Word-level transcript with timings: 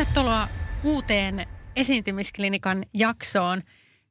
Tervetuloa 0.00 0.48
uuteen 0.84 1.46
esiintymisklinikan 1.76 2.86
jaksoon. 2.94 3.62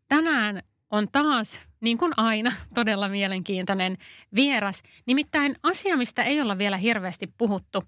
Tänään 0.07 0.63
on 0.91 1.07
taas, 1.11 1.61
niin 1.81 1.97
kuin 1.97 2.13
aina, 2.17 2.51
todella 2.75 3.09
mielenkiintoinen 3.09 3.97
vieras. 4.35 4.81
Nimittäin 5.05 5.55
asia, 5.63 5.97
mistä 5.97 6.23
ei 6.23 6.41
olla 6.41 6.57
vielä 6.57 6.77
hirveästi 6.77 7.33
puhuttu, 7.37 7.83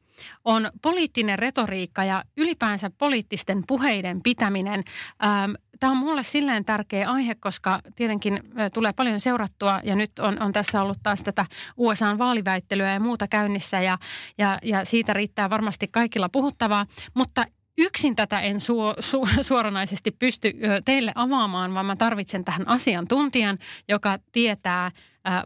on 0.46 0.72
poliittinen 0.82 1.40
retoriikka 1.40 2.04
ja 2.04 2.24
ylipäänsä 2.38 2.92
poliittisten 2.98 3.64
puheiden 3.68 4.22
pitäminen. 4.24 4.84
Ähm, 5.24 5.52
Tämä 5.80 5.92
on 5.92 5.98
mulle 5.98 6.24
silleen 6.24 6.66
tärkeä 6.66 7.12
aihe, 7.12 7.36
koska 7.36 7.80
tietenkin 7.96 8.40
tulee 8.74 8.94
paljon 8.94 9.20
seurattua 9.20 9.80
ja 9.84 9.96
nyt 9.96 10.20
on, 10.20 10.42
on 10.42 10.54
tässä 10.54 10.82
ollut 10.82 10.98
taas 11.04 11.24
tätä 11.24 11.46
USA-vaaliväittelyä 11.78 12.94
ja 12.94 13.00
muuta 13.00 13.28
käynnissä 13.28 13.82
ja, 13.82 13.98
ja, 14.38 14.60
ja 14.64 14.86
siitä 14.86 15.14
riittää 15.14 15.50
varmasti 15.50 15.88
kaikilla 15.88 16.30
puhuttavaa. 16.30 16.86
Mutta 17.14 17.46
yksin 17.78 18.16
tätä 18.16 18.40
en 18.40 18.60
su, 18.60 18.76
su, 19.00 19.28
suoranaisesti 19.42 20.12
pysty 20.12 20.54
teille 20.86 21.12
avaamaan, 21.16 21.74
vaan 21.74 21.86
mä 21.86 21.96
tarvitsen 21.96 22.46
tähän 22.46 22.68
asiantuntijan, 22.68 23.58
joka 23.88 24.20
tietää 24.32 24.86
ä, 24.86 24.92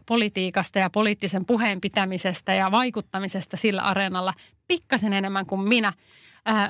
politiikasta 0.06 0.78
ja 0.78 0.90
poliittisen 0.90 1.46
puheen 1.46 1.80
pitämisestä 1.80 2.54
ja 2.54 2.70
vaikuttamisesta 2.70 3.56
sillä 3.56 3.82
areenalla 3.82 4.34
pikkasen 4.68 5.12
enemmän 5.12 5.46
kuin 5.46 5.60
minä. 5.60 5.92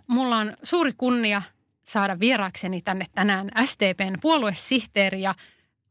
Mulla 0.06 0.36
on 0.36 0.56
suuri 0.62 0.92
kunnia 0.92 1.42
saada 1.84 2.20
vierakseni 2.20 2.82
tänne 2.82 3.06
tänään 3.14 3.50
SDPn 3.64 4.20
puoluesihteeri 4.20 5.22
ja 5.22 5.34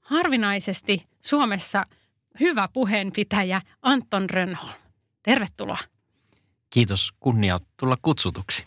harvinaisesti 0.02 1.08
Suomessa 1.21 1.86
hyvä 2.39 2.69
puheenpitäjä 2.73 3.61
Anton 3.81 4.30
Rönnholm. 4.30 4.73
Tervetuloa. 5.23 5.77
Kiitos 6.69 7.13
kunnia 7.19 7.59
tulla 7.80 7.97
kutsutuksi. 8.02 8.66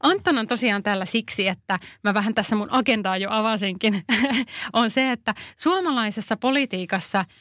Anton 0.00 0.38
on 0.38 0.46
tosiaan 0.46 0.82
täällä 0.82 1.04
siksi, 1.04 1.48
että 1.48 1.78
mä 2.04 2.14
vähän 2.14 2.34
tässä 2.34 2.56
mun 2.56 2.70
agendaa 2.70 3.16
jo 3.16 3.30
avasinkin, 3.30 4.04
on 4.72 4.90
se, 4.90 5.12
että 5.12 5.34
suomalaisessa 5.56 6.36
politiikassa– 6.36 7.24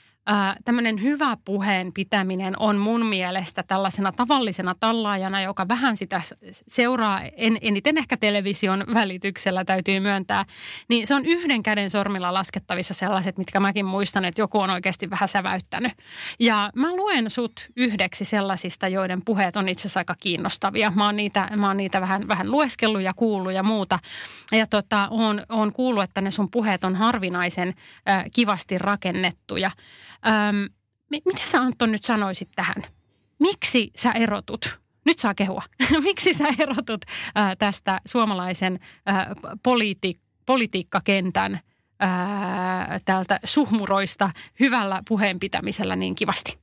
tämmöinen 0.66 1.02
hyvä 1.02 1.38
puheen 1.46 1.94
pitäminen 1.94 2.60
on 2.60 2.78
mun 2.78 3.06
mielestä 3.06 3.64
tällaisena 3.64 4.12
tavallisena 4.12 4.76
tallaajana, 4.80 5.42
joka 5.42 5.68
vähän 5.68 5.98
sitä 5.98 6.22
seuraa, 6.68 7.22
en, 7.22 7.58
eniten 7.62 7.98
ehkä 7.98 8.18
television 8.18 8.84
välityksellä 8.94 9.66
täytyy 9.66 10.00
myöntää, 10.00 10.46
niin 10.90 11.08
se 11.08 11.16
on 11.16 11.26
yhden 11.26 11.64
käden 11.64 11.90
sormilla 11.90 12.34
laskettavissa 12.34 12.94
sellaiset, 12.94 13.38
mitkä 13.38 13.60
mäkin 13.60 13.86
muistan, 13.86 14.26
että 14.26 14.42
joku 14.42 14.60
on 14.60 14.70
oikeasti 14.70 15.10
vähän 15.10 15.30
säväyttänyt. 15.30 15.92
Ja 16.40 16.72
mä 16.76 16.96
luen 16.96 17.30
sut 17.30 17.70
yhdeksi 17.76 18.26
sellaisista, 18.26 18.88
joiden 18.88 19.22
puheet 19.26 19.56
on 19.56 19.70
itse 19.70 19.82
asiassa 19.82 20.00
aika 20.00 20.16
kiinnostavia. 20.20 20.92
Mä 20.96 21.06
oon 21.06 21.16
niitä, 21.16 21.50
mä 21.56 21.68
oon 21.68 21.78
niitä 21.78 22.02
vähän, 22.02 22.28
vähän 22.28 22.52
lueskellut 22.52 23.02
ja 23.02 23.14
kuullut 23.14 23.54
ja 23.54 23.64
muuta. 23.64 24.00
Ja 24.52 24.68
tota, 24.68 25.08
oon, 25.12 25.44
oon 25.50 25.74
kuullut, 25.74 26.04
että 26.04 26.22
ne 26.22 26.32
sun 26.32 26.52
puheet 26.52 26.84
on 26.84 26.96
harvinaisen 26.96 27.74
äh, 28.10 28.26
kivasti 28.34 28.78
rakennettuja. 28.78 29.72
Öm, 30.26 30.70
mitä 31.10 31.42
sä 31.46 31.62
Anton 31.62 31.92
nyt 31.92 32.04
sanoisit 32.04 32.50
tähän? 32.56 32.84
Miksi 33.40 33.92
sä 33.96 34.12
erotut? 34.12 34.80
Nyt 35.06 35.20
saa 35.20 35.34
kehua. 35.34 35.64
Miksi 36.04 36.34
sä 36.34 36.46
erotut 36.60 37.06
tästä 37.60 38.02
suomalaisen 38.06 38.80
ää, 39.06 39.36
politi- 39.64 40.20
politiikkakentän 40.46 41.60
ää, 42.00 43.00
täältä 43.06 43.40
suhmuroista 43.44 44.32
hyvällä 44.60 45.04
puheenpitämisellä 45.08 45.96
niin 45.96 46.16
kivasti? 46.16 46.58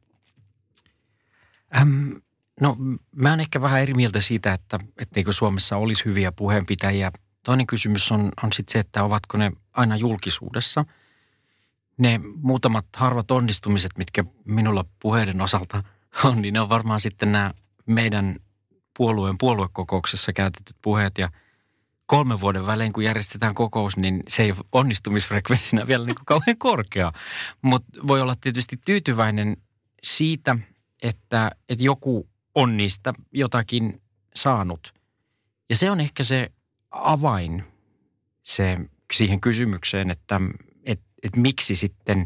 Äm, 1.80 2.20
no 2.60 2.76
mä 3.16 3.30
oon 3.30 3.40
ehkä 3.40 3.60
vähän 3.60 3.80
eri 3.80 3.94
mieltä 3.94 4.20
siitä, 4.20 4.52
että 4.52 4.78
etteikö 4.98 5.32
Suomessa 5.32 5.76
olisi 5.76 6.04
hyviä 6.04 6.32
puheenpitäjiä. 6.32 7.12
Toinen 7.42 7.66
kysymys 7.66 8.12
on, 8.12 8.30
on 8.42 8.52
sitten 8.52 8.72
se, 8.72 8.78
että 8.78 9.04
ovatko 9.04 9.38
ne 9.38 9.52
aina 9.72 9.96
julkisuudessa– 9.96 10.84
ne 11.98 12.20
muutamat 12.42 12.86
harvat 12.96 13.30
onnistumiset, 13.30 13.90
mitkä 13.98 14.24
minulla 14.44 14.84
puheiden 15.02 15.40
osalta 15.40 15.82
on, 16.24 16.42
niin 16.42 16.54
ne 16.54 16.60
on 16.60 16.68
varmaan 16.68 17.00
sitten 17.00 17.32
nämä 17.32 17.50
meidän 17.86 18.36
puolueen 18.96 19.38
puoluekokouksessa 19.38 20.32
käytetyt 20.32 20.76
puheet 20.82 21.18
ja 21.18 21.30
kolmen 22.06 22.40
vuoden 22.40 22.66
välein, 22.66 22.92
kun 22.92 23.04
järjestetään 23.04 23.54
kokous, 23.54 23.96
niin 23.96 24.22
se 24.28 24.42
ei 24.42 24.54
onnistumisfrekvenssinä 24.72 25.86
vielä 25.86 26.06
niin 26.06 26.14
kuin 26.14 26.26
kauhean 26.26 26.58
korkea. 26.58 27.12
Mutta 27.62 28.06
voi 28.06 28.20
olla 28.20 28.34
tietysti 28.40 28.80
tyytyväinen 28.84 29.56
siitä, 30.02 30.56
että, 31.02 31.50
että 31.68 31.84
joku 31.84 32.28
on 32.54 32.76
niistä 32.76 33.14
jotakin 33.32 34.02
saanut. 34.34 34.94
Ja 35.70 35.76
se 35.76 35.90
on 35.90 36.00
ehkä 36.00 36.22
se 36.22 36.52
avain 36.90 37.64
se, 38.42 38.78
siihen 39.12 39.40
kysymykseen, 39.40 40.10
että 40.10 40.40
että 41.24 41.40
miksi 41.40 41.76
sitten 41.76 42.24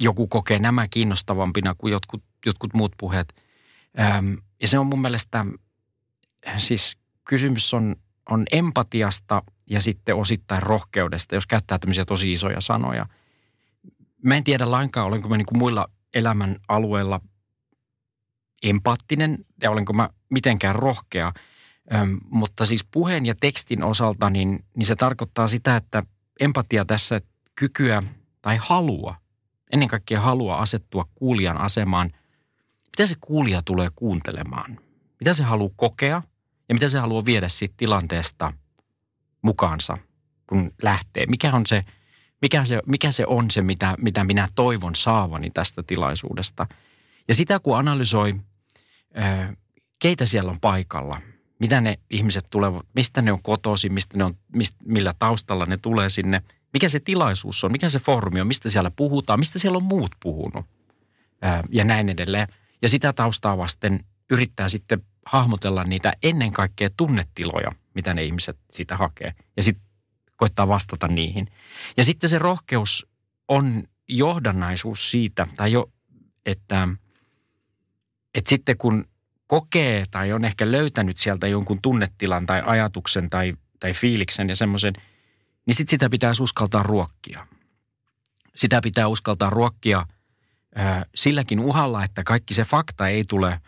joku 0.00 0.26
kokee 0.26 0.58
nämä 0.58 0.88
kiinnostavampina 0.88 1.74
kuin 1.78 1.92
jotkut, 1.92 2.24
jotkut 2.46 2.74
muut 2.74 2.92
puheet. 2.98 3.34
Ähm, 4.00 4.34
ja 4.62 4.68
se 4.68 4.78
on 4.78 4.86
mun 4.86 5.00
mielestä, 5.00 5.46
siis 6.56 6.96
kysymys 7.24 7.74
on, 7.74 7.96
on 8.30 8.44
empatiasta 8.52 9.42
ja 9.70 9.80
sitten 9.80 10.16
osittain 10.16 10.62
rohkeudesta, 10.62 11.34
jos 11.34 11.46
käyttää 11.46 11.78
tämmöisiä 11.78 12.04
tosi 12.04 12.32
isoja 12.32 12.60
sanoja. 12.60 13.06
Mä 14.24 14.36
en 14.36 14.44
tiedä 14.44 14.70
lainkaan, 14.70 15.06
olenko 15.06 15.28
mä 15.28 15.36
niin 15.36 15.46
kuin 15.46 15.58
muilla 15.58 15.88
elämän 16.14 16.56
alueilla 16.68 17.20
empaattinen 18.62 19.38
ja 19.62 19.70
olenko 19.70 19.92
mä 19.92 20.10
mitenkään 20.30 20.74
rohkea. 20.74 21.32
Ähm, 21.94 22.14
mutta 22.30 22.66
siis 22.66 22.84
puheen 22.90 23.26
ja 23.26 23.34
tekstin 23.40 23.82
osalta, 23.82 24.30
niin, 24.30 24.64
niin 24.76 24.86
se 24.86 24.96
tarkoittaa 24.96 25.48
sitä, 25.48 25.76
että 25.76 26.02
empatia 26.40 26.84
tässä, 26.84 27.20
kykyä 27.54 28.02
tai 28.42 28.56
halua, 28.56 29.16
ennen 29.72 29.88
kaikkea 29.88 30.20
halua 30.20 30.56
asettua 30.56 31.08
kuulijan 31.14 31.58
asemaan, 31.58 32.10
mitä 32.84 33.06
se 33.06 33.14
kuulija 33.20 33.62
tulee 33.64 33.88
kuuntelemaan, 33.96 34.80
mitä 35.20 35.34
se 35.34 35.44
haluaa 35.44 35.74
kokea 35.76 36.22
ja 36.68 36.74
mitä 36.74 36.88
se 36.88 36.98
haluaa 36.98 37.24
viedä 37.24 37.48
siitä 37.48 37.74
tilanteesta 37.76 38.52
mukaansa, 39.42 39.98
kun 40.46 40.72
lähtee. 40.82 41.26
Mikä 41.26 41.52
on 41.52 41.66
se, 41.66 41.84
mikä 42.42 42.64
se, 42.64 42.82
mikä 42.86 43.12
se 43.12 43.26
on 43.26 43.50
se, 43.50 43.62
mitä, 43.62 43.94
mitä 43.98 44.24
minä 44.24 44.48
toivon 44.54 44.94
saavani 44.94 45.50
tästä 45.50 45.82
tilaisuudesta. 45.82 46.66
Ja 47.28 47.34
sitä 47.34 47.58
kun 47.58 47.78
analysoi, 47.78 48.34
keitä 49.98 50.26
siellä 50.26 50.50
on 50.50 50.60
paikalla, 50.60 51.20
mitä 51.58 51.80
ne 51.80 51.98
ihmiset 52.10 52.46
tulevat, 52.50 52.86
mistä 52.94 53.22
ne 53.22 53.32
on 53.32 53.42
kotosi, 53.42 53.88
mistä 53.88 54.18
ne 54.18 54.24
on, 54.24 54.34
mistä, 54.54 54.76
millä 54.84 55.14
taustalla 55.18 55.66
ne 55.66 55.76
tulee 55.76 56.10
sinne– 56.10 56.42
mikä 56.72 56.88
se 56.88 57.00
tilaisuus 57.00 57.64
on, 57.64 57.72
mikä 57.72 57.88
se 57.88 57.98
foorumi 57.98 58.40
on, 58.40 58.46
mistä 58.46 58.70
siellä 58.70 58.90
puhutaan, 58.90 59.38
mistä 59.38 59.58
siellä 59.58 59.76
on 59.76 59.84
muut 59.84 60.10
puhunut 60.22 60.66
ja 61.70 61.84
näin 61.84 62.08
edelleen. 62.08 62.48
Ja 62.82 62.88
sitä 62.88 63.12
taustaa 63.12 63.58
vasten 63.58 64.04
yrittää 64.30 64.68
sitten 64.68 65.02
hahmotella 65.26 65.84
niitä 65.84 66.12
ennen 66.22 66.52
kaikkea 66.52 66.90
tunnetiloja, 66.96 67.72
mitä 67.94 68.14
ne 68.14 68.24
ihmiset 68.24 68.58
sitä 68.70 68.96
hakee. 68.96 69.34
Ja 69.56 69.62
sitten 69.62 69.86
koittaa 70.36 70.68
vastata 70.68 71.08
niihin. 71.08 71.48
Ja 71.96 72.04
sitten 72.04 72.30
se 72.30 72.38
rohkeus 72.38 73.06
on 73.48 73.82
johdannaisuus 74.08 75.10
siitä, 75.10 75.46
tai 75.56 75.72
jo, 75.72 75.90
että, 76.46 76.88
että 78.34 78.48
sitten 78.48 78.78
kun 78.78 79.04
kokee 79.46 80.04
tai 80.10 80.32
on 80.32 80.44
ehkä 80.44 80.72
löytänyt 80.72 81.18
sieltä 81.18 81.46
jonkun 81.46 81.82
tunnetilan 81.82 82.46
tai 82.46 82.62
ajatuksen 82.66 83.30
tai, 83.30 83.54
tai 83.80 83.92
fiiliksen 83.92 84.48
ja 84.48 84.56
semmoisen– 84.56 84.94
niin 85.66 85.74
sit 85.74 85.88
sitä 85.88 86.10
pitää 86.10 86.32
uskaltaa 86.40 86.82
ruokkia. 86.82 87.46
Sitä 88.54 88.80
pitää 88.80 89.08
uskaltaa 89.08 89.50
ruokkia 89.50 90.06
ää, 90.74 91.06
silläkin 91.14 91.60
uhalla, 91.60 92.04
että 92.04 92.24
kaikki 92.24 92.54
se 92.54 92.64
fakta 92.64 93.08
ei 93.08 93.24
tule 93.24 93.60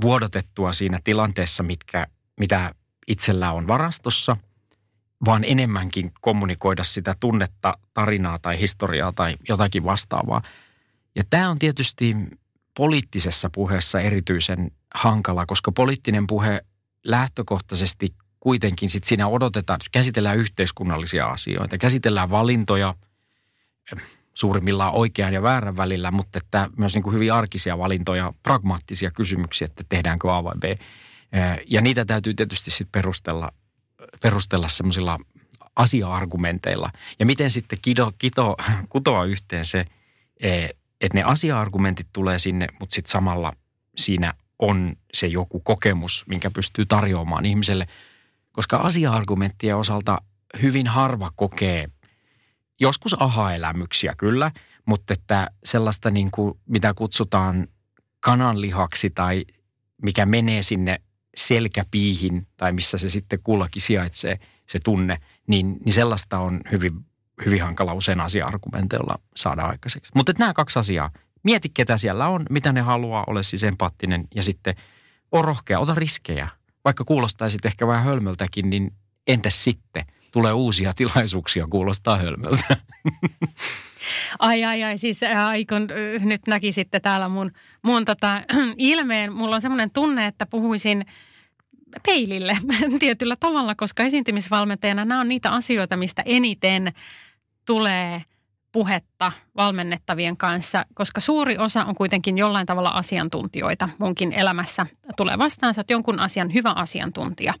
vuodotettua 0.00 0.72
siinä 0.72 1.00
tilanteessa, 1.04 1.62
mitkä, 1.62 2.06
mitä 2.40 2.74
itsellä 3.06 3.52
on 3.52 3.68
varastossa, 3.68 4.36
vaan 5.24 5.44
enemmänkin 5.44 6.12
kommunikoida 6.20 6.84
sitä 6.84 7.14
tunnetta, 7.20 7.78
tarinaa 7.94 8.38
tai 8.38 8.60
historiaa 8.60 9.12
tai 9.12 9.36
jotakin 9.48 9.84
vastaavaa. 9.84 10.42
Ja 11.14 11.24
tämä 11.30 11.50
on 11.50 11.58
tietysti 11.58 12.16
poliittisessa 12.76 13.50
puheessa 13.50 14.00
erityisen 14.00 14.70
hankala, 14.94 15.46
koska 15.46 15.72
poliittinen 15.72 16.26
puhe 16.26 16.64
lähtökohtaisesti 17.04 18.14
kuitenkin 18.40 18.90
sit 18.90 19.04
siinä 19.04 19.28
odotetaan, 19.28 19.80
käsitellään 19.92 20.38
yhteiskunnallisia 20.38 21.26
asioita, 21.26 21.78
käsitellään 21.78 22.30
valintoja 22.30 22.94
suurimmillaan 24.34 24.94
oikean 24.94 25.32
ja 25.32 25.42
väärän 25.42 25.76
välillä, 25.76 26.10
mutta 26.10 26.38
että 26.38 26.70
myös 26.76 26.94
niin 26.94 27.02
kuin 27.02 27.14
hyvin 27.14 27.32
arkisia 27.32 27.78
valintoja, 27.78 28.32
pragmaattisia 28.42 29.10
kysymyksiä, 29.10 29.64
että 29.64 29.84
tehdäänkö 29.88 30.36
A 30.36 30.44
vai 30.44 30.54
B. 30.60 30.64
Ja 31.66 31.80
niitä 31.80 32.04
täytyy 32.04 32.34
tietysti 32.34 32.70
sitten 32.70 32.92
perustella, 32.92 33.52
perustella 34.22 34.68
semmoisilla 34.68 35.18
asia-argumenteilla. 35.76 36.90
Ja 37.18 37.26
miten 37.26 37.50
sitten 37.50 37.78
kido, 37.82 38.12
kito, 38.18 38.56
kutoa 38.88 39.24
yhteen 39.24 39.66
se, 39.66 39.84
että 41.00 41.14
ne 41.14 41.22
asia-argumentit 41.22 42.06
tulee 42.12 42.38
sinne, 42.38 42.66
mutta 42.80 42.94
sitten 42.94 43.10
samalla 43.10 43.52
siinä 43.96 44.34
on 44.58 44.96
se 45.14 45.26
joku 45.26 45.60
kokemus, 45.60 46.24
minkä 46.28 46.50
pystyy 46.50 46.86
tarjoamaan 46.86 47.46
ihmiselle. 47.46 47.86
Koska 48.58 48.76
asia-argumenttien 48.76 49.76
osalta 49.76 50.18
hyvin 50.62 50.86
harva 50.86 51.30
kokee, 51.36 51.88
joskus 52.80 53.22
aha-elämyksiä 53.22 54.14
kyllä, 54.16 54.50
mutta 54.86 55.12
että 55.12 55.50
sellaista 55.64 56.10
niin 56.10 56.30
kuin, 56.30 56.58
mitä 56.68 56.94
kutsutaan 56.94 57.66
kananlihaksi 58.20 59.10
tai 59.10 59.44
mikä 60.02 60.26
menee 60.26 60.62
sinne 60.62 61.00
selkäpiihin 61.36 62.46
tai 62.56 62.72
missä 62.72 62.98
se 62.98 63.10
sitten 63.10 63.38
kullakin 63.42 63.82
sijaitsee 63.82 64.38
se 64.68 64.78
tunne, 64.84 65.18
niin, 65.46 65.78
niin 65.84 65.92
sellaista 65.92 66.38
on 66.38 66.60
hyvin, 66.72 66.92
hyvin 67.46 67.62
hankala 67.62 67.94
usein 67.94 68.20
asia-argumenteilla 68.20 69.18
saada 69.36 69.62
aikaiseksi. 69.62 70.12
Mutta 70.14 70.32
nämä 70.38 70.52
kaksi 70.52 70.78
asiaa, 70.78 71.10
mieti 71.42 71.68
ketä 71.68 71.98
siellä 71.98 72.28
on, 72.28 72.46
mitä 72.50 72.72
ne 72.72 72.80
haluaa, 72.80 73.24
ole 73.26 73.42
siis 73.42 73.64
empaattinen 73.64 74.28
ja 74.34 74.42
sitten 74.42 74.74
on 75.32 75.44
rohkea, 75.44 75.80
ota 75.80 75.94
riskejä. 75.94 76.57
Vaikka 76.84 77.04
kuulostaisit 77.04 77.66
ehkä 77.66 77.86
vähän 77.86 78.04
hölmöltäkin, 78.04 78.70
niin 78.70 78.92
entäs 79.26 79.64
sitten? 79.64 80.04
Tulee 80.32 80.52
uusia 80.52 80.94
tilaisuuksia 80.94 81.66
kuulostaa 81.70 82.18
hölmöltä. 82.18 82.76
Ai 84.38 84.64
ai 84.64 84.82
ai, 84.82 84.98
siis 84.98 85.20
ai 85.22 85.64
kun 85.64 85.88
nyt 86.24 86.40
näkisitte 86.46 87.00
täällä 87.00 87.28
mun, 87.28 87.52
mun 87.82 88.04
tota, 88.04 88.42
ilmeen. 88.76 89.32
Mulla 89.32 89.54
on 89.54 89.60
semmoinen 89.60 89.90
tunne, 89.90 90.26
että 90.26 90.46
puhuisin 90.46 91.06
peilille 92.06 92.56
tietyllä 93.00 93.36
tavalla, 93.40 93.74
koska 93.74 94.02
esiintymisvalmentajana 94.02 95.04
nämä 95.04 95.20
on 95.20 95.28
niitä 95.28 95.50
asioita, 95.50 95.96
mistä 95.96 96.22
eniten 96.26 96.92
tulee 97.66 98.22
puhetta 98.78 99.32
valmennettavien 99.56 100.36
kanssa, 100.36 100.84
koska 100.94 101.20
suuri 101.20 101.58
osa 101.58 101.84
on 101.84 101.94
kuitenkin 101.94 102.38
jollain 102.38 102.66
tavalla 102.66 102.90
asiantuntijoita 102.90 103.88
munkin 103.98 104.32
elämässä. 104.32 104.86
Tulee 105.16 105.38
vastaan, 105.38 105.74
että 105.80 105.92
jonkun 105.92 106.20
asian 106.20 106.54
hyvä 106.54 106.70
asiantuntija. 106.70 107.54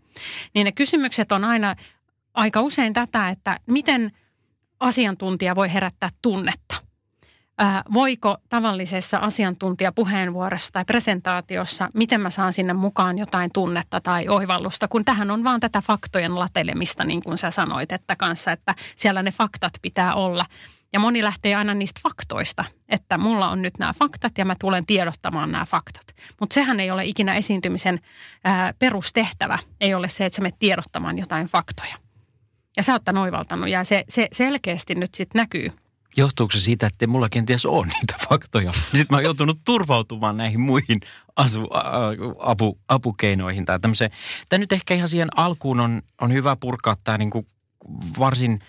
Niin 0.54 0.64
ne 0.64 0.72
kysymykset 0.72 1.32
on 1.32 1.44
aina 1.44 1.74
aika 2.34 2.60
usein 2.60 2.92
tätä, 2.92 3.28
että 3.28 3.56
miten 3.66 4.12
asiantuntija 4.80 5.54
voi 5.54 5.72
herättää 5.72 6.10
tunnetta– 6.22 6.74
ää, 7.58 7.82
voiko 7.94 8.36
tavallisessa 8.48 9.18
asiantuntijapuheenvuorossa 9.18 10.72
tai 10.72 10.84
presentaatiossa, 10.84 11.88
miten 11.94 12.20
mä 12.20 12.30
saan 12.30 12.52
sinne 12.52 12.72
mukaan 12.72 13.18
jotain 13.18 13.50
tunnetta 13.52 14.00
tai 14.00 14.28
oivallusta, 14.28 14.88
kun 14.88 15.04
tähän 15.04 15.30
on 15.30 15.44
vaan 15.44 15.60
tätä 15.60 15.80
faktojen 15.80 16.38
latelemista, 16.38 17.04
niin 17.04 17.22
kuin 17.22 17.38
sä 17.38 17.50
sanoit, 17.50 17.92
että 17.92 18.16
kanssa, 18.16 18.52
että 18.52 18.74
siellä 18.96 19.22
ne 19.22 19.30
faktat 19.30 19.72
pitää 19.82 20.14
olla. 20.14 20.46
Ja 20.92 21.00
moni 21.00 21.22
lähtee 21.22 21.54
aina 21.54 21.74
niistä 21.74 22.00
faktoista, 22.02 22.64
että 22.88 23.18
mulla 23.18 23.48
on 23.48 23.62
nyt 23.62 23.78
nämä 23.78 23.92
faktat 23.98 24.38
ja 24.38 24.44
mä 24.44 24.56
tulen 24.60 24.86
tiedottamaan 24.86 25.52
nämä 25.52 25.64
faktat. 25.64 26.14
Mutta 26.40 26.54
sehän 26.54 26.80
ei 26.80 26.90
ole 26.90 27.04
ikinä 27.04 27.34
esiintymisen 27.34 28.00
ää, 28.44 28.72
perustehtävä, 28.78 29.58
ei 29.80 29.94
ole 29.94 30.08
se, 30.08 30.26
että 30.26 30.36
sä 30.36 30.42
menet 30.42 30.58
tiedottamaan 30.58 31.18
jotain 31.18 31.46
faktoja. 31.46 31.96
Ja 32.76 32.82
sä 32.82 32.92
oot 32.92 33.04
tämän 33.04 33.22
oivaltanut 33.22 33.68
ja 33.68 33.84
se, 33.84 34.04
se 34.08 34.28
selkeästi 34.32 34.94
nyt 34.94 35.14
sitten 35.14 35.38
näkyy 35.38 35.70
Johtuuko 36.16 36.52
se 36.52 36.60
siitä, 36.60 36.86
että 36.86 37.06
mulla 37.06 37.28
kenties 37.28 37.66
ole 37.66 37.86
niitä 37.86 38.14
faktoja? 38.28 38.72
Sitten 38.72 39.06
mä 39.10 39.16
oon 39.16 39.24
joutunut 39.24 39.58
turvautumaan 39.64 40.36
näihin 40.36 40.60
muihin 40.60 41.00
asu, 41.36 41.68
apu, 42.38 42.78
apukeinoihin 42.88 43.64
tai 43.64 43.80
tämmöiseen. 43.80 44.10
Tämä 44.48 44.58
nyt 44.58 44.72
ehkä 44.72 44.94
ihan 44.94 45.08
siihen 45.08 45.38
alkuun 45.38 45.80
on, 45.80 46.02
on 46.20 46.32
hyvä 46.32 46.56
purkaa 46.56 46.96
tämä 47.04 47.18
niin 47.18 47.30
kuin 47.30 47.46
varsin 48.18 48.60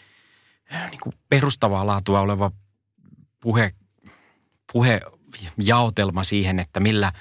niin 0.70 1.00
kuin 1.04 1.14
perustavaa 1.30 1.88
laatua 1.88 2.20
oleva 2.20 2.52
puhe, 3.40 3.74
puhejaotelma 4.72 6.24
siihen, 6.24 6.60
että 6.60 6.80
millä, 6.80 7.14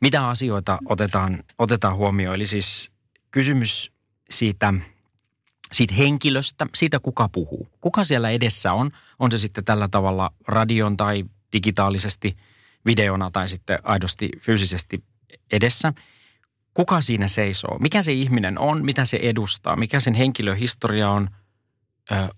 mitä 0.00 0.28
asioita 0.28 0.78
otetaan, 0.84 1.44
otetaan 1.58 1.96
huomioon. 1.96 2.34
Eli 2.34 2.46
siis 2.46 2.90
kysymys 3.30 3.92
siitä– 4.30 4.74
siitä 5.72 5.94
henkilöstä, 5.94 6.66
siitä 6.74 7.00
kuka 7.00 7.28
puhuu. 7.28 7.68
Kuka 7.80 8.04
siellä 8.04 8.30
edessä 8.30 8.72
on, 8.72 8.90
on 9.18 9.30
se 9.30 9.38
sitten 9.38 9.64
tällä 9.64 9.88
tavalla 9.88 10.32
radion 10.46 10.96
tai 10.96 11.24
digitaalisesti 11.52 12.36
videona 12.86 13.30
tai 13.30 13.48
sitten 13.48 13.78
aidosti 13.82 14.30
fyysisesti 14.40 15.04
edessä. 15.52 15.92
Kuka 16.74 17.00
siinä 17.00 17.28
seisoo? 17.28 17.78
Mikä 17.78 18.02
se 18.02 18.12
ihminen 18.12 18.58
on? 18.58 18.84
Mitä 18.84 19.04
se 19.04 19.18
edustaa? 19.22 19.76
Mikä 19.76 20.00
sen 20.00 20.14
henkilöhistoria 20.14 21.10
on? 21.10 21.30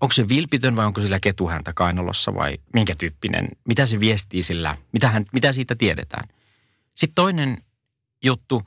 Onko 0.01 0.11
se 0.11 0.29
vilpitön 0.29 0.75
vai 0.75 0.85
onko 0.85 1.01
sillä 1.01 1.19
ketuhäntä 1.19 1.73
kainalossa 1.73 2.33
vai 2.33 2.57
minkä 2.73 2.93
tyyppinen? 2.97 3.47
Mitä 3.67 3.85
se 3.85 3.99
viestii 3.99 4.43
sillä? 4.43 4.77
Mitä, 4.91 5.09
hän, 5.09 5.25
mitä 5.33 5.53
siitä 5.53 5.75
tiedetään? 5.75 6.27
Sitten 6.95 7.15
toinen 7.15 7.57
juttu 8.23 8.63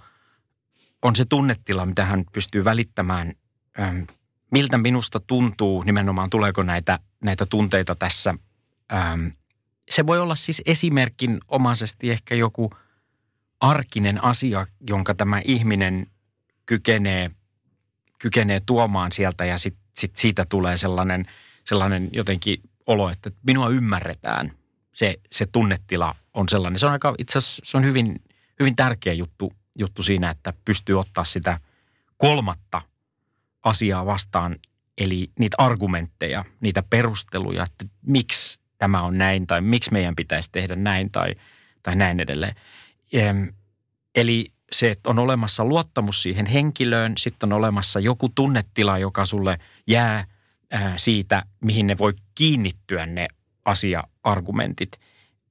on 1.02 1.16
se 1.16 1.24
tunnetila, 1.24 1.86
mitä 1.86 2.04
hän 2.04 2.24
pystyy 2.32 2.64
välittämään 2.64 3.32
miltä 4.52 4.78
minusta 4.78 5.20
tuntuu 5.20 5.82
nimenomaan, 5.82 6.30
tuleeko 6.30 6.62
näitä, 6.62 6.98
näitä 7.24 7.46
tunteita 7.46 7.94
tässä. 7.94 8.34
Se 9.90 10.06
voi 10.06 10.20
olla 10.20 10.34
siis 10.34 10.62
esimerkin 10.66 11.40
omaisesti 11.48 12.10
ehkä 12.10 12.34
joku 12.34 12.70
arkinen 13.60 14.24
asia, 14.24 14.66
jonka 14.88 15.14
tämä 15.14 15.40
ihminen 15.44 16.06
kykenee, 16.66 17.30
kykenee 18.18 18.60
tuomaan 18.66 19.12
sieltä 19.12 19.44
ja 19.44 19.58
sitten 19.58 19.81
sit 19.94 20.16
siitä 20.16 20.44
tulee 20.44 20.76
sellainen, 20.76 21.26
sellainen 21.64 22.08
jotenkin 22.12 22.60
olo, 22.86 23.10
että 23.10 23.30
minua 23.46 23.68
ymmärretään. 23.68 24.52
Se, 24.94 25.16
se 25.32 25.46
tunnetila 25.46 26.14
on 26.34 26.48
sellainen. 26.48 26.78
Se 26.78 26.86
on 26.86 26.92
aika, 26.92 27.14
itse 27.18 27.38
asiassa 27.38 27.62
se 27.64 27.76
on 27.76 27.84
hyvin, 27.84 28.22
hyvin 28.60 28.76
tärkeä 28.76 29.12
juttu, 29.12 29.52
juttu 29.78 30.02
siinä, 30.02 30.30
että 30.30 30.52
pystyy 30.64 31.00
ottaa 31.00 31.24
sitä 31.24 31.60
kolmatta 32.16 32.82
asiaa 33.62 34.06
vastaan, 34.06 34.56
eli 34.98 35.30
niitä 35.38 35.56
argumentteja, 35.58 36.44
niitä 36.60 36.82
perusteluja, 36.90 37.62
että 37.62 37.84
miksi 38.06 38.60
tämä 38.78 39.02
on 39.02 39.18
näin 39.18 39.46
tai 39.46 39.60
miksi 39.60 39.92
meidän 39.92 40.16
pitäisi 40.16 40.48
tehdä 40.52 40.76
näin 40.76 41.10
tai, 41.10 41.34
tai 41.82 41.96
näin 41.96 42.20
edelleen. 42.20 42.54
Eli 44.14 44.46
se, 44.72 44.90
että 44.90 45.10
on 45.10 45.18
olemassa 45.18 45.64
luottamus 45.64 46.22
siihen 46.22 46.46
henkilöön, 46.46 47.12
sitten 47.18 47.52
on 47.52 47.58
olemassa 47.58 48.00
joku 48.00 48.28
tunnetila, 48.28 48.98
joka 48.98 49.24
sulle 49.24 49.58
jää 49.86 50.24
siitä, 50.96 51.42
mihin 51.60 51.86
ne 51.86 51.98
voi 51.98 52.12
kiinnittyä 52.34 53.06
ne 53.06 53.28
asia-argumentit. 53.64 54.92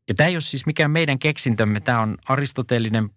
Ja 0.08 0.16
tämä 0.16 0.28
ei 0.28 0.36
ole 0.36 0.42
siis 0.42 0.66
mikään 0.66 0.92
meidän 0.92 1.20
keksintömme, 1.20 1.80
tämä 1.80 2.02
on 2.02 2.18
aristoteellinen 2.28 3.10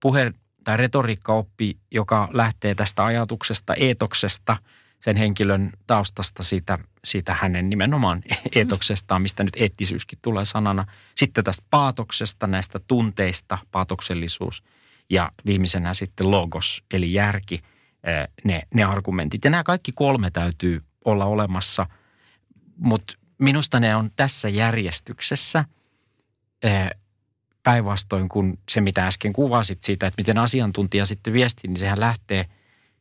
puhe 0.00 0.32
tai 0.64 0.76
retoriikkaoppi, 0.76 1.76
joka 1.90 2.28
lähtee 2.32 2.74
tästä 2.74 3.04
ajatuksesta, 3.04 3.74
eetoksesta, 3.74 4.56
sen 5.00 5.16
henkilön 5.16 5.70
taustasta, 5.86 6.42
siitä, 6.42 6.78
siitä 7.04 7.34
hänen 7.34 7.70
nimenomaan 7.70 8.22
eetoksestaan, 8.56 9.22
mistä 9.22 9.44
nyt 9.44 9.56
eettisyyskin 9.56 10.18
tulee 10.22 10.44
sanana. 10.44 10.86
Sitten 11.14 11.44
tästä 11.44 11.64
paatoksesta, 11.70 12.46
näistä 12.46 12.80
tunteista, 12.86 13.58
paatoksellisuus 13.70 14.62
ja 15.10 15.32
viimeisenä 15.46 15.94
sitten 15.94 16.30
logos, 16.30 16.84
eli 16.94 17.12
järki, 17.12 17.62
ne, 18.44 18.62
ne 18.74 18.84
argumentit. 18.84 19.44
Ja 19.44 19.50
nämä 19.50 19.62
kaikki 19.62 19.92
kolme 19.92 20.30
täytyy 20.30 20.82
olla 21.04 21.24
olemassa, 21.24 21.86
mutta 22.76 23.14
minusta 23.38 23.80
ne 23.80 23.96
on 23.96 24.10
tässä 24.16 24.48
järjestyksessä 24.48 25.64
päinvastoin 27.62 28.28
kuin 28.28 28.58
se, 28.70 28.80
mitä 28.80 29.06
äsken 29.06 29.32
kuvasit 29.32 29.82
siitä, 29.82 30.06
että 30.06 30.20
miten 30.20 30.38
asiantuntija 30.38 31.06
sitten 31.06 31.32
viestii, 31.32 31.68
niin 31.68 31.78
sehän 31.78 32.00
lähtee 32.00 32.46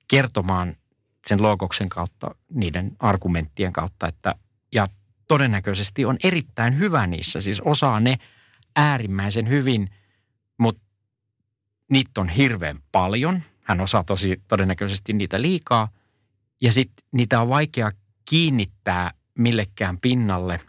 kertomaan 0.08 0.76
sen 1.28 1.42
logoksen 1.42 1.90
kautta, 1.90 2.36
niiden 2.50 2.92
argumenttien 3.00 3.74
kautta, 3.74 4.08
että 4.08 4.36
ja 4.74 4.88
todennäköisesti 5.28 6.06
on 6.06 6.18
erittäin 6.24 6.80
hyvä 6.80 7.08
niissä, 7.08 7.42
siis 7.42 7.62
osaa 7.62 8.00
ne 8.00 8.18
äärimmäisen 8.76 9.50
hyvin, 9.50 9.90
niitä 11.94 12.22
on 12.22 12.30
hirveän 12.30 12.80
paljon. 12.92 13.44
Hän 13.62 13.82
osaa 13.82 14.04
tosi 14.04 14.42
todennäköisesti 14.48 15.14
niitä 15.14 15.42
liikaa 15.42 15.90
ja 16.62 16.72
sitten 16.72 17.06
niitä 17.12 17.42
on 17.42 17.50
vaikea 17.50 17.92
kiinnittää 18.30 19.12
millekään 19.38 19.98
pinnalle. 19.98 20.60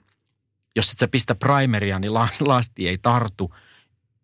Jos 0.76 0.92
et 0.92 0.98
sä 0.98 1.08
pistä 1.08 1.34
primeria, 1.34 1.98
niin 1.98 2.14
lasti 2.48 2.88
ei 2.88 2.98
tartu– 2.98 3.54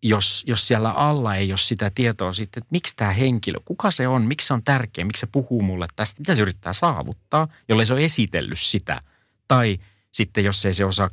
jos, 0.02 0.44
jos 0.46 0.68
siellä 0.68 0.90
alla 0.90 1.36
ei 1.36 1.52
ole 1.52 1.58
sitä 1.58 1.90
tietoa 1.94 2.32
siitä, 2.32 2.60
että 2.60 2.68
miksi 2.70 2.96
tämä 2.96 3.12
henkilö, 3.12 3.58
kuka 3.64 3.90
se 3.90 4.08
on, 4.08 4.22
miksi 4.22 4.46
se 4.46 4.54
on 4.54 4.62
tärkeä, 4.62 5.04
miksi 5.04 5.20
se 5.20 5.26
puhuu 5.26 5.62
mulle 5.62 5.86
tästä, 5.96 6.20
mitä 6.20 6.34
se 6.34 6.42
yrittää 6.42 6.72
saavuttaa, 6.72 7.48
jollei 7.68 7.86
se 7.86 7.92
ole 7.92 8.04
esitellyt 8.04 8.58
sitä. 8.58 9.00
Tai 9.48 9.78
sitten 10.12 10.44
jos 10.44 10.64
ei 10.64 10.74
se 10.74 10.84
osaa 10.84 11.10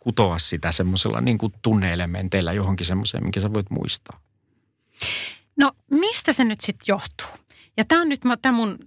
kutoa 0.00 0.38
sitä 0.38 0.72
semmoisella 0.72 1.20
niin 1.20 1.38
kuin 1.38 1.52
tunneelementeillä 1.62 2.52
johonkin 2.52 2.86
semmoiseen, 2.86 3.22
minkä 3.22 3.40
sä 3.40 3.52
voit 3.52 3.70
muistaa. 3.70 4.20
No 5.60 5.72
mistä 5.90 6.32
se 6.32 6.44
nyt 6.44 6.60
sitten 6.60 6.84
johtuu? 6.88 7.26
Ja 7.76 7.84
tämä 7.84 8.00
on 8.00 8.08
nyt 8.08 8.20
tämä 8.42 8.56
mun, 8.56 8.78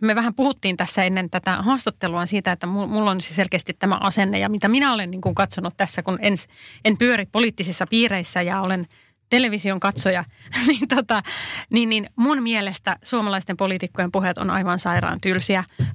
me 0.00 0.14
vähän 0.14 0.34
puhuttiin 0.34 0.76
tässä 0.76 1.04
ennen 1.04 1.30
tätä 1.30 1.56
haastattelua 1.56 2.26
siitä, 2.26 2.52
että 2.52 2.66
mulla 2.66 3.10
on 3.10 3.20
siis 3.20 3.36
selkeästi 3.36 3.76
tämä 3.78 3.98
asenne 4.00 4.38
ja 4.38 4.48
mitä 4.48 4.68
minä 4.68 4.92
olen 4.92 5.10
niin 5.10 5.20
kuin 5.20 5.34
katsonut 5.34 5.76
tässä, 5.76 6.02
kun 6.02 6.18
en, 6.22 6.34
en 6.84 6.96
pyöri 6.96 7.26
poliittisissa 7.32 7.86
piireissä 7.86 8.42
ja 8.42 8.60
olen 8.60 8.86
television 9.30 9.80
katsoja, 9.80 10.24
niin, 10.68 10.88
tota, 10.88 11.22
niin, 11.70 11.88
niin 11.88 12.10
mun 12.16 12.42
mielestä 12.42 12.96
suomalaisten 13.02 13.56
poliitikkojen 13.56 14.12
puheet 14.12 14.38
on 14.38 14.50
aivan 14.50 14.78
sairaan 14.78 15.20
tylsiä. 15.20 15.64
Öö, 15.80 15.86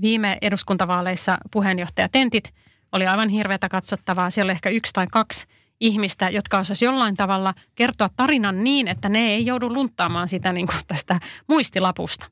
viime 0.00 0.38
eduskuntavaaleissa 0.42 1.38
puheenjohtajatentit 1.52 2.54
oli 2.92 3.06
aivan 3.06 3.28
hirveätä 3.28 3.68
katsottavaa. 3.68 4.30
Siellä 4.30 4.50
oli 4.50 4.54
ehkä 4.54 4.70
yksi 4.70 4.92
tai 4.92 5.06
kaksi 5.06 5.46
ihmistä, 5.80 6.30
jotka 6.30 6.58
osasivat 6.58 6.92
jollain 6.92 7.16
tavalla 7.16 7.54
kertoa 7.74 8.08
tarinan 8.16 8.64
niin, 8.64 8.88
että 8.88 9.08
ne 9.08 9.18
ei 9.18 9.46
joudu 9.46 9.74
lunttaamaan 9.74 10.28
sitä 10.28 10.52
niin 10.52 10.66
kuin 10.66 10.80
tästä 10.86 11.20
muistilapusta. 11.46 12.26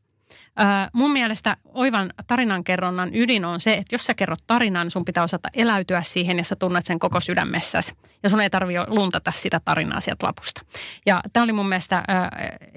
Öö, 0.61 0.67
mun 0.93 1.13
mielestä 1.13 1.57
oivan 1.65 2.13
tarinankerronnan 2.27 3.15
ydin 3.15 3.45
on 3.45 3.61
se, 3.61 3.75
että 3.75 3.95
jos 3.95 4.05
sä 4.05 4.15
kerrot 4.15 4.39
tarinan, 4.47 4.91
sun 4.91 5.05
pitää 5.05 5.23
osata 5.23 5.49
eläytyä 5.55 6.03
siihen 6.03 6.39
ja 6.39 6.45
sä 6.45 6.57
tunnet 6.57 6.87
sen 6.87 6.99
koko 6.99 7.21
sydämessäsi. 7.21 7.93
Ja 8.23 8.31
sun 8.31 8.41
ei 8.41 8.51
tarvitse 8.51 8.85
luntata 8.87 9.33
sitä 9.35 9.61
tarinaa 9.65 10.01
sieltä 10.01 10.27
lapusta. 10.27 10.63
Ja 11.07 11.21
tämä 11.33 11.45
oli 11.45 11.53
mun 11.53 11.69
mielestä 11.69 12.03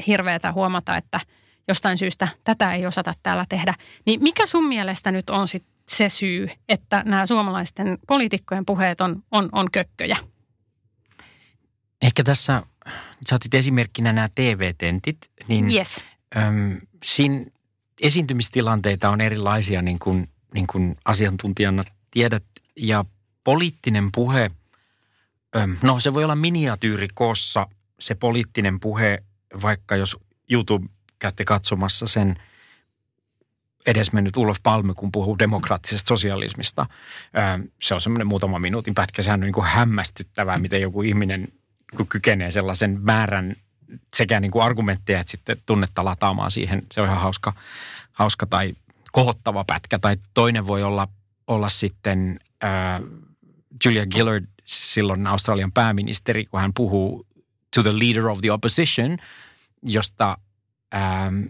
hirveätä 0.07 0.51
huomata, 0.51 0.97
että 0.97 1.19
jostain 1.67 1.97
syystä 1.97 2.27
tätä 2.43 2.73
ei 2.73 2.85
osata 2.85 3.13
täällä 3.23 3.45
tehdä. 3.49 3.73
Niin 4.05 4.23
mikä 4.23 4.45
sun 4.45 4.67
mielestä 4.67 5.11
nyt 5.11 5.29
on 5.29 5.47
sit 5.47 5.63
se 5.87 6.09
syy, 6.09 6.49
että 6.69 7.03
nämä 7.05 7.25
suomalaisten 7.25 7.97
poliitikkojen 8.07 8.65
puheet 8.65 9.01
on, 9.01 9.23
on, 9.31 9.49
on 9.51 9.71
kökköjä? 9.71 10.17
Ehkä 12.01 12.23
tässä, 12.23 12.63
sä 13.29 13.35
otit 13.35 13.53
esimerkkinä 13.53 14.13
nämä 14.13 14.29
TV-tentit, 14.35 15.17
niin 15.47 15.71
yes. 15.71 16.03
äm, 16.37 16.81
siinä 17.03 17.45
esiintymistilanteita 18.01 19.09
on 19.09 19.21
erilaisia, 19.21 19.81
niin 19.81 19.99
kuin, 19.99 20.29
niin 20.53 20.67
kuin 20.67 20.95
asiantuntijana 21.05 21.83
tiedät. 22.11 22.43
Ja 22.75 23.05
poliittinen 23.43 24.09
puhe, 24.15 24.51
äm, 25.55 25.77
no 25.83 25.99
se 25.99 26.13
voi 26.13 26.23
olla 26.23 26.35
miniatyyrikossa 26.35 27.67
se 27.99 28.15
poliittinen 28.15 28.79
puhe, 28.79 29.23
vaikka 29.61 29.95
jos 29.95 30.17
YouTube 30.51 30.87
käytte 31.19 31.45
katsomassa 31.45 32.07
sen 32.07 32.35
edesmennyt 33.85 34.37
Ulof 34.37 34.57
Palme, 34.63 34.93
kun 34.93 35.11
puhuu 35.11 35.39
demokraattisesta 35.39 36.07
sosialismista. 36.07 36.85
Se 37.81 37.93
on 37.93 38.01
semmoinen 38.01 38.27
muutama 38.27 38.59
minuutin 38.59 38.95
pätkä. 38.95 39.21
Sehän 39.21 39.39
on 39.39 39.45
niin 39.45 39.53
kuin 39.53 39.67
hämmästyttävää, 39.67 40.57
miten 40.57 40.81
joku 40.81 41.01
ihminen 41.01 41.47
kun 41.97 42.07
kykenee 42.07 42.51
sellaisen 42.51 42.99
määrän 43.01 43.55
sekä 44.15 44.39
niin 44.39 44.51
kuin 44.51 44.63
argumentteja 44.63 45.19
että 45.19 45.31
sitten 45.31 45.57
tunnetta 45.65 46.05
lataamaan 46.05 46.51
siihen. 46.51 46.81
Se 46.91 47.01
on 47.01 47.07
ihan 47.07 47.21
hauska, 47.21 47.53
hauska 48.11 48.45
tai 48.45 48.73
kohottava 49.11 49.63
pätkä. 49.63 49.99
Tai 49.99 50.15
toinen 50.33 50.67
voi 50.67 50.83
olla, 50.83 51.07
olla 51.47 51.69
sitten 51.69 52.39
äh, 52.63 53.01
Julia 53.85 54.05
Gillard, 54.05 54.45
silloin 54.65 55.27
Australian 55.27 55.71
pääministeri, 55.71 56.45
kun 56.45 56.61
hän 56.61 56.73
puhuu 56.73 57.27
to 57.75 57.83
the 57.83 57.93
leader 57.93 58.27
of 58.27 58.41
the 58.41 58.51
opposition, 58.51 59.17
josta, 59.83 60.37
ähm, 60.95 61.43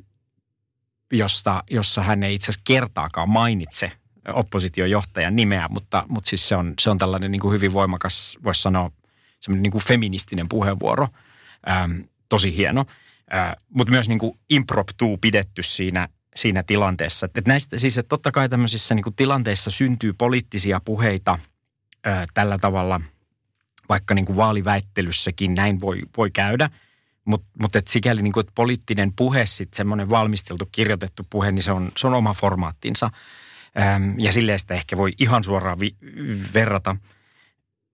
josta, 1.11 1.63
jossa 1.71 2.03
hän 2.03 2.23
ei 2.23 2.35
itse 2.35 2.45
asiassa 2.45 2.61
kertaakaan 2.63 3.29
mainitse 3.29 3.91
oppositiojohtajan 4.33 5.35
nimeä, 5.35 5.67
mutta, 5.69 6.05
mutta 6.07 6.29
siis 6.29 6.47
se 6.47 6.55
on, 6.55 6.73
se 6.79 6.89
on 6.89 6.97
tällainen 6.97 7.31
niin 7.31 7.39
kuin 7.39 7.53
hyvin 7.53 7.73
voimakas, 7.73 8.37
voisi 8.43 8.61
sanoa, 8.61 8.91
semmoinen 9.39 9.63
niin 9.63 9.71
kuin 9.71 9.83
feministinen 9.83 10.49
puheenvuoro. 10.49 11.07
Ähm, 11.69 12.01
tosi 12.29 12.55
hieno. 12.57 12.85
Äh, 13.33 13.55
mutta 13.69 13.91
myös 13.91 14.09
niin 14.09 14.19
kuin 14.19 14.39
impromptuu 14.49 15.17
pidetty 15.17 15.63
siinä, 15.63 16.07
siinä 16.35 16.63
tilanteessa. 16.63 17.29
Et 17.35 17.47
näistä, 17.47 17.77
siis 17.77 17.97
että 17.97 18.09
totta 18.09 18.31
kai 18.31 18.49
tämmöisissä 18.49 18.95
niin 18.95 19.03
kuin 19.03 19.15
tilanteissa 19.15 19.71
syntyy 19.71 20.13
poliittisia 20.13 20.81
puheita 20.85 21.39
äh, 22.07 22.27
tällä 22.33 22.57
tavalla, 22.57 23.01
vaikka 23.89 24.13
niin 24.13 24.25
kuin 24.25 24.35
vaaliväittelyssäkin 24.35 25.53
näin 25.53 25.81
voi, 25.81 26.01
voi 26.17 26.31
käydä. 26.31 26.69
Mutta 27.25 27.47
mut 27.61 27.75
et 27.75 27.87
sikäli 27.87 28.21
niin 28.21 28.33
kuin, 28.33 28.41
että 28.41 28.51
poliittinen 28.55 29.13
puhe, 29.13 29.45
sitten 29.45 29.77
semmoinen 29.77 30.09
valmisteltu, 30.09 30.69
kirjoitettu 30.71 31.27
puhe, 31.29 31.51
niin 31.51 31.63
se 31.63 31.71
on, 31.71 31.91
se 31.97 32.07
on 32.07 32.13
oma 32.13 32.33
formaattinsa. 32.33 33.09
Ähm, 33.79 34.19
ja 34.19 34.31
silleen 34.31 34.59
sitä 34.59 34.73
ehkä 34.73 34.97
voi 34.97 35.11
ihan 35.19 35.43
suoraan 35.43 35.79
vi- 35.79 35.95
verrata, 36.53 36.95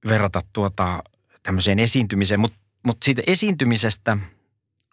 verrata 0.08 0.42
tuota, 0.54 1.04
tämmöiseen 1.46 1.80
esiintymiseen, 1.80 2.40
mutta 2.40 2.58
mut 2.84 2.98
siitä 3.04 3.22
esiintymisestä, 3.28 4.18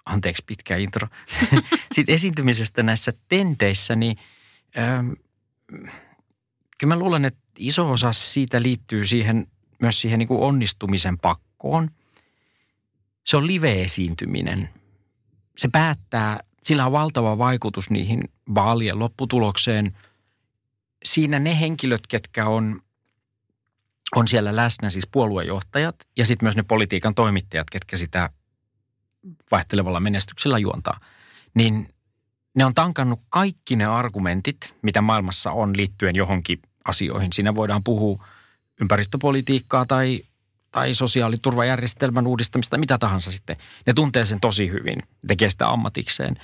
anteeksi 0.07 0.43
pitkä 0.47 0.77
intro, 0.77 1.09
siitä 1.95 2.13
esiintymisestä 2.13 2.83
näissä 2.83 3.13
tenteissä, 3.29 3.97
niin 3.97 4.17
ähm, 4.79 5.13
kyllä 6.79 6.95
mä 6.95 6.99
luulen, 6.99 7.25
että 7.25 7.41
iso 7.59 7.91
osa 7.91 8.13
siitä 8.13 8.63
liittyy 8.63 9.05
siihen, 9.05 9.47
myös 9.83 10.01
siihen 10.01 10.19
niin 10.19 10.29
kuin 10.29 10.41
onnistumisen 10.41 11.19
pakkoon. 11.19 11.91
Se 13.27 13.37
on 13.37 13.47
live-esiintyminen. 13.47 14.69
Se 15.59 15.69
päättää, 15.73 16.41
sillä 16.63 16.87
on 16.87 16.93
valtava 16.93 17.39
vaikutus 17.39 17.91
niihin 17.91 18.25
vaalien 18.55 18.99
lopputulokseen. 18.99 19.97
Siinä 21.05 21.39
ne 21.39 21.61
henkilöt, 21.61 22.07
ketkä 22.07 22.47
on 22.47 22.83
on 24.17 24.29
siellä 24.29 24.57
läsnä 24.57 24.91
siis 24.91 25.09
puoluejohtajat 25.13 25.97
ja 26.19 26.27
sitten 26.27 26.47
myös 26.47 26.57
ne 26.57 26.63
politiikan 26.63 27.15
toimittajat, 27.15 27.71
ketkä 27.71 27.97
sitä 27.97 28.31
vaihtelevalla 29.51 30.01
menestyksellä 30.01 30.59
juontaa. 30.59 31.01
Niin 31.55 31.89
ne 32.55 32.65
on 32.65 32.75
tankannut 32.75 33.21
kaikki 33.29 33.77
ne 33.77 33.85
argumentit, 33.85 34.75
mitä 34.83 35.03
maailmassa 35.03 35.51
on 35.51 35.77
liittyen 35.77 36.17
johonkin 36.17 36.63
asioihin. 36.85 37.33
Siinä 37.33 37.55
voidaan 37.55 37.85
puhua 37.85 38.25
ympäristöpolitiikkaa 38.81 39.87
tai, 39.87 40.23
tai 40.71 40.95
sosiaaliturvajärjestelmän 40.95 42.27
uudistamista, 42.27 42.79
mitä 42.79 42.99
tahansa 42.99 43.33
sitten. 43.33 43.57
Ne 43.87 43.93
tuntee 43.93 44.25
sen 44.25 44.41
tosi 44.41 44.71
hyvin, 44.71 45.03
tekee 45.27 45.51
sitä 45.51 45.71
ammatikseen. 45.71 46.37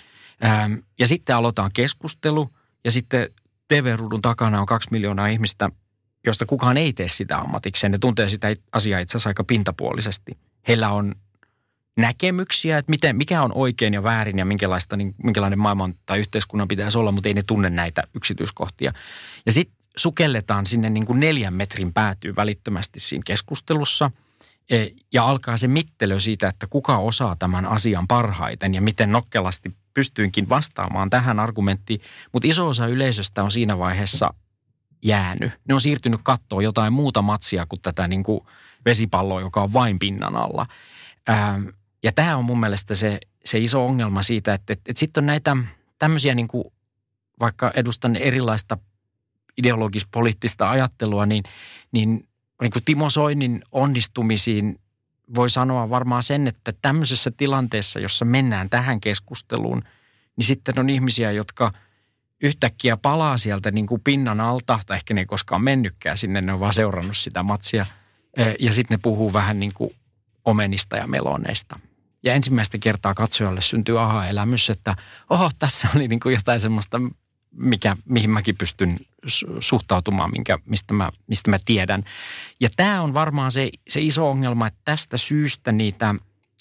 Ähm, 0.45 0.75
ja 0.99 1.09
sitten 1.09 1.37
aloitetaan 1.37 1.71
keskustelu 1.75 2.51
ja 2.85 2.91
sitten 2.91 3.31
TV-ruudun 3.69 4.23
takana 4.23 4.61
on 4.61 4.67
kaksi 4.67 4.89
miljoonaa 4.91 5.27
ihmistä– 5.27 5.71
josta 6.27 6.47
kukaan 6.47 6.77
ei 6.77 6.93
tee 6.93 7.09
sitä 7.09 7.39
ammatikseen. 7.39 7.91
Ne 7.91 7.99
tuntee 7.99 8.29
sitä 8.29 8.49
asiaa 8.73 9.01
itse 9.01 9.13
asiassa 9.13 9.31
aika 9.31 9.45
pintapuolisesti. 9.45 10.39
Heillä 10.69 10.91
on 10.91 11.15
näkemyksiä, 11.99 12.79
että 12.79 12.91
miten, 12.91 13.17
mikä 13.17 13.43
on 13.43 13.53
oikein 13.55 13.95
ja 13.95 14.03
väärin 14.03 14.39
ja 14.39 14.45
minkälaista, 14.45 14.97
niin, 14.97 15.15
minkälainen 15.23 15.59
maailman 15.59 15.95
tai 16.07 16.19
yhteiskunnan 16.19 16.69
pitäisi 16.69 16.99
olla, 16.99 17.13
mutta 17.13 17.29
ei 17.29 17.35
ne 17.35 17.43
tunne 17.47 17.71
näitä 17.71 18.03
yksityiskohtia. 18.15 18.93
Ja 19.47 19.53
sitten 19.53 19.77
sukelletaan 19.97 20.67
sinne 20.67 20.91
niin 20.91 21.07
kuin 21.07 21.21
neljän 21.21 21.55
metrin 21.55 21.93
päätyy 21.93 22.37
välittömästi 22.37 23.01
siinä 23.01 23.23
keskustelussa 23.27 24.11
e, 24.71 24.87
ja 25.13 25.27
alkaa 25.27 25.57
se 25.57 25.69
mittelö 25.69 26.21
siitä, 26.21 26.49
että 26.49 26.67
kuka 26.67 26.99
osaa 26.99 27.37
tämän 27.37 27.67
asian 27.67 28.09
parhaiten 28.09 28.75
ja 28.75 28.83
miten 28.83 29.13
nokkelasti 29.13 29.77
pystyinkin 29.95 30.49
vastaamaan 30.49 31.11
tähän 31.11 31.41
argumenttiin. 31.41 32.01
Mutta 32.33 32.49
iso 32.49 32.67
osa 32.67 32.87
yleisöstä 32.87 33.43
on 33.43 33.51
siinä 33.51 33.79
vaiheessa 33.79 34.35
jäänyt. 35.05 35.53
Ne 35.69 35.75
on 35.75 35.81
siirtynyt 35.81 36.21
kattoon 36.23 36.65
jotain 36.65 36.93
muuta 36.93 37.23
matsia 37.23 37.67
kuin 37.67 37.81
tätä 37.83 38.09
niin 38.09 38.23
kuin 38.23 38.41
vesipalloa, 38.85 39.41
joka 39.41 39.63
on 39.63 39.73
vain 39.73 39.99
pinnan 39.99 40.37
alla. 40.37 40.67
Ähm, 41.31 41.67
ja 42.03 42.13
tämä 42.13 42.37
on 42.37 42.45
mun 42.45 42.61
mielestä 42.61 42.95
se, 42.95 43.19
se 43.45 43.59
iso 43.59 43.87
ongelma 43.87 44.23
siitä, 44.23 44.55
että, 44.55 44.73
että, 44.73 44.83
että 44.91 45.01
sitten 45.01 45.23
on 45.23 45.27
näitä 45.27 45.57
tämmöisiä 45.99 46.35
niin 46.35 46.49
kuin, 46.49 46.65
vaikka 47.41 47.73
edustan 47.75 48.17
erilaista 48.17 48.79
ideologis-poliittista 49.57 50.71
ajattelua, 50.71 51.27
niin, 51.27 51.45
niin, 51.93 52.29
niin 52.61 52.73
kuin 52.73 52.85
Timo 52.85 53.11
Soinin 53.11 53.63
onnistumisiin 53.73 54.81
voi 55.35 55.51
sanoa 55.51 55.91
varmaan 55.91 56.23
sen, 56.23 56.49
että 56.49 56.73
tämmöisessä 56.83 57.31
tilanteessa, 57.37 58.01
jossa 58.01 58.25
mennään 58.25 58.71
tähän 58.71 59.01
keskusteluun, 59.01 59.83
niin 60.37 60.47
sitten 60.47 60.79
on 60.79 60.91
ihmisiä, 60.91 61.33
jotka– 61.33 61.73
yhtäkkiä 62.43 62.97
palaa 62.97 63.37
sieltä 63.37 63.71
niin 63.71 63.87
kuin 63.87 64.01
pinnan 64.01 64.41
alta, 64.41 64.81
tai 64.87 64.97
ehkä 64.97 65.15
ne 65.15 65.21
ei 65.21 65.27
koskaan 65.27 65.63
mennytkään 65.63 66.19
sinne, 66.19 66.41
ne 66.41 66.53
on 66.53 66.61
vaan 66.61 66.73
seurannut 66.73 67.17
sitä 67.17 67.43
matsia. 67.43 67.87
Ja 68.61 68.73
sitten 68.73 68.95
ne 68.95 69.01
puhuu 69.03 69.33
vähän 69.33 69.61
niin 69.61 69.73
kuin 69.75 69.91
omenista 70.45 70.97
ja 70.97 71.07
meloneista. 71.07 71.81
Ja 72.23 72.35
ensimmäistä 72.35 72.79
kertaa 72.79 73.15
katsojalle 73.15 73.61
syntyy 73.63 74.03
aha-elämys, 74.03 74.71
että 74.71 74.95
oho, 75.31 75.51
tässä 75.59 75.89
oli 75.97 76.09
niin 76.09 76.21
kuin 76.21 76.35
jotain 76.35 76.61
semmoista 76.61 77.01
mikä, 77.53 77.97
mihin 78.05 78.31
mäkin 78.31 78.57
pystyn 78.57 78.97
suhtautumaan, 79.61 80.31
minkä, 80.31 80.59
mistä, 80.65 80.95
mä, 80.95 81.11
mistä 81.27 81.51
mä 81.51 81.59
tiedän. 81.65 82.03
Ja 82.61 82.69
tämä 82.77 83.03
on 83.03 83.15
varmaan 83.15 83.53
se, 83.53 83.71
se 83.89 84.01
iso 84.01 84.31
ongelma, 84.31 84.67
että 84.67 84.81
tästä 84.85 85.17
syystä 85.17 85.73
niitä, 85.73 86.15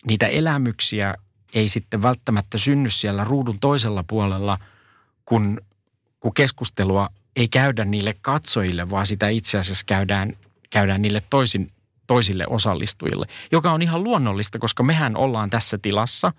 niitä 0.08 0.28
elämyksiä 0.28 1.14
ei 1.54 1.68
sitten 1.68 2.02
välttämättä 2.02 2.58
synny 2.58 2.90
siellä 2.90 3.24
ruudun 3.24 3.60
toisella 3.60 4.04
puolella, 4.08 4.58
kun, 5.26 5.62
kun 6.20 6.34
keskustelua 6.34 7.10
ei 7.36 7.48
käydä 7.48 7.86
niille 7.86 8.16
katsojille, 8.22 8.90
vaan 8.90 9.08
sitä 9.08 9.28
itse 9.28 9.58
asiassa 9.58 9.84
käydään, 9.88 10.34
käydään 10.70 11.02
niille 11.02 11.22
toisin, 11.30 11.72
toisille 12.08 12.46
osallistujille, 12.48 13.26
joka 13.52 13.72
on 13.72 13.82
ihan 13.82 14.04
luonnollista, 14.04 14.60
koska 14.60 14.84
mehän 14.84 15.18
ollaan 15.18 15.50
tässä 15.50 15.78
tilassa 15.82 16.34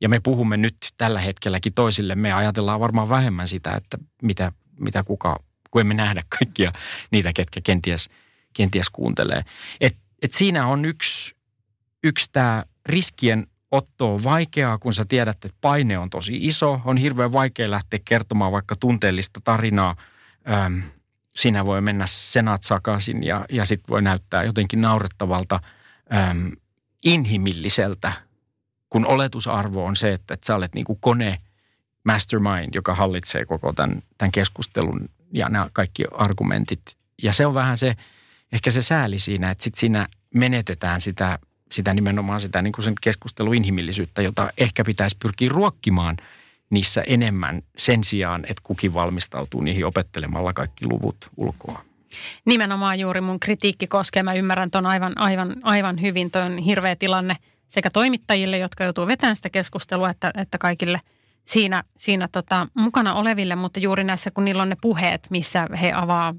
ja 0.00 0.08
me 0.08 0.20
puhumme 0.20 0.56
nyt 0.56 0.76
tällä 0.96 1.20
hetkelläkin 1.20 1.74
toisille. 1.74 2.14
Me 2.14 2.32
ajatellaan 2.32 2.80
varmaan 2.80 3.08
vähemmän 3.08 3.48
sitä, 3.48 3.72
että 3.74 3.98
mitä, 4.22 4.52
mitä 4.78 5.04
kuka, 5.04 5.42
kun 5.70 5.80
emme 5.80 5.94
nähdä 5.94 6.22
kaikkia 6.38 6.72
niitä, 7.10 7.30
ketkä 7.34 7.60
kenties, 7.64 8.10
kenties 8.52 8.90
kuuntelee. 8.90 9.42
Et, 9.80 9.96
et 10.22 10.32
siinä 10.32 10.66
on 10.66 10.84
yksi, 10.84 11.36
yksi 12.04 12.30
tämä 12.32 12.64
riskien 12.86 13.46
otto 13.72 14.14
on 14.14 14.24
vaikeaa, 14.24 14.78
kun 14.78 14.94
sä 14.94 15.04
tiedät, 15.04 15.44
että 15.44 15.58
paine 15.60 15.98
on 15.98 16.10
tosi 16.10 16.38
iso. 16.46 16.80
On 16.84 16.96
hirveän 16.96 17.32
vaikea 17.32 17.70
lähteä 17.70 18.00
kertomaan 18.04 18.52
vaikka 18.52 18.76
tunteellista 18.76 19.40
tarinaa. 19.44 19.96
Öm, 20.66 20.82
siinä 21.36 21.66
voi 21.66 21.80
mennä 21.80 22.04
senat 22.06 22.62
sakaisin 22.62 23.22
ja, 23.22 23.44
ja 23.50 23.64
sitten 23.64 23.88
voi 23.88 24.02
näyttää 24.02 24.44
jotenkin 24.44 24.80
naurettavalta, 24.80 25.60
äm, 26.14 26.52
inhimilliseltä, 27.04 28.12
kun 28.90 29.06
oletusarvo 29.06 29.84
on 29.84 29.96
se, 29.96 30.12
että, 30.12 30.34
että 30.34 30.46
sä 30.46 30.56
olet 30.56 30.74
niin 30.74 30.84
kuin 30.84 30.98
kone 31.00 31.38
mastermind, 32.04 32.74
joka 32.74 32.94
hallitsee 32.94 33.44
koko 33.44 33.72
tämän, 33.72 34.02
tämän 34.18 34.32
keskustelun 34.32 35.08
ja 35.32 35.48
nämä 35.48 35.66
kaikki 35.72 36.04
argumentit. 36.12 36.82
Ja 37.22 37.32
se 37.32 37.46
on 37.46 37.54
vähän 37.54 37.76
se, 37.76 37.96
ehkä 38.52 38.70
se 38.70 38.82
sääli 38.82 39.18
siinä, 39.18 39.50
että 39.50 39.64
sitten 39.64 39.80
siinä 39.80 40.08
menetetään 40.34 41.00
sitä, 41.00 41.38
sitä 41.72 41.94
nimenomaan 41.94 42.40
sitä 42.40 42.62
niin 42.62 42.72
kuin 42.72 42.84
sen 42.84 42.94
keskustelun 43.00 43.54
inhimillisyyttä, 43.54 44.22
jota 44.22 44.50
ehkä 44.58 44.84
pitäisi 44.84 45.16
pyrkiä 45.20 45.48
ruokkimaan– 45.52 46.16
niissä 46.72 47.04
enemmän 47.06 47.62
sen 47.76 48.04
sijaan, 48.04 48.40
että 48.42 48.62
kukin 48.62 48.94
valmistautuu 48.94 49.60
niihin 49.60 49.86
opettelemalla 49.86 50.52
kaikki 50.52 50.86
luvut 50.86 51.16
ulkoa. 51.36 51.84
Nimenomaan 52.44 53.00
juuri 53.00 53.20
mun 53.20 53.40
kritiikki 53.40 53.86
koskee. 53.86 54.22
Mä 54.22 54.34
ymmärrän 54.34 54.70
ton 54.70 54.86
aivan, 54.86 55.18
aivan, 55.18 55.56
aivan 55.62 56.00
hyvin. 56.00 56.30
Toi 56.30 56.42
on 56.42 56.58
hirveä 56.58 56.96
tilanne 56.96 57.36
sekä 57.68 57.90
toimittajille, 57.90 58.58
jotka 58.58 58.84
joutuu 58.84 59.06
vetämään 59.06 59.36
sitä 59.36 59.50
keskustelua, 59.50 60.10
että, 60.10 60.30
että 60.36 60.58
kaikille 60.58 61.00
siinä, 61.44 61.84
siinä 61.96 62.28
tota, 62.32 62.68
mukana 62.74 63.14
oleville. 63.14 63.56
Mutta 63.56 63.80
juuri 63.80 64.04
näissä, 64.04 64.30
kun 64.30 64.44
niillä 64.44 64.62
on 64.62 64.68
ne 64.68 64.76
puheet, 64.80 65.26
missä 65.30 65.66
he 65.80 65.92
avaa 65.92 66.34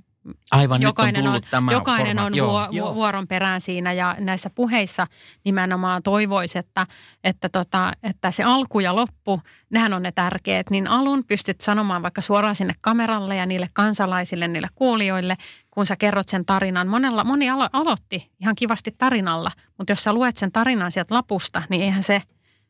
Aivan, 0.51 0.81
jokainen 0.81 1.13
nyt 1.13 1.17
on 1.17 1.23
tullut 1.23 1.43
on, 1.45 1.49
tämä 1.51 1.71
Jokainen 1.71 2.17
format. 2.17 2.25
on 2.25 2.37
joo, 2.37 2.51
vuo, 2.51 2.67
joo. 2.71 2.95
vuoron 2.95 3.27
perään 3.27 3.61
siinä 3.61 3.93
ja 3.93 4.15
näissä 4.19 4.49
puheissa 4.49 5.07
nimenomaan 5.43 6.03
toivoisi, 6.03 6.59
että, 6.59 6.87
että, 7.23 7.49
tota, 7.49 7.91
että 8.03 8.31
se 8.31 8.43
alku 8.43 8.79
ja 8.79 8.95
loppu, 8.95 9.41
nehän 9.69 9.93
on 9.93 10.03
ne 10.03 10.11
tärkeät. 10.11 10.69
Niin 10.69 10.87
alun 10.87 11.23
pystyt 11.25 11.61
sanomaan 11.61 12.01
vaikka 12.01 12.21
suoraan 12.21 12.55
sinne 12.55 12.73
kameralle 12.81 13.35
ja 13.35 13.45
niille 13.45 13.67
kansalaisille, 13.73 14.47
niille 14.47 14.67
kuulijoille, 14.75 15.35
kun 15.71 15.85
sä 15.85 15.95
kerrot 15.95 16.27
sen 16.27 16.45
tarinan. 16.45 16.87
Monella, 16.87 17.23
moni 17.23 17.49
alo, 17.49 17.69
aloitti 17.73 18.31
ihan 18.41 18.55
kivasti 18.55 18.95
tarinalla, 18.97 19.51
mutta 19.77 19.91
jos 19.91 20.03
sä 20.03 20.13
luet 20.13 20.37
sen 20.37 20.51
tarinan 20.51 20.91
sieltä 20.91 21.15
lapusta, 21.15 21.61
niin 21.69 21.81
eihän 21.81 22.03
se 22.03 22.21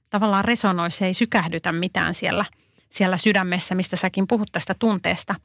tavallaan 0.10 0.46
resonoi, 0.46 0.92
se 0.92 1.06
ei 1.06 1.14
sykähdytä 1.14 1.72
mitään 1.72 2.14
siellä, 2.14 2.46
siellä 2.90 3.18
sydämessä, 3.18 3.76
mistä 3.76 3.96
säkin 3.96 4.28
puhut 4.28 4.52
tästä 4.52 4.76
tunteesta. 4.80 5.36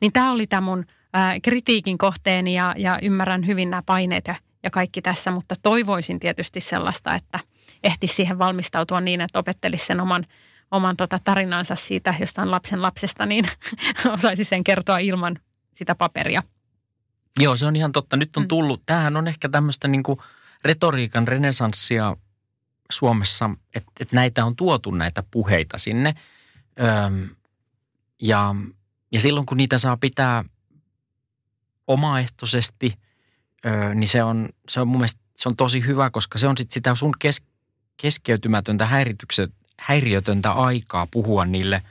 Niin 0.00 0.12
tämä 0.12 0.32
oli 0.32 0.46
tämä 0.46 0.60
mun– 0.60 0.84
ää, 1.12 1.40
kritiikin 1.40 1.98
kohteeni 1.98 2.54
ja, 2.54 2.74
ja 2.78 2.98
ymmärrän 3.02 3.46
hyvin 3.46 3.70
nämä 3.70 3.82
paineet 3.86 4.26
ja, 4.26 4.34
ja 4.62 4.70
kaikki 4.70 5.02
tässä, 5.02 5.30
mutta 5.30 5.54
toivoisin 5.62 6.20
tietysti 6.20 6.60
sellaista, 6.60 7.14
että 7.14 7.40
ehtisi 7.82 8.14
siihen 8.14 8.38
valmistautua 8.38 9.00
niin, 9.00 9.20
että 9.20 9.38
opettelisi 9.38 9.86
sen 9.86 10.00
oman, 10.00 10.26
oman 10.70 10.96
tota 10.96 11.18
tarinansa 11.24 11.76
siitä 11.76 12.14
jostain 12.20 12.50
lapsen 12.50 12.82
lapsesta, 12.82 13.26
niin 13.26 13.44
osaisi 14.14 14.44
sen 14.44 14.64
kertoa 14.64 14.98
ilman 14.98 15.38
sitä 15.74 15.94
paperia. 15.94 16.42
Joo, 17.38 17.56
se 17.56 17.66
on 17.66 17.76
ihan 17.76 17.92
totta. 17.92 18.16
Nyt 18.16 18.36
on 18.36 18.48
tullut, 18.48 18.82
tämähän 18.86 19.16
on 19.16 19.28
ehkä 19.28 19.48
tämmöistä 19.48 19.88
niin 19.88 20.02
kuin 20.02 20.18
retoriikan 20.64 21.28
renesanssia 21.28 22.16
Suomessa, 22.92 23.50
että, 23.74 23.92
että 24.00 24.16
näitä 24.16 24.44
on 24.44 24.56
tuotu 24.56 24.90
näitä 24.90 25.22
puheita 25.30 25.78
sinne. 25.78 26.14
Öm, 27.06 27.28
ja, 28.22 28.54
ja 29.12 29.20
silloin 29.20 29.46
kun 29.46 29.56
niitä 29.56 29.78
saa 29.78 29.96
pitää 29.96 30.44
omaehtoisesti, 31.88 32.98
niin 33.94 34.08
se 34.08 34.22
on, 34.22 34.48
se 34.68 34.80
on 34.80 34.88
mun 34.88 34.98
mielestä 34.98 35.20
se 35.36 35.48
on 35.48 35.56
tosi 35.56 35.86
hyvä, 35.86 36.10
koska 36.10 36.38
se 36.38 36.48
on 36.48 36.58
sit 36.58 36.70
sitä 36.70 36.94
sun 36.94 37.12
kes, 37.18 37.42
keskeytymätöntä 37.96 38.88
häiriötöntä 39.80 40.52
aikaa 40.52 41.06
puhua 41.10 41.44
niille, 41.44 41.82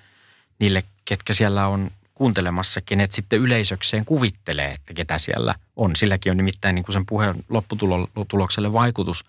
niille, 0.59 0.83
ketkä 1.05 1.33
siellä 1.33 1.67
on 1.67 1.91
kuuntelemassa, 2.13 2.81
kenet 2.81 3.11
sitten 3.11 3.39
yleisökseen 3.39 4.05
kuvittelee, 4.05 4.71
että 4.71 4.93
ketä 4.93 5.17
siellä 5.17 5.55
on. 5.75 5.95
Silläkin 5.95 6.31
on 6.31 6.37
nimittäin 6.37 6.75
niin 6.75 6.85
kuin 6.85 6.93
sen 6.93 7.05
puheen 7.05 7.43
lopputulokselle 7.49 8.73
vaikutus, 8.73 9.25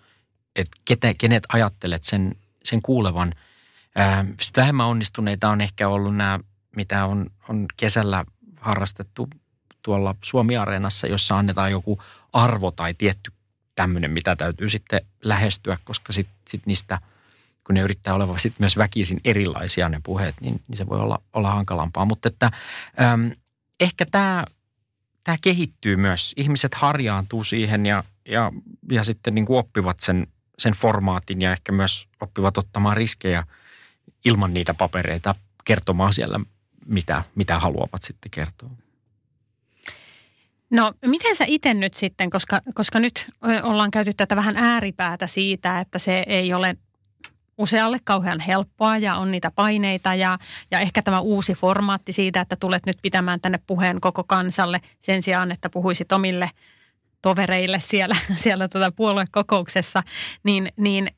että 0.56 0.76
ketä, 0.84 1.14
kenet 1.14 1.42
ajattelet 1.48 2.04
sen, 2.04 2.36
sen 2.64 2.82
kuulevan. 2.82 3.34
Sitten 4.40 4.62
vähemmän 4.62 4.86
onnistuneita 4.86 5.48
on 5.48 5.60
ehkä 5.60 5.88
ollut 5.88 6.16
nämä, 6.16 6.40
mitä 6.76 7.04
on, 7.04 7.30
on 7.48 7.66
kesällä 7.76 8.24
harrastettu 8.60 9.28
tuolla 9.88 10.14
Suomi-areenassa, 10.24 11.06
jossa 11.06 11.38
annetaan 11.38 11.70
joku 11.70 12.02
arvo 12.32 12.70
tai 12.70 12.94
tietty 12.94 13.32
tämmöinen, 13.74 14.10
mitä 14.10 14.36
täytyy 14.36 14.68
sitten 14.68 15.00
lähestyä, 15.22 15.78
koska 15.84 16.12
sitten 16.12 16.36
sit 16.48 16.66
niistä, 16.66 16.98
kun 17.64 17.74
ne 17.74 17.80
yrittää 17.80 18.14
olla 18.14 18.38
sitten 18.38 18.62
myös 18.64 18.76
väkisin 18.76 19.20
erilaisia 19.24 19.88
ne 19.88 20.00
puheet, 20.02 20.34
niin, 20.40 20.60
niin 20.68 20.76
se 20.76 20.88
voi 20.88 21.00
olla, 21.00 21.18
olla 21.32 21.50
hankalampaa. 21.50 22.04
Mutta 22.04 22.28
että 22.28 22.50
äm, 23.00 23.30
ehkä 23.80 24.06
tämä 24.06 24.44
tämä 25.24 25.36
kehittyy 25.42 25.96
myös. 25.96 26.32
Ihmiset 26.36 26.74
harjaantuu 26.74 27.44
siihen 27.44 27.86
ja, 27.86 28.04
ja, 28.28 28.52
ja 28.92 29.04
sitten 29.04 29.34
niin 29.34 29.46
kuin 29.46 29.58
oppivat 29.58 30.00
sen, 30.00 30.26
sen 30.58 30.72
formaatin 30.72 31.40
ja 31.40 31.52
ehkä 31.52 31.72
myös 31.72 32.08
oppivat 32.20 32.58
ottamaan 32.58 32.96
riskejä 32.96 33.44
ilman 34.24 34.54
niitä 34.54 34.74
papereita 34.74 35.34
kertomaan 35.64 36.12
siellä, 36.12 36.40
mitä, 36.86 37.22
mitä 37.34 37.58
haluavat 37.58 38.02
sitten 38.02 38.30
kertoa. 38.30 38.70
No 40.70 40.92
miten 41.06 41.36
sä 41.36 41.44
itse 41.48 41.74
nyt 41.74 41.94
sitten, 41.94 42.30
koska, 42.30 42.60
koska 42.74 43.00
nyt 43.00 43.26
ollaan 43.62 43.90
käyty 43.90 44.12
tätä 44.16 44.36
vähän 44.36 44.56
ääripäätä 44.56 45.26
siitä, 45.26 45.80
että 45.80 45.98
se 45.98 46.24
ei 46.26 46.54
ole 46.54 46.76
usealle 47.58 47.98
kauhean 48.04 48.40
helppoa 48.40 48.98
ja 48.98 49.16
on 49.16 49.30
niitä 49.30 49.50
paineita 49.50 50.14
ja, 50.14 50.38
ja 50.70 50.80
ehkä 50.80 51.02
tämä 51.02 51.20
uusi 51.20 51.52
formaatti 51.52 52.12
siitä, 52.12 52.40
että 52.40 52.56
tulet 52.56 52.86
nyt 52.86 52.98
pitämään 53.02 53.40
tänne 53.40 53.58
puheen 53.66 54.00
koko 54.00 54.24
kansalle 54.24 54.80
sen 54.98 55.22
sijaan, 55.22 55.52
että 55.52 55.70
puhuisit 55.70 56.12
omille 56.12 56.50
tovereille 57.22 57.80
siellä, 57.80 58.16
siellä 58.34 58.68
tätä 58.68 58.92
puoluekokouksessa, 58.96 60.02
niin, 60.42 60.72
niin 60.76 61.10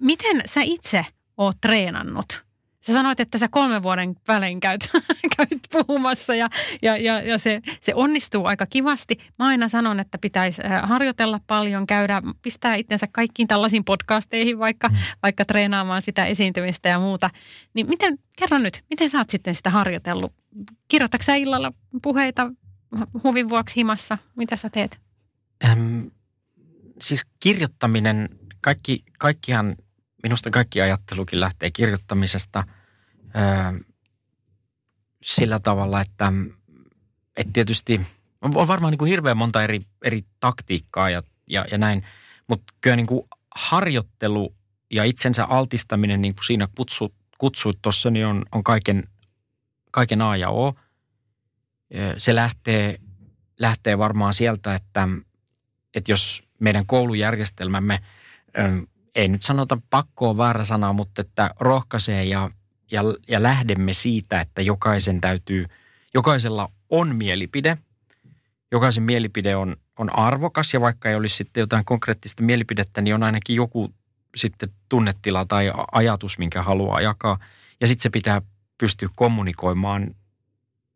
miten 0.00 0.42
sä 0.46 0.60
itse 0.62 1.06
oot 1.36 1.56
treenannut 1.60 2.43
Sä 2.86 2.92
sanoit, 2.92 3.20
että 3.20 3.38
sä 3.38 3.48
kolmen 3.48 3.82
vuoden 3.82 4.14
välein 4.28 4.60
käyt, 4.60 4.90
käyt 5.36 5.60
puhumassa 5.72 6.34
ja, 6.34 6.48
ja, 6.82 6.96
ja, 6.96 7.22
ja 7.22 7.38
se, 7.38 7.60
se 7.80 7.94
onnistuu 7.94 8.44
aika 8.44 8.66
kivasti. 8.66 9.18
Mä 9.38 9.46
aina 9.46 9.68
sanon, 9.68 10.00
että 10.00 10.18
pitäisi 10.18 10.62
äh, 10.64 10.88
harjoitella 10.88 11.40
paljon, 11.46 11.86
käydä, 11.86 12.22
pistää 12.42 12.74
itsensä 12.74 13.06
kaikkiin 13.12 13.48
tällaisiin 13.48 13.84
podcasteihin 13.84 14.58
vaikka, 14.58 14.88
mm. 14.88 14.94
vaikka 15.22 15.44
treenaamaan 15.44 16.02
sitä 16.02 16.24
esiintymistä 16.24 16.88
ja 16.88 16.98
muuta. 16.98 17.30
Niin 17.74 17.88
miten, 17.88 18.18
kerro 18.38 18.58
nyt, 18.58 18.84
miten 18.90 19.10
sä 19.10 19.18
oot 19.18 19.30
sitten 19.30 19.54
sitä 19.54 19.70
harjoitellut? 19.70 20.32
Kirjoitatko 20.88 21.24
sä 21.24 21.34
illalla 21.34 21.72
puheita 22.02 22.50
huvin 23.24 23.48
vuoksi 23.48 23.76
himassa? 23.76 24.18
Mitä 24.36 24.56
sä 24.56 24.70
teet? 24.70 25.00
Ähm, 25.64 26.06
siis 27.00 27.24
kirjoittaminen, 27.40 28.28
kaikki, 28.60 29.04
kaikkihan 29.18 29.76
minusta 30.24 30.50
kaikki 30.50 30.80
ajattelukin 30.80 31.40
lähtee 31.40 31.70
kirjoittamisesta 31.70 32.64
ö, 33.20 33.84
sillä 35.22 35.60
tavalla, 35.60 36.00
että, 36.00 36.32
että 37.36 37.52
tietysti 37.52 38.00
on 38.42 38.68
varmaan 38.68 38.90
niin 38.90 38.98
kuin 38.98 39.08
hirveän 39.08 39.36
monta 39.36 39.64
eri, 39.64 39.80
eri 40.04 40.24
taktiikkaa 40.40 41.10
ja, 41.10 41.22
ja, 41.46 41.64
ja 41.70 41.78
näin, 41.78 42.06
mutta 42.46 42.74
kyllä 42.80 42.96
niin 42.96 43.06
kuin 43.06 43.28
harjoittelu 43.54 44.54
ja 44.90 45.04
itsensä 45.04 45.44
altistaminen, 45.44 46.22
niin 46.22 46.34
kuin 46.34 46.44
siinä 46.44 46.68
kutsut, 46.76 47.14
kutsuit 47.38 47.78
tuossa, 47.82 48.10
niin 48.10 48.26
on, 48.26 48.44
on 48.52 48.64
kaiken, 48.64 49.08
kaiken 49.90 50.22
A 50.22 50.36
ja 50.36 50.50
O. 50.50 50.74
Se 52.18 52.34
lähtee, 52.34 52.98
lähtee 53.60 53.98
varmaan 53.98 54.34
sieltä, 54.34 54.74
että, 54.74 55.08
että 55.94 56.12
jos 56.12 56.44
meidän 56.60 56.86
koulujärjestelmämme 56.86 58.00
ei 59.14 59.28
nyt 59.28 59.42
sanota 59.42 59.78
pakkoa 59.90 60.36
väärä 60.36 60.64
sana, 60.64 60.92
mutta 60.92 61.20
että 61.20 61.50
rohkaisee 61.60 62.24
ja, 62.24 62.50
ja, 62.90 63.02
ja 63.28 63.42
lähdemme 63.42 63.92
siitä, 63.92 64.40
että 64.40 64.62
jokaisen 64.62 65.20
täytyy 65.20 65.66
jokaisella 66.14 66.70
on 66.90 67.16
mielipide. 67.16 67.78
Jokaisen 68.72 69.02
mielipide 69.02 69.56
on, 69.56 69.76
on 69.98 70.18
arvokas 70.18 70.74
ja 70.74 70.80
vaikka 70.80 71.08
ei 71.08 71.14
olisi 71.14 71.36
sitten 71.36 71.60
jotain 71.60 71.84
konkreettista 71.84 72.42
mielipidettä, 72.42 73.00
niin 73.00 73.14
on 73.14 73.22
ainakin 73.22 73.56
joku 73.56 73.94
sitten 74.36 74.68
tunnetila 74.88 75.44
tai 75.44 75.72
ajatus, 75.92 76.38
minkä 76.38 76.62
haluaa 76.62 77.00
jakaa. 77.00 77.38
Ja 77.80 77.86
sitten 77.86 78.02
se 78.02 78.10
pitää 78.10 78.42
pystyä 78.78 79.08
kommunikoimaan 79.14 80.14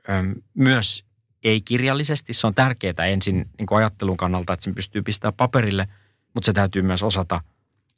ö, 0.08 0.12
myös 0.54 1.04
ei-kirjallisesti. 1.44 2.32
Se 2.32 2.46
on 2.46 2.54
tärkeää 2.54 3.06
ensin 3.06 3.36
niin 3.58 3.76
ajattelun 3.76 4.16
kannalta, 4.16 4.52
että 4.52 4.64
sen 4.64 4.74
pystyy 4.74 5.02
pistämään 5.02 5.34
paperille, 5.34 5.88
mutta 6.34 6.46
se 6.46 6.52
täytyy 6.52 6.82
myös 6.82 7.02
osata 7.02 7.40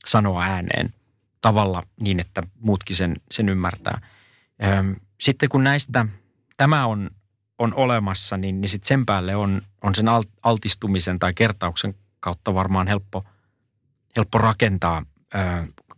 sanoa 0.07 0.43
ääneen 0.43 0.95
tavalla 1.41 1.83
niin, 2.01 2.21
että 2.21 2.43
muutkin 2.61 2.97
sen, 2.97 3.17
sen 3.31 3.49
ymmärtää. 3.49 4.01
Sitten 5.21 5.49
kun 5.49 5.65
näistä 5.65 6.07
tämä 6.57 6.87
on, 6.87 7.11
on 7.59 7.75
olemassa, 7.75 8.37
niin, 8.37 8.61
niin 8.61 8.69
sitten 8.69 8.89
sen 8.89 9.07
päälle 9.07 9.37
on, 9.37 9.63
on 9.83 9.95
sen 9.95 10.07
altistumisen 10.43 11.19
tai 11.19 11.35
kertauksen 11.35 11.95
kautta 12.21 12.55
varmaan 12.55 12.87
helppo, 12.87 13.25
helppo 14.17 14.39
rakentaa, 14.39 15.05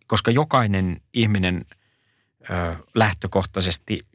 koska 0.07 0.31
jokainen 0.31 1.01
ihminen 1.15 1.65
lähtökohtaisesti 2.95 4.07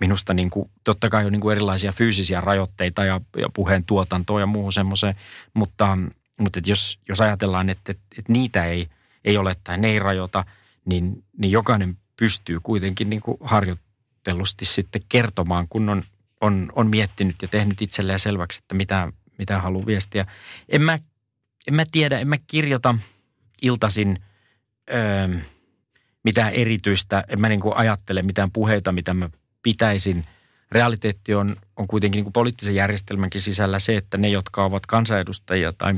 minusta 0.00 0.34
niin 0.34 0.50
kuin, 0.50 0.70
totta 0.84 1.08
kai 1.08 1.26
on 1.26 1.32
niin 1.32 1.40
kuin 1.40 1.52
erilaisia 1.52 1.92
fyysisiä 1.92 2.40
rajoitteita 2.40 3.04
ja, 3.04 3.20
ja 3.36 3.48
puheen 3.54 3.84
tuotantoa 3.84 4.40
ja 4.40 4.46
muuhun 4.46 4.72
semmoiseen, 4.72 5.14
mutta, 5.54 5.98
mutta 6.40 6.58
että 6.58 6.70
jos, 6.70 6.98
jos 7.08 7.20
ajatellaan, 7.20 7.68
että, 7.68 7.92
että, 7.92 8.04
että 8.18 8.32
niitä 8.32 8.64
ei, 8.64 8.88
ei 9.24 9.36
ole 9.36 9.54
tai 9.64 9.78
ne 9.78 9.88
ei 9.88 9.98
rajoita, 9.98 10.44
niin, 10.84 11.24
niin 11.38 11.50
jokainen 11.50 11.96
pystyy 12.16 12.58
kuitenkin 12.62 13.10
niin 13.10 13.22
kuin 13.22 13.38
harjoittelusti 13.40 14.64
sitten 14.64 15.02
kertomaan, 15.08 15.66
kun 15.68 15.88
on, 15.88 16.02
on, 16.40 16.72
on 16.76 16.86
miettinyt 16.86 17.36
ja 17.42 17.48
tehnyt 17.48 17.82
itselleen 17.82 18.18
selväksi, 18.18 18.58
että 18.58 18.74
mitä, 18.74 19.12
mitä 19.38 19.60
haluaa 19.60 19.86
viestiä. 19.86 20.26
En 20.68 20.82
mä, 20.82 20.98
en 21.66 21.74
mä 21.74 21.84
tiedä, 21.92 22.18
en 22.18 22.28
mä 22.28 22.36
kirjoita 22.46 22.94
iltasin 23.62 24.18
öö, 24.92 25.40
mitään 26.24 26.52
erityistä, 26.52 27.24
en 27.28 27.40
mä 27.40 27.48
niin 27.48 27.60
kuin 27.60 27.76
ajattele 27.76 28.22
mitään 28.22 28.50
puheita, 28.50 28.92
mitä 28.92 29.14
mä 29.14 29.30
pitäisin. 29.62 30.24
Realiteetti 30.70 31.34
on, 31.34 31.56
on 31.76 31.86
kuitenkin 31.86 32.18
niin 32.18 32.24
kuin 32.24 32.32
poliittisen 32.32 32.74
järjestelmänkin 32.74 33.40
sisällä 33.40 33.78
se, 33.78 33.96
että 33.96 34.18
ne, 34.18 34.28
jotka 34.28 34.64
ovat 34.64 34.86
kansanedustajia 34.86 35.72
tai, 35.72 35.94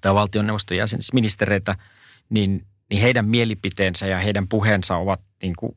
tai 0.00 0.14
valtioneuvoston 0.14 0.76
jäseniä, 0.76 1.04
ministereitä, 1.12 1.74
niin, 2.30 2.66
niin 2.90 3.02
heidän 3.02 3.28
mielipiteensä 3.28 4.06
ja 4.06 4.18
heidän 4.18 4.48
puheensa 4.48 4.96
ovat 4.96 5.20
niin 5.42 5.54
kuin, 5.58 5.76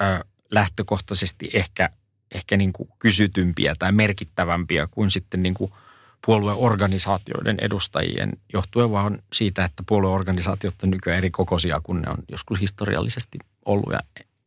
ö, 0.00 0.24
lähtökohtaisesti 0.50 1.50
ehkä, 1.54 1.90
ehkä 2.34 2.56
niin 2.56 2.72
kuin 2.72 2.88
kysytympiä 2.98 3.74
tai 3.78 3.92
merkittävämpiä 3.92 4.88
kuin 4.90 5.10
sitten 5.10 5.42
niin 5.42 5.54
kuin 5.54 5.72
puolueorganisaatioiden 6.26 7.56
edustajien 7.60 8.32
johtuen 8.52 8.90
vaan 8.90 9.18
siitä, 9.32 9.64
että 9.64 9.82
puolueorganisaatiot 9.88 10.74
on 10.82 10.90
nykyään 10.90 11.18
eri 11.18 11.30
kokoisia 11.30 11.80
kuin 11.82 12.02
ne 12.02 12.10
on 12.10 12.18
joskus 12.30 12.60
historiallisesti 12.60 13.38
ollut. 13.64 13.92
Ja, 13.92 14.00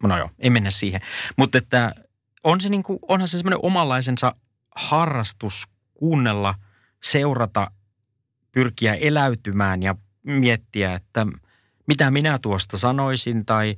no 0.03 0.17
joo, 0.17 0.29
ei 0.39 0.49
mennä 0.49 0.71
siihen. 0.71 1.01
Mutta 1.35 1.57
että 1.57 1.95
on 2.43 2.61
se 2.61 2.69
niin 2.69 2.83
kuin, 2.83 2.99
onhan 3.07 3.27
se 3.27 3.37
semmoinen 3.37 3.59
omanlaisensa 3.63 4.35
harrastus 4.75 5.67
kuunnella, 5.93 6.55
seurata, 7.03 7.71
pyrkiä 8.55 8.93
eläytymään 8.93 9.83
ja 9.83 9.95
miettiä, 10.23 10.93
että 10.93 11.27
mitä 11.87 12.11
minä 12.11 12.39
tuosta 12.41 12.77
sanoisin 12.77 13.45
tai 13.45 13.75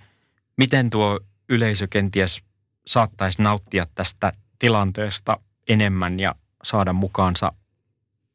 miten 0.57 0.89
tuo 0.89 1.19
yleisö 1.49 1.87
kenties 1.89 2.41
saattaisi 2.87 3.41
nauttia 3.41 3.85
tästä 3.95 4.33
tilanteesta 4.59 5.39
enemmän 5.67 6.19
ja 6.19 6.35
saada 6.63 6.93
mukaansa 6.93 7.51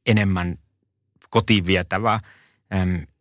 enemmän 0.07 0.59
kotiin 1.31 1.67
vietävää. 1.67 2.21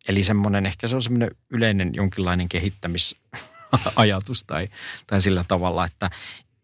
Eli 0.08 0.22
semmoinen, 0.22 0.66
ehkä 0.66 0.86
se 0.86 0.96
on 0.96 1.02
semmoinen 1.02 1.30
yleinen 1.50 1.90
jonkinlainen 1.94 2.48
kehittämisajatus 2.48 4.44
tai, 4.46 4.68
tai 5.06 5.20
sillä 5.20 5.44
tavalla, 5.48 5.84
että 5.84 6.10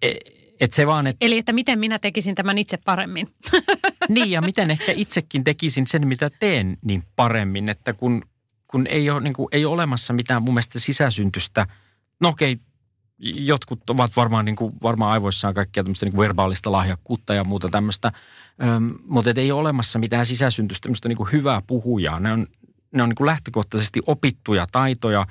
e, 0.02 0.14
et 0.60 0.72
se 0.72 0.86
vaan, 0.86 1.06
et, 1.06 1.16
Eli 1.20 1.38
että 1.38 1.52
miten 1.52 1.78
minä 1.78 1.98
tekisin 1.98 2.34
tämän 2.34 2.58
itse 2.58 2.76
paremmin. 2.76 3.28
niin 4.08 4.30
ja 4.30 4.40
miten 4.40 4.70
ehkä 4.70 4.92
itsekin 4.96 5.44
tekisin 5.44 5.86
sen, 5.86 6.08
mitä 6.08 6.30
teen 6.30 6.78
niin 6.84 7.02
paremmin, 7.16 7.70
että 7.70 7.92
kun, 7.92 8.22
kun 8.66 8.86
ei, 8.86 9.10
ole, 9.10 9.20
niin 9.20 9.34
kuin, 9.34 9.48
ei 9.52 9.64
ole 9.64 9.74
olemassa 9.74 10.12
mitään 10.12 10.42
mun 10.42 10.54
mielestä 10.54 10.78
sisäsyntystä, 10.78 11.66
no 12.20 12.28
okei, 12.28 12.58
jotkut 13.18 13.90
ovat 13.90 14.16
varmaan, 14.16 14.44
niin 14.44 14.56
kuin, 14.56 14.74
varmaan 14.82 15.12
aivoissaan 15.12 15.54
kaikkea 15.54 15.84
tämmöistä 15.84 16.06
niin 16.06 16.12
kuin 16.12 16.22
verbaalista 16.22 16.72
lahjakkuutta 16.72 17.34
ja 17.34 17.44
muuta 17.44 17.68
tämmöistä, 17.68 18.12
Öm, 18.62 18.94
mutta 19.06 19.30
ei 19.36 19.52
ole 19.52 19.60
olemassa 19.60 19.98
mitään 19.98 20.26
sisäsyntystä 20.26 20.82
tämmöistä 20.82 21.08
niin 21.08 21.16
kuin 21.16 21.32
hyvää 21.32 21.62
puhujaa. 21.66 22.20
Ne 22.20 22.32
on, 22.32 22.46
ne 22.92 23.02
on 23.02 23.08
niin 23.08 23.16
kuin 23.16 23.26
lähtökohtaisesti 23.26 24.00
opittuja 24.06 24.66
taitoja, 24.72 25.26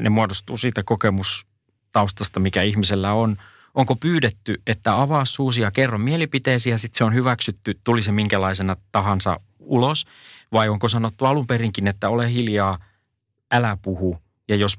ne 0.00 0.08
muodostuu 0.08 0.56
siitä 0.56 0.82
kokemustaustasta, 0.82 2.40
mikä 2.40 2.62
ihmisellä 2.62 3.12
on. 3.12 3.36
Onko 3.74 3.96
pyydetty, 3.96 4.62
että 4.66 5.00
avaa 5.00 5.24
suusi 5.24 5.60
ja 5.60 5.70
kerro 5.70 5.98
mielipiteesi 5.98 6.70
ja 6.70 6.78
sitten 6.78 6.98
se 6.98 7.04
on 7.04 7.14
hyväksytty, 7.14 7.80
tuli 7.84 8.02
se 8.02 8.12
minkälaisena 8.12 8.76
tahansa 8.92 9.40
ulos? 9.58 10.06
Vai 10.52 10.68
onko 10.68 10.88
sanottu 10.88 11.24
alun 11.24 11.46
perinkin, 11.46 11.88
että 11.88 12.08
ole 12.08 12.32
hiljaa, 12.32 12.78
älä 13.50 13.78
puhu 13.82 14.18
ja 14.48 14.56
jos 14.56 14.78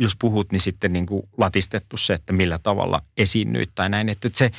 jos 0.00 0.16
puhut, 0.16 0.52
niin 0.52 0.60
sitten 0.60 0.92
niin 0.92 1.06
kuin 1.06 1.22
latistettu 1.38 1.96
se, 1.96 2.14
että 2.14 2.32
millä 2.32 2.58
tavalla 2.58 3.02
esiinnyit 3.16 3.70
tai 3.74 3.88
näin. 3.88 4.08
Että 4.08 4.28
se, 4.32 4.50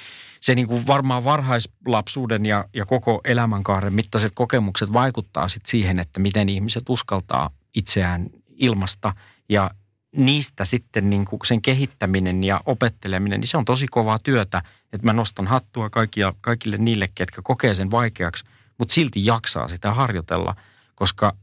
se 0.42 0.56
niin 0.56 0.68
kuin 0.68 0.88
varmaan 0.88 1.24
varhaislapsuuden 1.24 2.46
ja, 2.46 2.66
ja 2.74 2.86
koko 2.86 3.22
elämänkaaren 3.24 3.94
mittaiset 3.94 4.32
kokemukset 4.36 4.94
vaikuttaa 4.94 5.48
sitten 5.48 5.72
siihen, 5.72 6.00
että 6.00 6.20
miten 6.20 6.50
ihmiset 6.50 6.90
uskaltaa 6.90 7.50
itseään 7.76 8.30
ilmasta 8.58 9.14
ja 9.50 9.72
niistä 10.15 10.65
sitten 10.65 11.10
niin 11.10 11.26
kuin 11.26 11.39
sen 11.45 11.62
kehittäminen 11.62 12.43
ja 12.43 12.62
opetteleminen, 12.65 13.39
niin 13.39 13.47
se 13.47 13.58
on 13.58 13.65
tosi 13.65 13.88
kovaa 13.88 14.19
työtä. 14.24 14.62
Että 14.93 15.08
mä 15.08 15.13
nostan 15.13 15.47
hattua 15.47 15.89
kaikkia, 15.89 16.34
kaikille 16.41 16.78
niille, 16.78 17.10
ketkä 17.15 17.41
kokee 17.43 17.74
sen 17.74 17.91
vaikeaksi, 17.91 18.43
mutta 18.78 18.93
silti 18.93 19.26
jaksaa 19.26 19.67
sitä 19.67 19.93
harjoitella, 19.93 20.56
koska 20.95 21.36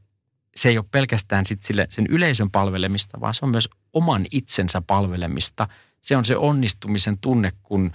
se 0.57 0.68
ei 0.68 0.78
ole 0.78 0.87
pelkästään 0.90 1.46
sit 1.46 1.62
sille, 1.62 1.87
sen 1.90 2.07
yleisön 2.09 2.50
palvelemista, 2.50 3.20
vaan 3.20 3.35
se 3.35 3.44
on 3.44 3.50
myös 3.50 3.68
oman 3.92 4.26
itsensä 4.31 4.83
palvelemista. 4.87 5.68
Se 6.02 6.16
on 6.16 6.24
se 6.24 6.37
onnistumisen 6.37 7.18
tunne, 7.18 7.52
kun 7.62 7.92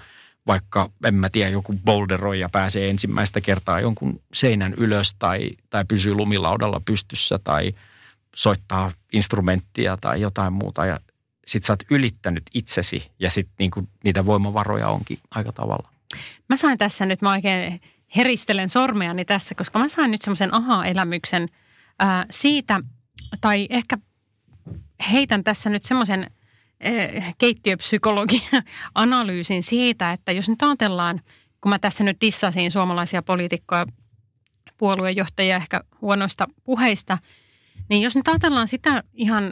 vaikka, 0.48 0.90
en 1.06 1.16
mä 1.16 1.30
tiedä, 1.30 1.50
joku 1.50 1.74
boulderoi 1.86 2.40
ja 2.40 2.50
pääsee 2.50 2.90
ensimmäistä 2.90 3.42
kertaa 3.42 3.80
jonkun 3.80 4.22
seinän 4.34 4.74
ylös 4.78 5.16
tai, 5.20 5.50
tai 5.70 5.86
pysyy 5.86 6.14
lumilaudalla 6.14 6.82
pystyssä 6.86 7.40
tai 7.44 7.74
soittaa 8.36 8.92
instrumenttia 9.14 9.98
tai 10.02 10.22
jotain 10.22 10.54
muuta 10.54 10.86
ja 10.86 11.00
sit 11.48 11.64
sä 11.64 11.74
oot 11.74 11.84
ylittänyt 11.92 12.44
itsesi 12.54 13.12
ja 13.20 13.30
sit 13.30 13.50
niinku 13.60 13.88
niitä 14.04 14.26
voimavaroja 14.26 14.90
onkin 14.90 15.18
aika 15.32 15.52
tavalla. 15.52 15.90
Mä 16.50 16.56
sain 16.56 16.78
tässä 16.78 17.06
nyt, 17.06 17.22
mä 17.22 17.32
oikein 17.32 17.82
heristelen 18.16 18.70
sormeani 18.70 19.26
tässä, 19.26 19.56
koska 19.56 19.80
mä 19.80 19.88
sain 19.88 20.12
nyt 20.12 20.22
semmoisen 20.22 20.54
aha-elämyksen– 20.54 21.48
ää, 22.00 22.26
siitä, 22.32 22.80
tai 23.42 23.68
ehkä 23.70 23.98
heitän 25.12 25.44
tässä 25.44 25.70
nyt 25.70 25.84
semmoisen 25.84 26.32
keittiöpsykologian 27.38 28.64
analyysin 28.96 29.64
siitä, 29.64 30.12
että 30.12 30.32
jos 30.32 30.50
nyt 30.50 30.62
ajatellaan, 30.62 31.22
kun 31.62 31.70
mä 31.70 31.80
tässä 31.80 32.04
nyt 32.04 32.22
dissasin 32.22 32.72
suomalaisia 32.72 33.22
poliitikkoja, 33.22 33.86
puoluejohtajia 34.78 35.56
ehkä 35.56 35.82
huonoista 36.02 36.48
puheista, 36.64 37.18
niin 37.90 38.02
jos 38.02 38.16
nyt 38.16 38.28
ajatellaan 38.28 38.68
sitä 38.68 39.04
ihan, 39.14 39.52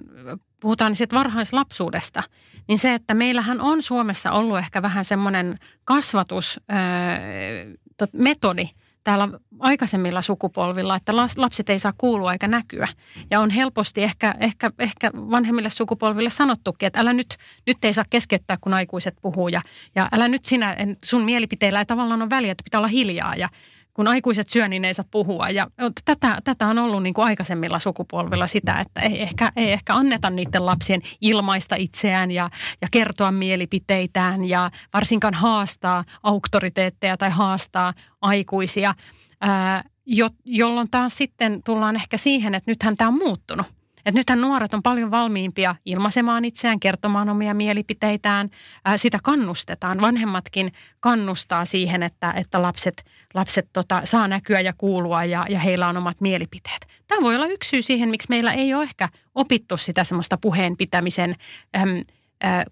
puhutaan 0.60 0.96
siitä 0.96 1.16
varhaislapsuudesta, 1.16 2.24
niin 2.68 2.80
se, 2.80 2.94
että 2.94 3.14
meillähän 3.14 3.62
on 3.62 3.82
Suomessa 3.82 4.32
ollut 4.32 4.58
ehkä 4.58 4.82
vähän 4.82 5.06
semmoinen 5.06 5.58
kasvatusmetodi, 5.84 8.70
täällä 9.04 9.30
aikaisemmilla 9.60 10.22
sukupolvilla, 10.22 10.96
että 10.96 11.16
lapset 11.16 11.70
ei 11.70 11.80
saa 11.80 11.94
kuulua 11.98 12.34
eikä 12.34 12.48
näkyä. 12.48 12.88
Ja 13.32 13.40
on 13.40 13.50
helposti 13.50 14.04
ehkä, 14.04 14.36
ehkä, 14.40 14.72
ehkä 14.80 15.12
vanhemmille 15.14 15.70
sukupolville 15.70 16.30
sanottukin, 16.30 16.88
että 16.88 17.00
älä 17.00 17.14
nyt, 17.14 17.38
nyt 17.68 17.78
ei 17.84 17.94
saa 17.94 18.06
keskeyttää, 18.10 18.58
kun 18.62 18.74
aikuiset 18.74 19.16
puhuu. 19.22 19.48
Ja, 19.48 19.62
ja 19.96 20.10
älä 20.12 20.28
nyt 20.28 20.46
sinä, 20.46 20.78
sun 21.06 21.24
mielipiteillä 21.24 21.80
ei 21.80 21.86
tavallaan 21.86 22.22
ole 22.22 22.30
väliä, 22.30 22.52
että 22.52 22.64
pitää 22.64 22.80
olla 22.80 22.88
hiljaa. 22.88 23.36
Ja 23.36 23.50
kun 23.94 24.08
aikuiset 24.08 24.50
syö, 24.50 24.68
niin 24.68 24.86
ei 24.86 24.94
saa 24.94 25.06
puhua. 25.12 25.50
Ja 25.50 25.68
tätä, 26.06 26.38
tätä 26.44 26.68
on 26.68 26.80
ollut 26.80 27.04
niin 27.04 27.14
kuin 27.14 27.26
aikaisemmilla 27.26 27.80
sukupolvilla 27.80 28.48
sitä, 28.48 28.80
että 28.80 29.02
ei 29.02 29.22
ehkä, 29.22 29.52
ei 29.56 29.72
ehkä 29.72 29.96
anneta 29.96 30.30
niiden 30.30 30.66
lapsien 30.66 31.02
ilmaista 31.22 31.76
itseään 31.76 32.32
ja, 32.32 32.50
ja 32.82 32.88
kertoa 32.92 33.32
mielipiteitään 33.32 34.46
ja 34.46 34.72
varsinkaan 34.94 35.34
haastaa 35.34 36.04
auktoriteetteja 36.24 37.18
tai 37.18 37.30
haastaa 37.30 37.94
aikuisia, 38.22 38.96
ää, 39.42 39.84
jo, 40.06 40.30
jolloin 40.46 40.88
taas 40.92 41.18
sitten 41.18 41.64
tullaan 41.64 41.96
ehkä 41.96 42.18
siihen, 42.18 42.56
että 42.56 42.72
nythän 42.72 42.98
tämä 42.98 43.08
on 43.08 43.18
muuttunut. 43.18 43.81
Että 44.06 44.20
nythän 44.20 44.42
nuoret 44.42 44.74
on 44.74 44.84
paljon 44.84 45.12
valmiimpia 45.12 45.76
ilmaisemaan 45.86 46.46
itseään, 46.46 46.80
kertomaan 46.80 47.30
omia 47.30 47.54
mielipiteitään. 47.54 48.50
Ää, 48.86 48.98
sitä 48.98 49.18
kannustetaan. 49.24 50.02
Vanhemmatkin 50.02 50.72
kannustaa 51.00 51.66
siihen, 51.66 52.04
että, 52.04 52.32
että 52.32 52.62
lapset, 52.62 53.06
lapset 53.34 53.70
tota, 53.74 54.02
saa 54.04 54.28
näkyä 54.28 54.62
ja 54.62 54.74
kuulua 54.78 55.26
ja, 55.26 55.44
ja 55.50 55.60
heillä 55.60 55.88
on 55.88 55.98
omat 55.98 56.22
mielipiteet. 56.22 56.88
Tämä 57.08 57.22
voi 57.22 57.36
olla 57.36 57.48
yksi 57.48 57.70
syy 57.70 57.82
siihen, 57.82 58.10
miksi 58.10 58.30
meillä 58.30 58.54
ei 58.54 58.74
ole 58.74 58.84
ehkä 58.84 59.10
opittu 59.36 59.78
sitä 59.78 60.04
semmoista 60.04 60.38
puheen 60.38 60.78
pitämisen 60.78 61.36
äm, 61.78 62.04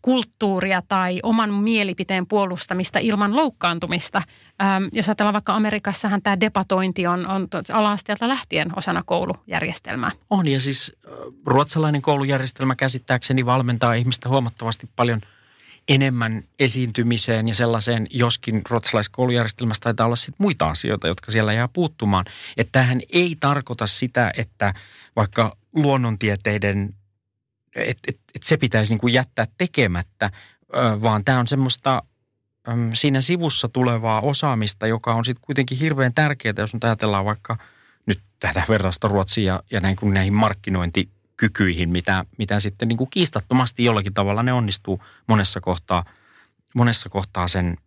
kulttuuria 0.01 0.81
tai 0.87 1.19
oman 1.23 1.53
mielipiteen 1.53 2.27
puolustamista 2.27 2.99
ilman 2.99 3.35
loukkaantumista. 3.35 4.21
Jos 4.91 5.09
ajatellaan 5.09 5.33
vaikka 5.33 5.55
Amerikassahan 5.55 6.21
tämä 6.21 6.39
debatointi 6.39 7.07
on, 7.07 7.27
on 7.27 7.47
ala-asteelta 7.73 8.27
lähtien 8.27 8.77
osana 8.77 9.03
koulujärjestelmää. 9.05 10.11
On 10.29 10.47
ja 10.47 10.59
siis 10.59 10.95
ruotsalainen 11.45 12.01
koulujärjestelmä 12.01 12.75
käsittääkseni 12.75 13.45
valmentaa 13.45 13.93
ihmistä 13.93 14.29
huomattavasti 14.29 14.89
paljon 14.95 15.21
enemmän 15.87 16.43
esiintymiseen 16.59 17.47
ja 17.47 17.55
sellaiseen, 17.55 18.07
joskin 18.09 18.61
ruotsalaiskoulujärjestelmässä 18.69 19.81
taitaa 19.83 20.05
olla 20.05 20.15
sit 20.15 20.35
muita 20.37 20.69
asioita, 20.69 21.07
jotka 21.07 21.31
siellä 21.31 21.53
jää 21.53 21.67
puuttumaan. 21.67 22.25
Että 22.57 22.71
tämähän 22.71 23.01
ei 23.13 23.37
tarkoita 23.39 23.87
sitä, 23.87 24.31
että 24.37 24.73
vaikka 25.15 25.57
luonnontieteiden 25.75 26.95
että 27.75 28.01
et, 28.07 28.19
et 28.35 28.43
se 28.43 28.57
pitäisi 28.57 28.93
niin 28.93 28.99
kuin 28.99 29.13
jättää 29.13 29.45
tekemättä, 29.57 30.31
vaan 31.01 31.25
tämä 31.25 31.39
on 31.39 31.47
semmoista 31.47 32.03
siinä 32.93 33.21
sivussa 33.21 33.69
tulevaa 33.69 34.21
osaamista, 34.21 34.87
joka 34.87 35.13
on 35.13 35.25
sitten 35.25 35.41
kuitenkin 35.45 35.77
hirveän 35.77 36.13
tärkeää, 36.13 36.53
jos 36.57 36.73
nyt 36.73 36.83
ajatellaan 36.83 37.25
vaikka 37.25 37.57
nyt 38.05 38.19
tätä 38.39 38.63
verrasta 38.69 39.07
Ruotsiin 39.07 39.45
ja, 39.45 39.63
ja 39.71 39.79
näin 39.79 39.95
kuin 39.95 40.13
näihin 40.13 40.33
markkinointikykyihin, 40.33 41.89
mitä, 41.89 42.25
mitä 42.37 42.59
sitten 42.59 42.87
niin 42.87 42.97
kuin 42.97 43.09
kiistattomasti 43.09 43.83
jollakin 43.83 44.13
tavalla 44.13 44.43
ne 44.43 44.53
onnistuu 44.53 45.03
monessa 45.27 45.61
kohtaa, 45.61 46.05
monessa 46.75 47.09
kohtaa 47.09 47.47
sen, 47.47 47.77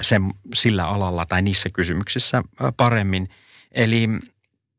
sen 0.00 0.22
sillä 0.54 0.88
alalla 0.88 1.26
tai 1.26 1.42
niissä 1.42 1.70
kysymyksissä 1.70 2.42
paremmin. 2.76 3.28
Eli, 3.72 4.08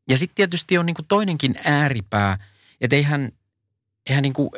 ja 0.08 0.18
sitten 0.18 0.36
tietysti 0.36 0.78
on 0.78 0.86
niin 0.86 0.96
kuin 0.96 1.06
toinenkin 1.06 1.54
ääripää, 1.64 2.38
että 2.80 2.96
eihän– 2.96 3.28
eihän 4.06 4.22
niin 4.22 4.32
kuin, 4.32 4.50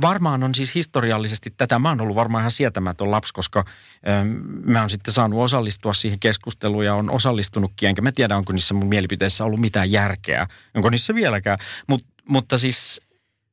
varmaan 0.00 0.42
on 0.42 0.54
siis 0.54 0.74
historiallisesti 0.74 1.54
tätä, 1.56 1.78
mä 1.78 1.88
oon 1.88 2.00
ollut 2.00 2.16
varmaan 2.16 2.42
ihan 2.42 2.50
sietämätön 2.50 3.10
lapsi, 3.10 3.32
koska 3.32 3.64
ö, 3.68 4.24
mä 4.64 4.80
oon 4.80 4.90
sitten 4.90 5.14
saanut 5.14 5.40
osallistua 5.40 5.92
siihen 5.92 6.18
keskusteluun 6.18 6.84
ja 6.84 6.94
on 6.94 7.10
osallistunutkin, 7.10 7.88
enkä 7.88 8.02
mä 8.02 8.12
tiedä, 8.12 8.36
onko 8.36 8.52
niissä 8.52 8.74
mun 8.74 8.88
mielipiteissä 8.88 9.44
ollut 9.44 9.60
mitään 9.60 9.92
järkeä, 9.92 10.46
onko 10.74 10.90
niissä 10.90 11.14
vieläkään, 11.14 11.58
Mut, 11.86 12.06
mutta 12.28 12.58
siis 12.58 13.00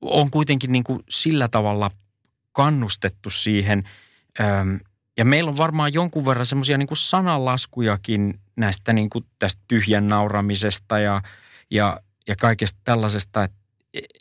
on 0.01 0.31
kuitenkin 0.31 0.71
niin 0.71 0.83
kuin 0.83 0.99
sillä 1.09 1.47
tavalla 1.47 1.91
kannustettu 2.51 3.29
siihen, 3.29 3.83
ö, 4.39 4.43
ja 5.17 5.25
meillä 5.25 5.49
on 5.49 5.57
varmaan 5.57 5.93
jonkun 5.93 6.25
verran 6.25 6.45
semmoisia 6.45 6.77
niin 6.77 6.87
sananlaskujakin 6.93 8.39
näistä 8.55 8.93
niin 8.93 9.09
kuin 9.09 9.25
tästä 9.39 9.61
tyhjän 9.67 10.07
nauramisesta 10.07 10.99
ja, 10.99 11.21
ja, 11.71 11.99
ja 12.27 12.35
kaikesta 12.35 12.79
tällaisesta, 12.83 13.43
että, 13.43 13.57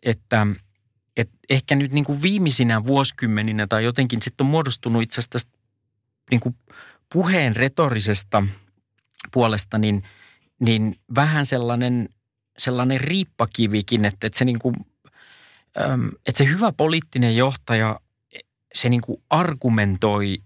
että– 0.03 0.47
et 1.21 1.31
ehkä 1.51 1.77
nyt 1.77 1.93
niin 1.93 2.05
kuin 2.05 2.23
viimeisinä 2.23 2.85
vuosikymmeninä 2.85 3.67
tai 3.67 3.85
jotenkin 3.85 4.23
sitten 4.23 4.45
on 4.45 4.51
muodostunut 4.51 5.03
itse 5.03 5.15
asiassa 5.15 5.31
tästä 5.31 5.53
niin 6.31 6.41
kuin 6.41 6.55
puheen 7.13 7.57
retorisesta 7.57 8.43
puolesta, 9.33 9.79
niin, 9.79 10.03
niin 10.61 10.97
vähän 11.15 11.47
sellainen, 11.47 12.09
sellainen 12.59 13.01
riippakivikin, 13.01 14.05
että, 14.05 14.27
että, 14.27 14.39
se 14.39 14.45
niin 14.45 14.59
kuin, 14.59 14.75
että 16.27 16.39
se 16.39 16.47
hyvä 16.47 16.73
poliittinen 16.73 17.37
johtaja, 17.37 18.01
se 18.75 18.89
niin 18.89 19.01
kuin 19.01 19.23
argumentoi 19.31 20.39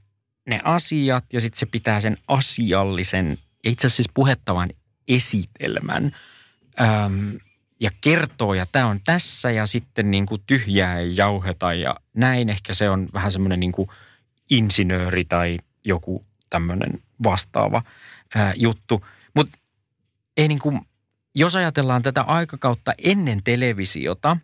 ne 0.46 0.60
asiat 0.64 1.24
ja 1.32 1.40
sitten 1.40 1.58
se 1.58 1.66
pitää 1.66 2.00
sen 2.00 2.16
asiallisen 2.28 3.38
itse 3.64 3.86
asiassa 3.86 4.12
puhettavan 4.14 4.68
esitelmän 5.08 6.16
ja 7.84 7.90
kertoo 8.00 8.54
ja 8.54 8.66
tämä 8.72 8.86
on 8.86 9.00
tässä 9.04 9.50
ja 9.50 9.66
sitten 9.66 10.10
niin 10.10 10.26
kuin 10.26 10.42
tyhjää 10.46 10.98
ei 10.98 11.16
jauheta 11.16 11.74
ja 11.74 11.96
näin. 12.14 12.48
Ehkä 12.48 12.74
se 12.74 12.90
on 12.90 13.08
vähän 13.14 13.32
semmoinen 13.32 13.60
niin 13.60 13.72
kuin 13.72 13.88
insinööri 14.50 15.24
tai 15.24 15.58
joku 15.84 16.24
tämmöinen 16.50 17.02
vastaava 17.24 17.82
ää, 18.34 18.52
juttu. 18.56 19.06
Mutta 19.34 19.58
ei 20.36 20.48
niin 20.48 20.58
kuin, 20.58 20.80
jos 21.34 21.56
ajatellaan 21.56 22.02
tätä 22.02 22.22
aikakautta 22.22 22.94
ennen 22.98 23.42
televisiota 23.42 24.36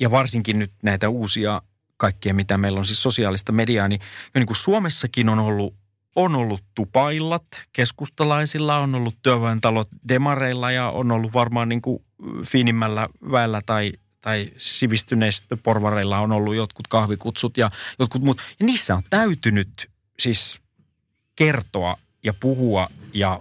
ja 0.00 0.10
varsinkin 0.10 0.58
nyt 0.58 0.72
näitä 0.82 1.08
uusia 1.08 1.62
kaikkia, 1.96 2.34
mitä 2.34 2.58
meillä 2.58 2.78
on 2.78 2.84
siis 2.84 3.02
sosiaalista 3.02 3.52
mediaa, 3.52 3.88
niin, 3.88 4.00
niin 4.34 4.46
kuin 4.46 4.56
Suomessakin 4.56 5.28
on 5.28 5.38
ollut 5.38 5.74
on 6.16 6.36
ollut 6.36 6.64
tupaillat 6.74 7.46
keskustalaisilla, 7.72 8.78
on 8.78 8.94
ollut 8.94 9.16
työväentalot 9.22 9.88
demareilla 10.08 10.70
ja 10.70 10.90
on 10.90 11.10
ollut 11.10 11.34
varmaan 11.34 11.68
niin 11.68 11.82
kuin 11.82 12.04
fiinimmällä 12.48 13.08
väellä 13.30 13.60
tai, 13.66 13.92
tai 14.20 14.50
sivistyneistä 14.56 15.56
porvareilla 15.56 16.18
on 16.18 16.32
ollut 16.32 16.54
jotkut 16.54 16.88
kahvikutsut 16.88 17.56
ja 17.56 17.70
jotkut 17.98 18.22
muut. 18.22 18.42
Ja 18.60 18.66
niissä 18.66 18.94
on 18.94 19.02
täytynyt 19.10 19.90
siis 20.18 20.60
kertoa 21.36 21.96
ja 22.24 22.34
puhua 22.34 22.88
ja, 23.14 23.40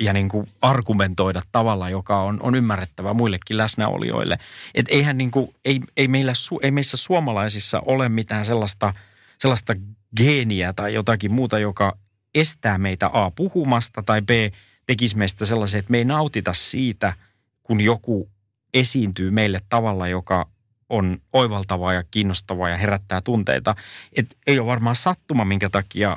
ja 0.00 0.12
niin 0.12 0.28
kuin 0.28 0.48
argumentoida 0.62 1.42
tavalla, 1.52 1.90
joka 1.90 2.22
on, 2.22 2.38
on 2.42 2.54
ymmärrettävä 2.54 3.14
muillekin 3.14 3.56
läsnäolijoille. 3.56 4.38
Et 4.74 4.86
eihän 4.88 5.18
niin 5.18 5.30
kuin, 5.30 5.54
ei, 5.64 5.80
ei, 5.96 6.08
meillä, 6.08 6.32
ei 6.62 6.70
meissä 6.70 6.96
suomalaisissa 6.96 7.82
ole 7.86 8.08
mitään 8.08 8.44
sellaista, 8.44 8.94
sellaista 9.38 9.74
geeniä 10.16 10.72
tai 10.72 10.94
jotakin 10.94 11.32
muuta, 11.32 11.58
joka 11.58 11.98
estää 12.34 12.78
meitä 12.78 13.10
A 13.12 13.30
puhumasta 13.30 14.02
tai 14.02 14.22
B 14.22 14.30
tekisi 14.86 15.16
meistä 15.16 15.46
sellaisen, 15.46 15.78
että 15.78 15.90
me 15.90 15.98
ei 15.98 16.04
nautita 16.04 16.52
siitä, 16.52 17.12
kun 17.62 17.80
joku 17.80 18.30
esiintyy 18.74 19.30
meille 19.30 19.60
tavalla, 19.68 20.08
joka 20.08 20.48
on 20.88 21.18
oivaltavaa 21.32 21.92
ja 21.92 22.04
kiinnostavaa 22.10 22.68
ja 22.68 22.76
herättää 22.76 23.20
tunteita. 23.20 23.76
Et 24.12 24.36
ei 24.46 24.58
ole 24.58 24.66
varmaan 24.66 24.96
sattuma, 24.96 25.44
minkä 25.44 25.70
takia 25.70 26.16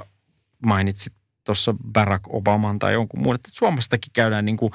mainitsit 0.66 1.14
tuossa 1.44 1.76
Barack 1.92 2.24
Obaman 2.30 2.80
tai 2.80 2.94
jonkun 2.94 3.22
muun, 3.22 3.36
että 3.36 3.50
Suomestakin 3.54 4.12
käydään 4.14 4.46
niin 4.46 4.58
kuin 4.58 4.72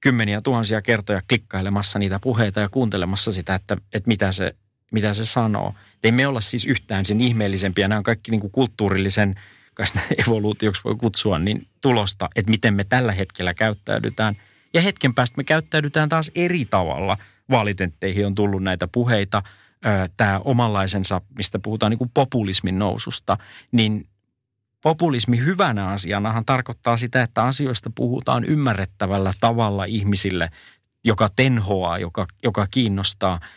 kymmeniä 0.00 0.40
tuhansia 0.40 0.82
kertoja 0.82 1.22
klikkailemassa 1.28 1.98
niitä 1.98 2.18
puheita 2.18 2.60
ja 2.60 2.68
kuuntelemassa 2.68 3.32
sitä, 3.32 3.54
että, 3.54 3.76
että 3.92 4.08
mitä 4.08 4.32
se 4.32 4.54
mitä 4.90 5.14
se 5.14 5.24
sanoo. 5.24 5.74
Ei 6.04 6.12
me 6.12 6.26
olla 6.26 6.40
siis 6.40 6.64
yhtään 6.64 7.04
sen 7.04 7.20
ihmeellisempiä. 7.20 7.88
Nämä 7.88 7.98
on 7.98 8.02
kaikki 8.04 8.30
niin 8.30 8.40
kuin 8.40 8.50
kulttuurillisen, 8.50 9.40
kai 9.74 9.86
sitä 9.86 10.00
evoluutioksi 10.26 10.84
voi 10.84 10.94
kutsua, 10.94 11.38
niin 11.38 11.66
tulosta, 11.80 12.28
että 12.36 12.50
miten 12.50 12.74
me 12.74 12.84
tällä 12.84 13.12
hetkellä 13.12 13.54
käyttäydytään. 13.54 14.36
Ja 14.74 14.80
hetken 14.80 15.14
päästä 15.14 15.36
me 15.36 15.44
käyttäydytään 15.44 16.08
taas 16.08 16.30
eri 16.34 16.64
tavalla. 16.64 17.18
Vaalitentteihin 17.50 18.26
on 18.26 18.34
tullut 18.34 18.62
näitä 18.62 18.88
puheita. 18.88 19.42
Tämä 20.16 20.40
omanlaisensa, 20.44 21.20
mistä 21.36 21.58
puhutaan 21.58 21.90
niin 21.90 21.98
kuin 21.98 22.10
populismin 22.14 22.78
noususta, 22.78 23.38
niin 23.72 24.06
populismi 24.80 25.38
hyvänä 25.38 25.88
asianahan 25.88 26.44
tarkoittaa 26.44 26.96
sitä, 26.96 27.22
että 27.22 27.42
asioista 27.42 27.90
puhutaan 27.94 28.44
ymmärrettävällä 28.44 29.32
tavalla 29.40 29.84
ihmisille, 29.84 30.50
joka 31.04 31.28
tenhoaa, 31.36 31.98
joka, 31.98 32.26
joka 32.42 32.66
kiinnostaa– 32.70 33.40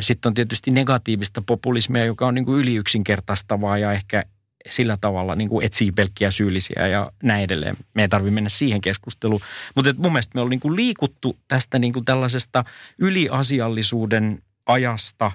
sitten 0.00 0.30
on 0.30 0.34
tietysti 0.34 0.70
negatiivista 0.70 1.42
populismia, 1.42 2.04
joka 2.04 2.26
on 2.26 2.34
niin 2.34 2.44
kuin 2.44 2.60
yliyksinkertaistavaa 2.60 3.78
ja 3.78 3.92
ehkä 3.92 4.24
sillä 4.70 4.96
tavalla 5.00 5.34
niin 5.34 5.48
kuin 5.48 5.64
etsii 5.64 5.92
pelkkiä 5.92 6.30
syyllisiä 6.30 6.86
ja 6.86 7.12
näin 7.22 7.44
edelleen. 7.44 7.76
Me 7.94 8.02
ei 8.02 8.08
tarvitse 8.08 8.34
mennä 8.34 8.50
siihen 8.50 8.80
keskusteluun. 8.80 9.40
Mutta 9.74 9.94
mun 9.96 10.12
mielestä 10.12 10.32
me 10.34 10.40
ollaan 10.40 10.50
niin 10.50 10.60
kuin 10.60 10.76
liikuttu 10.76 11.38
tästä 11.48 11.78
niin 11.78 11.92
kuin 11.92 12.04
tällaisesta 12.04 12.64
yliasiallisuuden 12.98 14.42
ajasta 14.66 15.32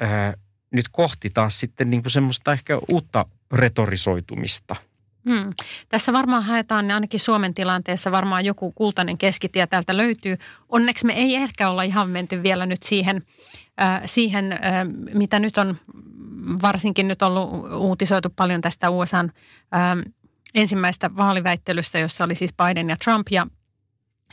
ää, 0.00 0.28
äh, 0.28 0.34
nyt 0.70 0.86
kohti 0.92 1.30
taas 1.30 1.60
sitten 1.60 1.90
niin 1.90 2.02
kuin 2.02 2.10
semmoista 2.10 2.52
ehkä 2.52 2.78
uutta 2.88 3.26
retorisoitumista– 3.52 4.76
Hmm. 5.30 5.52
Tässä 5.88 6.12
varmaan 6.12 6.42
haetaan 6.42 6.90
ainakin 6.90 7.20
Suomen 7.20 7.54
tilanteessa 7.54 8.12
varmaan 8.12 8.44
joku 8.44 8.72
kultainen 8.72 9.18
keskitie 9.18 9.66
täältä 9.66 9.96
löytyy. 9.96 10.36
Onneksi 10.68 11.06
me 11.06 11.12
ei 11.12 11.34
ehkä 11.34 11.70
olla 11.70 11.82
ihan 11.82 12.10
menty 12.10 12.42
vielä 12.42 12.66
nyt 12.66 12.82
siihen, 12.82 13.22
äh, 13.80 14.02
siihen 14.04 14.52
äh, 14.52 14.60
mitä 15.14 15.38
nyt 15.38 15.58
on 15.58 15.76
varsinkin 16.62 17.08
nyt 17.08 17.22
ollut 17.22 17.72
uutisoitu 17.72 18.28
paljon 18.36 18.60
tästä 18.60 18.90
USAn 18.90 19.32
äh, 19.74 20.12
ensimmäistä 20.54 21.16
vaaliväittelystä, 21.16 21.98
jossa 21.98 22.24
oli 22.24 22.34
siis 22.34 22.54
Biden 22.54 22.88
ja 22.88 22.96
Trump 23.04 23.26
ja 23.30 23.46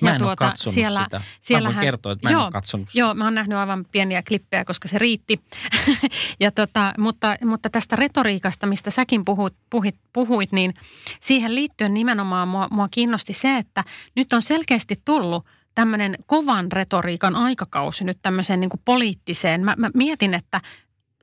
Mä 0.01 0.09
en 0.09 0.13
ja 0.13 0.19
tuota, 0.19 0.45
ole 0.45 0.49
katsonut 0.49 0.73
siellä, 0.73 1.03
sitä. 1.03 1.59
Mä 1.59 1.63
voin 1.63 1.75
kertoa, 1.75 2.11
että 2.11 2.27
mä 2.27 2.31
joo, 2.31 2.41
en 2.41 2.45
ole 2.45 2.51
katsonut 2.51 2.89
sitä. 2.89 2.99
Joo, 2.99 3.13
mä 3.13 3.23
oon 3.23 3.35
nähnyt 3.35 3.57
aivan 3.57 3.85
pieniä 3.91 4.23
klippejä, 4.27 4.65
koska 4.65 4.87
se 4.87 4.99
riitti. 4.99 5.41
ja 6.39 6.51
tota, 6.51 6.93
mutta, 6.97 7.35
mutta 7.45 7.69
tästä 7.69 7.95
retoriikasta, 7.95 8.67
mistä 8.67 8.91
säkin 8.91 9.25
puhuit, 9.25 9.53
puhuit, 9.69 9.95
puhuit, 10.13 10.51
niin 10.51 10.73
siihen 11.19 11.55
liittyen 11.55 11.93
nimenomaan 11.93 12.47
mua, 12.47 12.67
mua 12.71 12.87
kiinnosti 12.91 13.33
se, 13.33 13.57
että 13.57 13.83
nyt 14.15 14.33
on 14.33 14.41
selkeästi 14.41 14.95
tullut 15.05 15.45
tämmöinen 15.75 16.15
kovan 16.25 16.71
retoriikan 16.71 17.35
aikakausi 17.35 18.03
nyt 18.03 18.17
tämmöiseen 18.21 18.59
niin 18.59 18.69
kuin 18.69 18.81
poliittiseen. 18.85 19.65
Mä, 19.65 19.75
mä 19.77 19.89
mietin, 19.93 20.33
että 20.33 20.61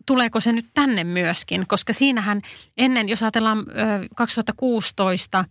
tuleeko 0.06 0.40
se 0.40 0.52
nyt 0.52 0.66
tänne 0.74 1.04
myöskin, 1.04 1.66
koska 1.66 1.92
siinähän 1.92 2.42
ennen, 2.76 3.08
jos 3.08 3.22
ajatellaan 3.22 3.58
ö, 3.58 3.62
2016 4.16 5.44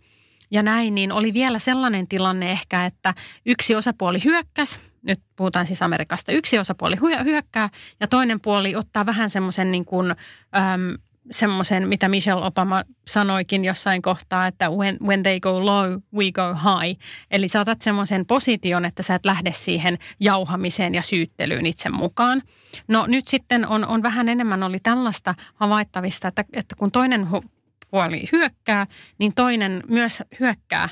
ja 0.50 0.62
näin, 0.62 0.94
niin 0.94 1.12
oli 1.12 1.34
vielä 1.34 1.58
sellainen 1.58 2.08
tilanne 2.08 2.52
ehkä, 2.52 2.86
että 2.86 3.14
yksi 3.46 3.74
osapuoli 3.74 4.24
hyökkäsi, 4.24 4.80
nyt 5.02 5.20
puhutaan 5.36 5.66
siis 5.66 5.82
Amerikasta, 5.82 6.32
yksi 6.32 6.58
osapuoli 6.58 6.96
hyökkää 7.24 7.70
ja 8.00 8.08
toinen 8.08 8.40
puoli 8.40 8.76
ottaa 8.76 9.06
vähän 9.06 9.30
semmoisen 9.30 9.72
niin 9.72 9.84
kuin, 9.84 10.10
äm, 10.10 10.96
semmoisen, 11.30 11.88
mitä 11.88 12.08
Michelle 12.08 12.44
Obama 12.44 12.82
sanoikin 13.06 13.64
jossain 13.64 14.02
kohtaa, 14.02 14.46
että 14.46 14.70
when, 14.70 14.96
when 15.06 15.22
they 15.22 15.40
go 15.40 15.66
low, 15.66 15.92
we 16.14 16.32
go 16.32 16.54
high. 16.54 17.00
Eli 17.30 17.48
sä 17.48 17.60
otat 17.60 17.80
semmoisen 17.80 18.26
position, 18.26 18.84
että 18.84 19.02
sä 19.02 19.14
et 19.14 19.24
lähde 19.24 19.52
siihen 19.52 19.98
jauhamiseen 20.20 20.94
ja 20.94 21.02
syyttelyyn 21.02 21.66
itse 21.66 21.88
mukaan. 21.88 22.42
No 22.88 23.06
nyt 23.06 23.28
sitten 23.28 23.68
on, 23.68 23.86
on 23.86 24.02
vähän 24.02 24.28
enemmän 24.28 24.62
oli 24.62 24.78
tällaista 24.82 25.34
havaittavista, 25.54 26.28
että, 26.28 26.44
että 26.52 26.76
kun 26.76 26.92
toinen 26.92 27.28
puoli 27.90 28.28
hyökkää, 28.32 28.86
niin 29.18 29.34
toinen 29.34 29.82
myös 29.88 30.22
hyökkää 30.40 30.88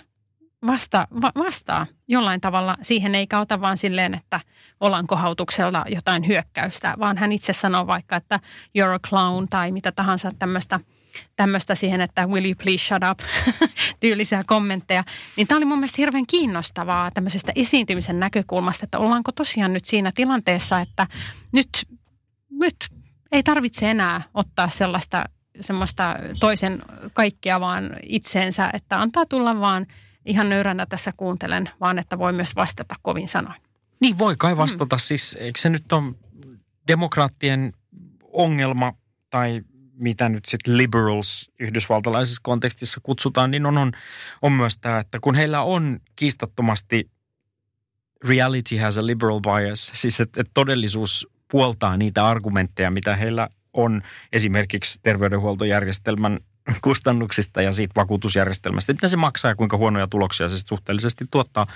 vasta, 0.67 1.09
va, 1.23 1.33
vastaa 1.35 1.87
jollain 2.09 2.41
tavalla 2.41 2.77
siihen, 2.83 3.15
eikä 3.15 3.41
ota 3.41 3.61
vaan 3.61 3.77
silleen, 3.77 4.15
että 4.15 4.41
ollaan 4.81 5.07
kohautuksella 5.07 5.85
jotain 5.89 6.27
hyökkäystä, 6.27 6.95
vaan 6.99 7.19
hän 7.19 7.33
itse 7.33 7.53
sanoo 7.53 7.87
vaikka, 7.87 8.17
että 8.17 8.41
you're 8.79 8.95
a 8.95 8.99
clown 8.99 9.49
tai 9.51 9.73
mitä 9.73 9.93
tahansa 9.93 10.33
tämmöistä 10.39 10.81
tämmöistä 11.37 11.75
siihen, 11.75 12.01
että 12.01 12.27
will 12.27 12.45
you 12.45 12.55
please 12.63 12.85
shut 12.85 13.03
up, 13.11 13.19
tyylisiä 14.01 14.45
kommentteja. 14.47 15.05
Niin 15.37 15.47
tämä 15.47 15.57
oli 15.57 15.65
mun 15.65 15.79
mielestä 15.79 15.97
hirveän 15.99 16.27
kiinnostavaa 16.27 17.11
tämmöisestä 17.11 17.53
esiintymisen 17.57 18.21
näkökulmasta, 18.21 18.85
että 18.85 18.99
ollaanko 18.99 19.33
tosiaan 19.33 19.73
nyt 19.73 19.85
siinä 19.85 20.13
tilanteessa, 20.15 20.81
että 20.81 21.07
nyt, 21.53 21.69
nyt 22.51 22.77
ei 23.33 23.43
tarvitse 23.43 23.91
enää 23.91 24.23
ottaa 24.35 24.69
sellaista 24.69 25.25
semmoista 25.61 26.17
toisen 26.41 26.83
kaikkea 27.13 27.61
vaan 27.61 27.97
itseensä, 28.03 28.71
että 28.73 29.01
antaa 29.01 29.27
tulla 29.27 29.61
vaan– 29.61 29.87
ihan 30.29 30.49
nöyränä 30.49 30.87
tässä 30.87 31.13
kuuntelen, 31.17 31.71
vaan 31.81 31.99
että 31.99 32.19
voi 32.19 32.33
myös 32.33 32.57
vastata 32.57 32.95
kovin 33.03 33.29
sanoin. 33.29 33.63
Niin 34.01 34.19
voi 34.19 34.35
kai 34.39 34.57
vastata. 34.57 34.97
Hmm. 34.97 35.01
Siis 35.01 35.37
eikö 35.41 35.61
se 35.61 35.69
nyt 35.69 35.93
ole 35.93 36.15
demokraattien 36.89 37.73
ongelma 38.33 38.93
tai 39.31 39.63
mitä 39.93 40.29
nyt 40.29 40.45
sitten 40.45 40.77
liberals 40.77 41.51
yhdysvaltalaisessa 41.61 42.41
kontekstissa 42.43 43.01
kutsutaan, 43.03 43.51
niin 43.51 43.67
on, 43.67 43.79
on, 43.79 43.93
on 44.43 44.53
myös 44.53 44.79
tämä, 44.79 44.99
että 44.99 45.19
kun 45.21 45.35
heillä 45.35 45.63
on 45.63 46.01
kiistattomasti 46.17 47.11
reality 48.25 48.77
has 48.77 48.99
a 48.99 49.07
liberal 49.07 49.41
bias, 49.41 49.91
siis 49.95 50.21
että 50.21 50.41
et 50.41 50.51
todellisuus 50.55 51.29
puoltaa 51.51 51.97
niitä 51.97 52.27
argumentteja, 52.27 52.91
mitä 52.91 53.17
heillä 53.17 53.49
on 53.73 54.03
esimerkiksi 54.33 54.99
terveydenhuoltojärjestelmän 55.03 56.39
kustannuksista 56.83 57.63
ja 57.63 57.73
siitä 57.73 57.93
vakuutusjärjestelmästä, 57.97 58.93
mitä 58.93 59.09
se 59.09 59.17
maksaa 59.17 59.51
ja 59.51 59.57
kuinka 59.57 59.77
huonoja 59.77 60.07
tuloksia 60.07 60.49
se 60.49 60.59
suhteellisesti 60.59 61.25
tuottaa. 61.31 61.67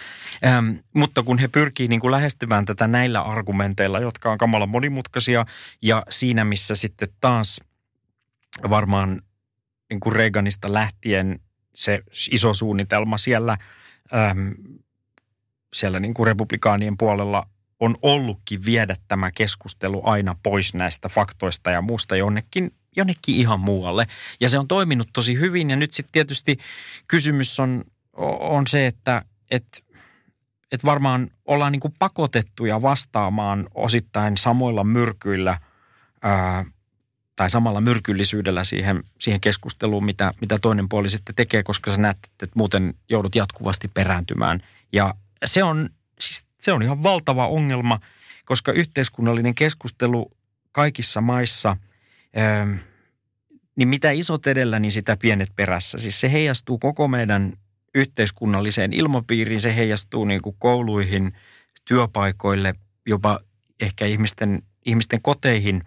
Ähm, 0.45 0.71
mutta 0.95 1.23
kun 1.23 1.39
he 1.39 1.49
pyrkii 1.49 1.89
niin 1.89 2.01
kuin 2.01 2.11
lähestymään 2.11 2.65
tätä 2.65 2.87
näillä 2.87 3.21
argumenteilla, 3.21 4.01
jotka 4.01 4.33
on 4.33 4.39
kamala 4.39 4.67
monimutkaisia 4.67 5.47
ja 5.83 6.03
siinä 6.11 6.45
missä 6.45 6.75
sitten 6.75 7.09
taas 7.21 7.61
varmaan 8.71 9.23
niin 9.91 10.01
kuin 10.01 10.17
Reaganista 10.17 10.73
lähtien 10.73 11.41
se 11.75 12.03
iso 12.31 12.55
suunnitelma 12.55 13.19
siellä, 13.19 13.59
ähm, 14.15 14.49
siellä 15.75 16.01
niin 16.01 16.15
kuin 16.15 16.27
republikaanien 16.27 16.97
puolella 16.97 17.47
on 17.83 17.97
ollutkin 18.03 18.65
viedä 18.65 18.97
tämä 19.09 19.31
keskustelu 19.31 20.03
aina 20.05 20.37
pois 20.43 20.75
näistä 20.75 21.09
faktoista 21.09 21.71
ja 21.71 21.83
muusta 21.83 22.17
jonnekin 22.17 22.73
jonnekin 22.97 23.35
ihan 23.35 23.61
muualle. 23.61 24.07
Ja 24.41 24.49
se 24.49 24.59
on 24.59 24.69
toiminut 24.69 25.09
tosi 25.13 25.35
hyvin 25.35 25.71
ja 25.71 25.77
nyt 25.77 25.93
sitten 25.93 26.13
tietysti 26.13 26.59
kysymys 27.09 27.61
on, 27.61 27.85
on 28.41 28.67
se, 28.67 28.87
että 28.87 29.23
et, 29.51 29.85
et 30.73 30.85
varmaan 30.85 31.31
ollaan 31.45 31.73
niin 31.73 31.81
kuin 31.81 31.95
pakotettuja 31.99 32.83
vastaamaan 32.83 33.69
osittain 33.75 34.37
samoilla 34.37 34.85
myrkyillä 34.85 35.61
ää, 36.23 36.65
tai 37.37 37.51
samalla 37.51 37.81
myrkyllisyydellä 37.81 38.65
siihen, 38.65 39.05
siihen 39.21 39.41
keskusteluun, 39.41 40.05
mitä, 40.05 40.35
mitä 40.41 40.59
toinen 40.63 40.89
puoli 40.89 41.09
sitten 41.09 41.35
tekee, 41.35 41.63
koska 41.63 41.91
sä 41.91 42.01
näet, 42.01 42.19
että 42.43 42.55
muuten 42.55 42.95
joudut 43.09 43.35
jatkuvasti 43.35 43.89
perääntymään. 43.89 44.61
Ja 44.93 45.15
se 45.45 45.65
on, 45.65 45.89
siis 46.21 46.52
se 46.63 46.73
on 46.73 46.83
ihan 46.83 47.03
valtava 47.03 47.47
ongelma, 47.47 48.01
koska 48.45 48.73
yhteiskunnallinen 48.73 49.55
keskustelu 49.55 50.31
kaikissa 50.73 51.21
maissa– 51.21 51.77
Öö, 52.37 52.77
niin 53.77 53.89
mitä 53.89 54.11
isot 54.11 54.47
edellä, 54.47 54.79
niin 54.79 54.93
sitä 54.93 55.17
pienet 55.17 55.53
perässä. 55.57 55.99
Siis 55.99 56.21
se 56.21 56.33
heijastuu 56.33 56.79
koko 56.79 57.09
meidän 57.09 57.53
yhteiskunnalliseen 57.95 58.93
ilmapiiriin, 58.93 59.61
se 59.61 59.77
heijastuu 59.77 60.25
niin 60.25 60.43
kuin 60.43 60.57
kouluihin, 60.59 61.33
työpaikoille, 61.85 62.75
jopa 63.07 63.41
ehkä 63.81 64.07
ihmisten, 64.07 64.63
ihmisten 64.85 65.23
koteihin 65.23 65.83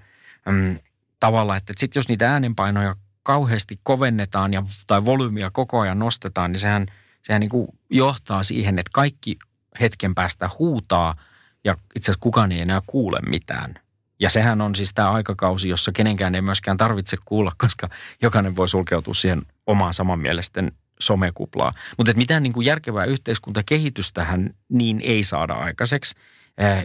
äm, 0.47 0.79
tavalla, 1.19 1.57
että 1.57 1.73
sitten 1.77 1.99
jos 1.99 2.07
niitä 2.07 2.31
äänenpainoja 2.31 2.95
kauheasti 3.23 3.79
kovennetaan 3.83 4.53
ja, 4.53 4.63
tai 4.88 5.05
volyymiä 5.05 5.49
koko 5.51 5.79
ajan 5.79 5.99
nostetaan, 5.99 6.51
niin 6.51 6.59
sehän, 6.59 6.85
sehän 7.21 7.39
niin 7.39 7.49
kuin 7.49 7.67
johtaa 7.89 8.43
siihen, 8.43 8.79
että 8.79 8.89
kaikki 8.93 9.38
hetken 9.81 10.15
päästä 10.15 10.49
huutaa 10.59 11.15
ja 11.63 11.73
itse 11.95 12.11
asiassa 12.11 12.19
kukaan 12.23 12.51
ei 12.51 12.61
enää 12.61 12.81
kuule 12.88 13.19
mitään. 13.29 13.73
Ja 14.19 14.29
sehän 14.29 14.61
on 14.61 14.75
siis 14.75 14.91
tämä 14.93 15.11
aikakausi, 15.11 15.69
jossa 15.69 15.91
kenenkään 15.91 16.35
ei 16.35 16.41
myöskään 16.41 16.77
tarvitse 16.77 17.17
kuulla, 17.25 17.51
koska 17.57 17.89
jokainen 18.21 18.55
voi 18.55 18.69
sulkeutua 18.69 19.13
siihen 19.13 19.41
omaan 19.67 19.93
samanmielisten 19.93 20.71
somekuplaa. 20.99 21.73
Mutta 21.97 22.13
mitään 22.13 22.43
niin 22.43 22.53
kuin 22.53 22.65
järkevää 22.65 23.05
yhteiskuntakehitystähän 23.05 24.53
niin 24.69 25.01
ei 25.03 25.23
saada 25.23 25.53
aikaiseksi. 25.53 26.15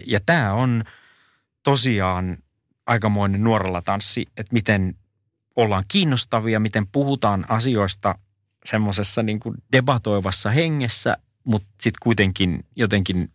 Ja 0.06 0.20
tämä 0.26 0.52
on 0.52 0.84
tosiaan 1.62 2.38
aikamoinen 2.86 3.44
nuorella 3.44 3.82
tanssi, 3.82 4.26
että 4.36 4.52
miten 4.52 4.94
ollaan 5.56 5.84
kiinnostavia, 5.88 6.60
miten 6.60 6.86
puhutaan 6.86 7.46
asioista 7.48 8.18
semmoisessa 8.64 9.22
niin 9.22 9.40
kuin 9.40 9.54
debatoivassa 9.72 10.50
hengessä, 10.50 11.16
mutta 11.44 11.68
sitten 11.80 11.98
kuitenkin 12.02 12.64
jotenkin 12.76 13.30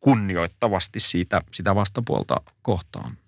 kunnioittavasti 0.00 1.00
siitä, 1.00 1.40
sitä 1.52 1.74
vastapuolta 1.74 2.36
kohtaan. 2.62 3.18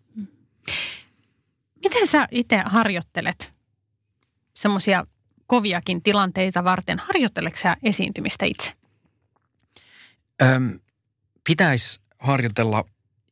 Miten 1.83 2.07
sä 2.07 2.29
itse 2.31 2.63
harjoittelet 2.67 3.55
semmoisia 4.55 5.07
koviakin 5.47 6.03
tilanteita 6.03 6.65
varten? 6.65 6.99
Harjoitteleeko 6.99 7.57
sä 7.57 7.77
esiintymistä 7.83 8.47
itse? 8.47 8.73
Öm, 10.43 10.81
pitäisi 11.49 12.01
harjoitella 12.19 12.85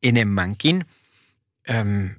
enemmänkin. 0.03 0.85
Öm, 1.69 2.09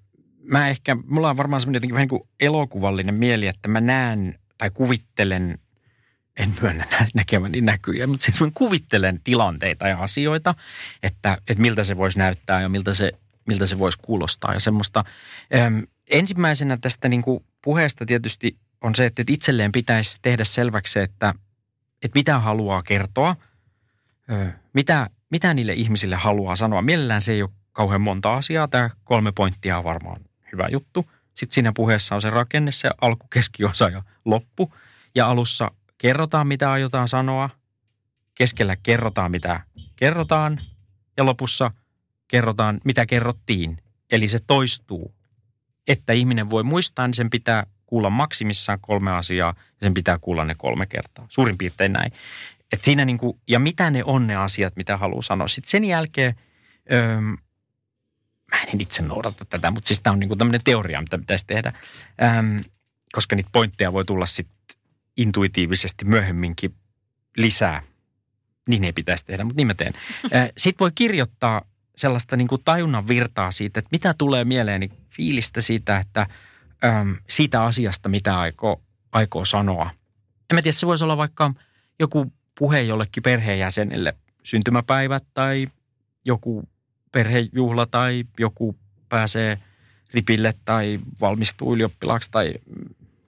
mä 0.42 0.68
ehkä, 0.68 0.96
mulla 1.06 1.30
on 1.30 1.36
varmaan 1.36 1.60
semmoinen 1.60 1.76
jotenkin 1.76 1.94
vähän 1.94 2.08
niin 2.08 2.20
kuin 2.20 2.28
elokuvallinen 2.40 3.14
mieli, 3.14 3.46
että 3.46 3.68
mä 3.68 3.80
näen 3.80 4.38
tai 4.58 4.70
kuvittelen– 4.70 5.58
en 6.36 6.54
myönnä 6.62 6.86
näkeväni 7.14 7.60
näkyjä, 7.60 8.06
mutta 8.06 8.24
siis 8.24 8.40
mä 8.40 8.50
kuvittelen 8.54 9.20
tilanteita 9.24 9.88
ja 9.88 9.98
asioita, 9.98 10.54
että, 11.02 11.38
että 11.48 11.62
miltä 11.62 11.84
se 11.84 11.96
voisi 11.96 12.18
näyttää 12.18 12.62
ja 12.62 12.68
miltä 12.68 12.94
se, 12.94 13.12
miltä 13.46 13.66
se 13.66 13.78
voisi 13.78 13.98
kuulostaa. 14.02 14.54
Ja 14.54 14.60
semmoista, 14.60 15.04
äm, 15.66 15.82
ensimmäisenä 16.10 16.76
tästä 16.76 17.08
niin 17.08 17.22
kuin 17.22 17.44
puheesta 17.62 18.06
tietysti 18.06 18.56
on 18.80 18.94
se, 18.94 19.06
että 19.06 19.22
itselleen 19.28 19.72
pitäisi 19.72 20.18
tehdä 20.22 20.44
selväksi 20.44 20.92
se, 20.92 21.02
että, 21.02 21.34
että 22.02 22.18
mitä 22.18 22.38
haluaa 22.38 22.82
kertoa, 22.82 23.36
mitä, 24.72 25.10
mitä 25.30 25.54
niille 25.54 25.72
ihmisille 25.72 26.16
haluaa 26.16 26.56
sanoa. 26.56 26.82
Mielellään 26.82 27.22
se 27.22 27.32
ei 27.32 27.42
ole 27.42 27.50
kauhean 27.72 28.00
monta 28.00 28.34
asiaa. 28.34 28.68
Tämä 28.68 28.90
kolme 29.04 29.32
pointtia 29.32 29.78
on 29.78 29.84
varmaan 29.84 30.16
hyvä 30.52 30.68
juttu. 30.72 31.10
Sitten 31.34 31.54
siinä 31.54 31.72
puheessa 31.76 32.14
on 32.14 32.22
se 32.22 32.30
rakenne, 32.30 32.70
se 32.70 32.90
alku, 33.00 33.26
keskiosa 33.26 33.88
ja 33.88 34.02
loppu. 34.24 34.74
Ja 35.14 35.26
alussa 35.26 35.70
kerrotaan, 36.00 36.46
mitä 36.46 36.72
aiotaan 36.72 37.08
sanoa, 37.08 37.50
keskellä 38.34 38.76
kerrotaan, 38.82 39.30
mitä 39.30 39.60
kerrotaan 39.96 40.60
ja 41.16 41.24
lopussa 41.24 41.70
kerrotaan, 42.28 42.80
mitä 42.84 43.06
kerrottiin. 43.06 43.82
Eli 44.10 44.28
se 44.28 44.38
toistuu. 44.46 45.14
Että 45.88 46.12
ihminen 46.12 46.50
voi 46.50 46.62
muistaa, 46.62 47.06
niin 47.06 47.14
sen 47.14 47.30
pitää 47.30 47.66
kuulla 47.86 48.10
maksimissaan 48.10 48.78
kolme 48.80 49.10
asiaa 49.10 49.54
ja 49.58 49.76
sen 49.82 49.94
pitää 49.94 50.18
kuulla 50.20 50.44
ne 50.44 50.54
kolme 50.58 50.86
kertaa. 50.86 51.26
Suurin 51.28 51.58
piirtein 51.58 51.92
näin. 51.92 52.12
Et 52.72 52.80
siinä 52.80 53.04
niinku, 53.04 53.40
ja 53.48 53.58
mitä 53.58 53.90
ne 53.90 54.04
on 54.04 54.26
ne 54.26 54.36
asiat, 54.36 54.76
mitä 54.76 54.96
haluaa 54.96 55.22
sanoa. 55.22 55.48
Sitten 55.48 55.70
sen 55.70 55.84
jälkeen, 55.84 56.34
öö, 56.92 57.20
mä 58.50 58.62
en 58.66 58.80
itse 58.80 59.02
noudata 59.02 59.44
tätä, 59.44 59.70
mutta 59.70 59.88
siis 59.88 60.00
tämä 60.00 60.12
on 60.12 60.20
niinku 60.20 60.36
tämmöinen 60.36 60.60
teoria, 60.64 61.00
mitä 61.00 61.18
pitäisi 61.18 61.46
tehdä. 61.46 61.72
Öö, 62.22 62.62
koska 63.12 63.36
niitä 63.36 63.50
pointteja 63.52 63.92
voi 63.92 64.04
tulla 64.04 64.26
sitten 64.26 64.59
intuitiivisesti 65.20 66.04
myöhemminkin 66.04 66.74
lisää. 67.36 67.82
Niin 68.68 68.84
ei 68.84 68.92
pitäisi 68.92 69.26
tehdä, 69.26 69.44
mutta 69.44 69.56
niin 69.56 69.66
mä 69.66 69.74
teen. 69.74 69.92
Sitten 70.56 70.84
voi 70.84 70.90
kirjoittaa 70.94 71.62
sellaista 71.96 72.36
niin 72.36 72.48
kuin 72.48 72.62
tajunnan 72.64 73.08
virtaa 73.08 73.50
siitä, 73.50 73.78
että 73.78 73.88
mitä 73.92 74.14
tulee 74.18 74.44
mieleeni 74.44 74.90
fiilistä 75.10 75.60
siitä, 75.60 75.98
että 75.98 76.26
äm, 76.84 77.16
siitä 77.28 77.62
asiasta, 77.62 78.08
mitä 78.08 78.38
aikoo, 78.38 78.82
aikoo 79.12 79.44
sanoa. 79.44 79.90
En 80.50 80.54
mä 80.54 80.62
tiedä, 80.62 80.72
se 80.72 80.86
voisi 80.86 81.04
olla 81.04 81.16
vaikka 81.16 81.54
joku 81.98 82.32
puhe 82.58 82.80
jollekin 82.80 83.22
perheenjäsenelle, 83.22 84.14
syntymäpäivät 84.42 85.24
tai 85.34 85.68
joku 86.24 86.68
perhejuhla 87.12 87.86
tai 87.86 88.24
joku 88.38 88.76
pääsee 89.08 89.58
ripille 90.14 90.54
tai 90.64 91.00
valmistuu 91.20 91.74
ylioppilaaksi 91.74 92.30
tai 92.30 92.54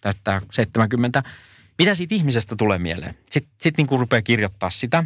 täyttää 0.00 0.40
70. 0.52 1.22
Mitä 1.78 1.94
siitä 1.94 2.14
ihmisestä 2.14 2.56
tulee 2.56 2.78
mieleen? 2.78 3.18
Sitten 3.30 3.54
sit 3.60 3.76
niin 3.76 3.86
kuin 3.86 3.98
rupeaa 4.00 4.22
kirjoittaa 4.22 4.70
sitä. 4.70 5.04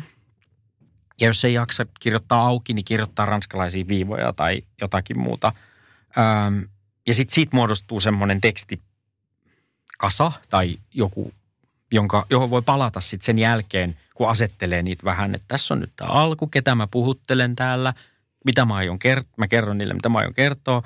Ja 1.20 1.26
jos 1.26 1.44
ei 1.44 1.54
jaksa 1.54 1.86
kirjoittaa 2.00 2.46
auki, 2.46 2.74
niin 2.74 2.84
kirjoittaa 2.84 3.26
ranskalaisia 3.26 3.88
viivoja 3.88 4.32
tai 4.32 4.62
jotakin 4.80 5.18
muuta. 5.18 5.52
Öm, 6.18 6.68
ja 7.06 7.14
sitten 7.14 7.34
siitä 7.34 7.56
muodostuu 7.56 8.00
semmoinen 8.00 8.40
tekstikasa 8.40 10.32
tai 10.50 10.76
joku, 10.94 11.32
jonka, 11.92 12.26
johon 12.30 12.50
voi 12.50 12.62
palata 12.62 13.00
sitten 13.00 13.26
sen 13.26 13.38
jälkeen, 13.38 13.96
kun 14.14 14.28
asettelee 14.28 14.82
niitä 14.82 15.04
vähän, 15.04 15.34
että 15.34 15.44
tässä 15.48 15.74
on 15.74 15.80
nyt 15.80 15.92
tämä 15.96 16.10
alku, 16.10 16.46
ketä 16.46 16.74
mä 16.74 16.86
puhuttelen 16.86 17.56
täällä, 17.56 17.94
mitä 18.44 18.64
mä 18.64 18.74
aion 18.74 18.98
kertoa, 18.98 19.34
mä 19.36 19.48
kerron 19.48 19.78
niille, 19.78 19.94
mitä 19.94 20.08
mä 20.08 20.18
aion 20.18 20.34
kertoa. 20.34 20.82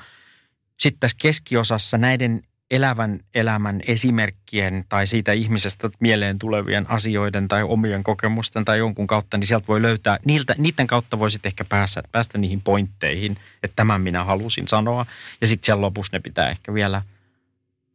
Sitten 0.81 1.01
tässä 1.01 1.17
keskiosassa 1.21 1.99
näiden 1.99 2.43
elävän 2.71 3.21
elämän 3.35 3.81
esimerkkien 3.87 4.85
tai 4.89 5.07
siitä 5.07 5.33
ihmisestä 5.33 5.91
mieleen 6.01 6.39
tulevien 6.39 6.91
asioiden 6.91 7.49
tai 7.49 7.63
omien 7.63 8.03
kokemusten 8.03 8.65
tai 8.65 8.79
jonkun 8.79 9.07
kautta, 9.07 9.39
niin 9.39 9.47
sieltä 9.47 9.67
voi 9.67 9.83
löytää, 9.83 10.19
niiltä, 10.25 10.55
niiden 10.59 10.87
kautta 10.87 11.19
voisit 11.19 11.47
ehkä 11.47 11.65
päästä, 11.69 12.03
päästä 12.13 12.39
niihin 12.39 12.61
pointteihin, 12.61 13.37
että 13.63 13.77
tämän 13.77 14.01
minä 14.01 14.25
halusin 14.25 14.69
sanoa. 14.69 15.07
Ja 15.41 15.47
sitten 15.47 15.67
siellä 15.67 15.81
lopussa 15.81 16.17
ne 16.17 16.21
pitää 16.21 16.51
ehkä 16.51 16.75
vielä 16.75 17.03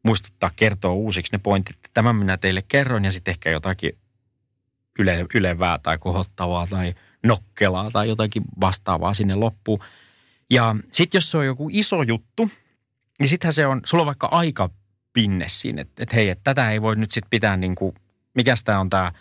muistuttaa, 0.03 0.51
kertoa 0.55 0.93
uusiksi 0.93 1.31
ne 1.31 1.37
pointit, 1.43 1.75
että 1.75 1.89
tämän 1.93 2.15
minä 2.15 2.37
teille 2.37 2.63
kerron 2.67 3.05
ja 3.05 3.11
sitten 3.11 3.31
ehkä 3.31 3.49
jotakin 3.49 3.97
yle, 4.99 5.25
ylevää 5.35 5.79
tai 5.83 5.97
kohottavaa 5.97 6.67
tai 6.67 6.95
nokkelaa 7.23 7.91
tai 7.91 8.09
jotakin 8.09 8.43
vastaavaa 8.61 9.13
sinne 9.13 9.35
loppuun. 9.35 9.79
Ja 10.49 10.75
sitten 10.91 11.17
jos 11.17 11.31
se 11.31 11.37
on 11.37 11.45
joku 11.45 11.69
iso 11.71 12.01
juttu– 12.01 12.49
niin 13.19 13.29
sittenhän 13.29 13.53
se 13.53 13.67
on, 13.67 13.81
sulla 13.85 14.01
on 14.01 14.05
vaikka 14.05 14.27
aika 14.31 14.69
pinne 15.13 15.45
siinä, 15.47 15.81
että, 15.81 16.03
että 16.03 16.15
hei, 16.15 16.29
että 16.29 16.43
tätä 16.43 16.71
ei 16.71 16.81
voi 16.81 16.95
nyt 16.95 17.11
sitten 17.11 17.29
pitää 17.29 17.57
niin 17.57 17.75
kuin, 17.75 17.95
mikäs 18.33 18.63
tämä 18.63 18.79
on 18.79 18.89
tämä, 18.89 19.11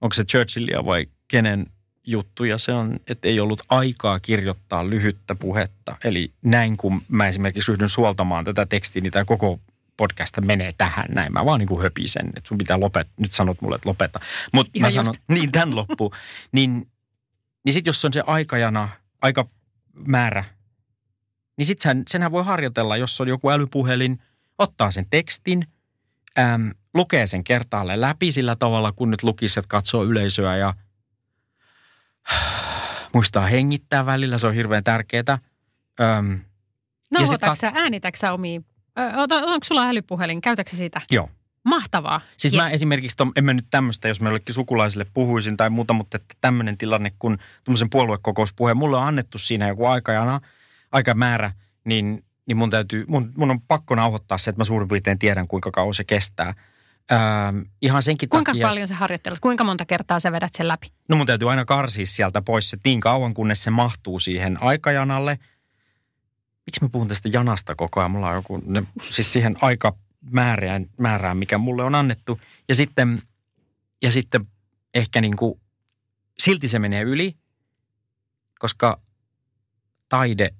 onko 0.00 0.14
se 0.14 0.24
Churchillia 0.24 0.84
vai 0.84 1.06
kenen 1.28 1.66
juttu, 2.06 2.44
ja 2.44 2.58
se 2.58 2.72
on, 2.72 3.00
että 3.06 3.28
ei 3.28 3.40
ollut 3.40 3.62
aikaa 3.68 4.20
kirjoittaa 4.20 4.90
lyhyttä 4.90 5.34
puhetta. 5.34 5.96
Eli 6.04 6.32
näin 6.42 6.76
kun 6.76 7.02
mä 7.08 7.28
esimerkiksi 7.28 7.72
ryhdyn 7.72 7.88
suoltamaan 7.88 8.44
tätä 8.44 8.66
tekstiä, 8.66 9.02
niin 9.02 9.12
tämä 9.12 9.24
koko 9.24 9.60
podcast 9.96 10.36
menee 10.40 10.72
tähän 10.78 11.06
näin. 11.08 11.32
Mä 11.32 11.44
vaan 11.44 11.58
niin 11.58 11.68
kuin 11.68 11.82
höpisen, 11.82 12.26
että 12.36 12.48
sun 12.48 12.58
pitää 12.58 12.80
lopettaa. 12.80 13.14
Nyt 13.16 13.32
sanot 13.32 13.60
mulle, 13.60 13.74
että 13.74 13.88
lopeta. 13.88 14.20
Mutta 14.52 14.80
mä 14.80 14.90
sanon, 14.90 15.14
niin 15.28 15.52
tämän 15.52 15.76
loppu. 15.76 16.12
niin, 16.52 16.88
niin 17.64 17.72
sitten 17.72 17.88
jos 17.88 18.04
on 18.04 18.12
se 18.12 18.22
aikajana, 18.26 18.88
aika 19.22 19.48
määrä, 20.06 20.44
niin 21.56 21.66
sitten 21.66 21.90
sen, 21.90 22.02
senhän 22.10 22.32
voi 22.32 22.44
harjoitella, 22.44 22.96
jos 22.96 23.20
on 23.20 23.28
joku 23.28 23.50
älypuhelin, 23.50 24.22
ottaa 24.58 24.90
sen 24.90 25.06
tekstin, 25.10 25.66
äm, 26.38 26.70
lukee 26.94 27.26
sen 27.26 27.44
kertaalle 27.44 28.00
läpi 28.00 28.32
sillä 28.32 28.56
tavalla, 28.56 28.92
kun 28.92 29.10
nyt 29.10 29.22
lukisi, 29.22 29.60
että 29.60 29.68
katsoo 29.68 30.04
yleisöä 30.04 30.56
ja 30.56 30.74
muistaa 33.14 33.46
hengittää 33.46 34.06
välillä, 34.06 34.38
se 34.38 34.46
on 34.46 34.54
hirveän 34.54 34.84
tärkeää. 34.84 35.38
Öm, 36.00 36.40
no, 37.10 37.20
ja 37.20 37.54
sä, 37.54 37.72
äänitäksä 37.74 38.32
omiin, 38.32 38.66
onko 39.46 39.64
sulla 39.64 39.88
älypuhelin, 39.88 40.40
käytäksä 40.40 40.76
sitä? 40.76 41.00
Joo. 41.10 41.30
Mahtavaa. 41.64 42.20
Siis 42.36 42.54
yes. 42.54 42.62
mä 42.62 42.70
esimerkiksi, 42.70 43.16
tom, 43.16 43.32
en 43.36 43.44
mä 43.44 43.54
nyt 43.54 43.66
tämmöistä, 43.70 44.08
jos 44.08 44.20
mä 44.20 44.28
jollekin 44.28 44.54
sukulaisille 44.54 45.06
puhuisin 45.14 45.56
tai 45.56 45.70
muuta, 45.70 45.92
mutta 45.92 46.16
että 46.16 46.34
tämmöinen 46.40 46.78
tilanne, 46.78 47.12
kun 47.18 47.38
tuommoisen 47.64 47.90
puoluekokouspuheen, 47.90 48.76
mulle 48.76 48.96
on 48.96 49.06
annettu 49.06 49.38
siinä 49.38 49.68
joku 49.68 49.86
aikajana– 49.86 50.40
aikamäärä, 50.92 51.52
niin, 51.84 52.24
niin 52.46 52.56
mun, 52.56 52.70
täytyy, 52.70 53.04
mun, 53.08 53.32
mun 53.36 53.50
on 53.50 53.60
pakko 53.60 53.94
nauhoittaa 53.94 54.38
se, 54.38 54.50
että 54.50 54.60
mä 54.60 54.64
suurin 54.64 54.88
piirtein 54.88 55.18
tiedän, 55.18 55.48
kuinka 55.48 55.70
kauan 55.70 55.94
se 55.94 56.04
kestää. 56.04 56.54
Ähm, 57.12 57.60
ihan 57.82 58.02
senkin 58.02 58.28
Kuinka 58.28 58.52
takia, 58.52 58.68
paljon 58.68 58.88
sä 58.88 58.94
harjoittelet? 58.94 59.40
Kuinka 59.40 59.64
monta 59.64 59.86
kertaa 59.86 60.20
sä 60.20 60.32
vedät 60.32 60.54
sen 60.54 60.68
läpi? 60.68 60.92
No 61.08 61.16
mun 61.16 61.26
täytyy 61.26 61.50
aina 61.50 61.64
karsia 61.64 62.06
sieltä 62.06 62.42
pois 62.42 62.70
se 62.70 62.76
niin 62.84 63.00
kauan, 63.00 63.34
kunnes 63.34 63.62
se 63.62 63.70
mahtuu 63.70 64.18
siihen 64.18 64.62
aikajanalle. 64.62 65.38
Miksi 66.66 66.82
mä 66.82 66.88
puhun 66.88 67.08
tästä 67.08 67.28
janasta 67.32 67.74
koko 67.74 68.00
ajan? 68.00 68.10
Mulla 68.10 68.28
on 68.28 68.34
joku, 68.34 68.62
ne, 68.66 68.84
siis 69.02 69.32
siihen 69.32 69.56
aikamäärään, 69.60 70.86
määrään, 70.98 71.36
mikä 71.36 71.58
mulle 71.58 71.82
on 71.82 71.94
annettu. 71.94 72.40
Ja 72.68 72.74
sitten, 72.74 73.22
ja 74.02 74.12
sitten 74.12 74.46
ehkä 74.94 75.20
niin 75.20 75.36
kuin, 75.36 75.60
silti 76.38 76.68
se 76.68 76.78
menee 76.78 77.02
yli, 77.02 77.36
koska 78.58 79.00
taide 80.08 80.50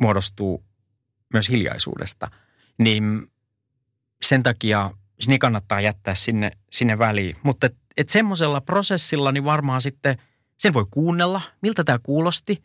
muodostuu 0.00 0.64
myös 1.32 1.48
hiljaisuudesta, 1.48 2.30
niin 2.78 3.26
sen 4.22 4.42
takia 4.42 4.90
niin 5.26 5.38
kannattaa 5.38 5.80
jättää 5.80 6.14
sinne, 6.14 6.50
sinne 6.72 6.98
väliin. 6.98 7.36
Mutta 7.42 7.66
et, 7.66 7.76
et 7.96 8.08
semmoisella 8.08 8.60
prosessilla 8.60 9.32
niin 9.32 9.44
varmaan 9.44 9.80
sitten 9.80 10.18
sen 10.58 10.74
voi 10.74 10.86
kuunnella, 10.90 11.40
miltä 11.62 11.84
tämä 11.84 11.98
kuulosti. 12.02 12.64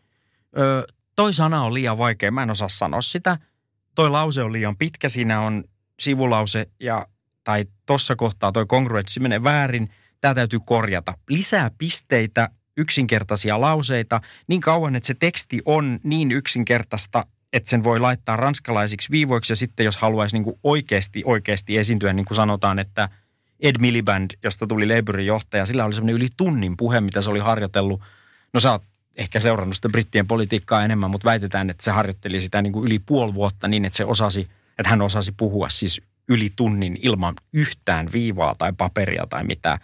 Ö, 0.58 0.88
toi 1.16 1.34
sana 1.34 1.64
on 1.64 1.74
liian 1.74 1.98
vaikea, 1.98 2.32
mä 2.32 2.44
en 2.44 2.52
osaa 2.52 2.70
sanoa 2.70 3.02
sitä. 3.02 3.38
Toi 3.96 4.10
lause 4.10 4.44
on 4.44 4.54
liian 4.54 4.78
pitkä, 4.78 5.10
siinä 5.10 5.42
on 5.42 5.64
sivulause 6.00 6.68
ja 6.80 7.08
tai 7.44 7.66
tuossa 7.86 8.16
kohtaa 8.16 8.52
toi 8.52 8.66
kongruenssi 8.66 9.20
menee 9.20 9.44
väärin. 9.44 9.90
Tämä 10.22 10.36
täytyy 10.36 10.60
korjata. 10.66 11.14
Lisää 11.30 11.72
pisteitä 11.78 12.50
yksinkertaisia 12.80 13.62
lauseita 13.62 14.22
niin 14.48 14.62
kauan, 14.62 14.96
että 14.96 15.08
se 15.08 15.14
teksti 15.14 15.62
on 15.66 16.00
niin 16.04 16.32
yksinkertaista, 16.32 17.26
että 17.54 17.70
sen 17.70 17.84
voi 17.84 18.00
laittaa 18.00 18.36
ranskalaisiksi 18.36 19.12
viivoiksi 19.12 19.52
ja 19.52 19.56
sitten 19.56 19.84
jos 19.84 19.98
haluaisi 19.98 20.36
niin 20.36 20.44
kuin 20.44 20.60
oikeasti, 20.64 21.24
oikeasti 21.26 21.78
esiintyä, 21.78 22.14
niin 22.14 22.26
kuin 22.26 22.36
sanotaan, 22.36 22.80
että 22.80 23.10
Ed 23.60 23.76
Miliband, 23.80 24.32
josta 24.44 24.68
tuli 24.68 24.88
Labourin 24.88 25.26
johtaja, 25.26 25.66
sillä 25.66 25.86
oli 25.86 25.94
semmoinen 25.94 26.16
yli 26.16 26.28
tunnin 26.38 26.78
puhe, 26.78 27.02
mitä 27.02 27.22
se 27.22 27.30
oli 27.30 27.40
harjoitellut. 27.40 28.02
No 28.54 28.60
sä 28.60 28.72
oot 28.72 28.84
ehkä 29.16 29.40
seurannut 29.40 29.76
sitä 29.76 29.90
brittien 29.90 30.28
politiikkaa 30.28 30.86
enemmän, 30.86 31.12
mutta 31.12 31.26
väitetään, 31.26 31.70
että 31.70 31.84
se 31.84 31.92
harjoitteli 31.92 32.42
sitä 32.42 32.62
niin 32.62 32.74
kuin 32.74 32.86
yli 32.86 33.00
puoli 33.00 33.34
vuotta 33.34 33.68
niin, 33.68 33.86
että 33.86 33.98
se 33.98 34.06
osasi, 34.06 34.48
että 34.78 34.90
hän 34.90 35.02
osasi 35.02 35.32
puhua 35.32 35.70
siis 35.70 36.02
yli 36.30 36.54
tunnin 36.56 36.98
ilman 37.02 37.34
yhtään 37.54 38.08
viivaa 38.14 38.56
tai 38.58 38.74
paperia 38.78 39.28
tai 39.30 39.44
mitään. 39.44 39.80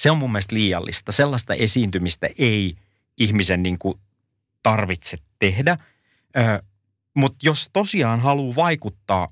Se 0.00 0.10
on 0.10 0.18
mun 0.18 0.32
mielestä 0.32 0.54
liiallista. 0.54 1.12
Sellaista 1.12 1.54
esiintymistä 1.54 2.28
ei 2.38 2.76
ihmisen 3.18 3.62
niin 3.62 3.78
kuin 3.78 3.98
tarvitse 4.62 5.18
tehdä. 5.38 5.76
Mutta 7.14 7.38
jos 7.42 7.70
tosiaan 7.72 8.20
haluaa 8.20 8.56
vaikuttaa, 8.56 9.28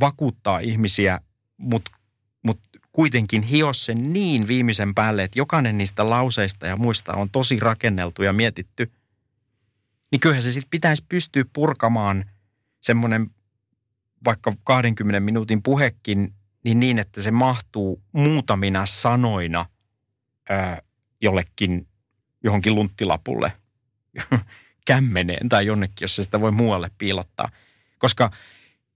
vakuuttaa 0.00 0.58
ihmisiä, 0.58 1.20
mutta 1.56 1.90
mut 2.42 2.60
kuitenkin 2.92 3.42
hio 3.42 3.72
sen 3.72 4.12
niin 4.12 4.46
viimeisen 4.46 4.94
päälle, 4.94 5.24
että 5.24 5.38
jokainen 5.38 5.78
niistä 5.78 6.10
lauseista 6.10 6.66
ja 6.66 6.76
muista 6.76 7.12
on 7.12 7.30
tosi 7.30 7.60
rakenneltu 7.60 8.22
ja 8.22 8.32
mietitty, 8.32 8.92
niin 10.12 10.20
kyllähän 10.20 10.42
se 10.42 10.52
sitten 10.52 10.70
pitäisi 10.70 11.04
pystyä 11.08 11.44
purkamaan 11.52 12.30
semmoinen 12.80 13.30
vaikka 14.24 14.56
20 14.64 15.20
minuutin 15.20 15.62
puhekin 15.62 16.34
niin 16.64 16.80
niin, 16.80 16.98
että 16.98 17.22
se 17.22 17.30
mahtuu 17.30 18.02
muutamina 18.12 18.86
sanoina– 18.86 19.66
jollekin 21.20 21.86
johonkin 22.44 22.74
lunttilapulle 22.74 23.52
kämmeneen 24.86 25.48
tai 25.48 25.66
jonnekin, 25.66 25.96
jos 26.00 26.16
se 26.16 26.22
sitä 26.22 26.40
voi 26.40 26.50
muualle 26.50 26.90
piilottaa. 26.98 27.48
Koska 27.98 28.30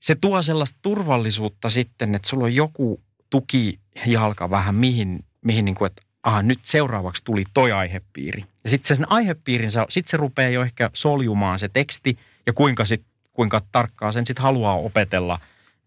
se 0.00 0.14
tuo 0.14 0.42
sellaista 0.42 0.78
turvallisuutta 0.82 1.68
sitten, 1.68 2.14
että 2.14 2.28
sulla 2.28 2.44
on 2.44 2.54
joku 2.54 3.00
tukijalka 3.30 4.50
vähän 4.50 4.74
mihin, 4.74 5.24
mihin 5.44 5.64
niin 5.64 5.74
kuin, 5.74 5.86
että 5.86 6.02
aha, 6.22 6.42
nyt 6.42 6.58
seuraavaksi 6.62 7.24
tuli 7.24 7.44
toi 7.54 7.72
aihepiiri. 7.72 8.44
Ja 8.64 8.70
sitten 8.70 8.96
sen 8.96 9.12
aihepiirin, 9.12 9.70
sitten 9.70 10.10
se 10.10 10.16
rupeaa 10.16 10.50
jo 10.50 10.62
ehkä 10.62 10.90
soljumaan 10.92 11.58
se 11.58 11.68
teksti 11.68 12.18
ja 12.46 12.52
kuinka, 12.52 12.84
sit, 12.84 13.02
kuinka 13.32 13.62
tarkkaa 13.72 14.12
sen 14.12 14.26
sitten 14.26 14.42
haluaa 14.42 14.76
opetella. 14.76 15.38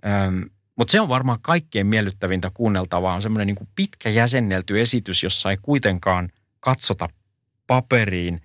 Öm, 0.05 0.49
mutta 0.77 0.91
se 0.91 1.01
on 1.01 1.09
varmaan 1.09 1.41
kaikkein 1.41 1.87
miellyttävintä 1.87 2.51
kuunneltavaa, 2.53 3.13
on 3.13 3.21
semmoinen 3.21 3.47
niin 3.47 3.69
pitkä 3.75 4.09
jäsennelty 4.09 4.81
esitys, 4.81 5.23
jossa 5.23 5.51
ei 5.51 5.57
kuitenkaan 5.61 6.29
katsota 6.59 7.09
paperiin, 7.67 8.41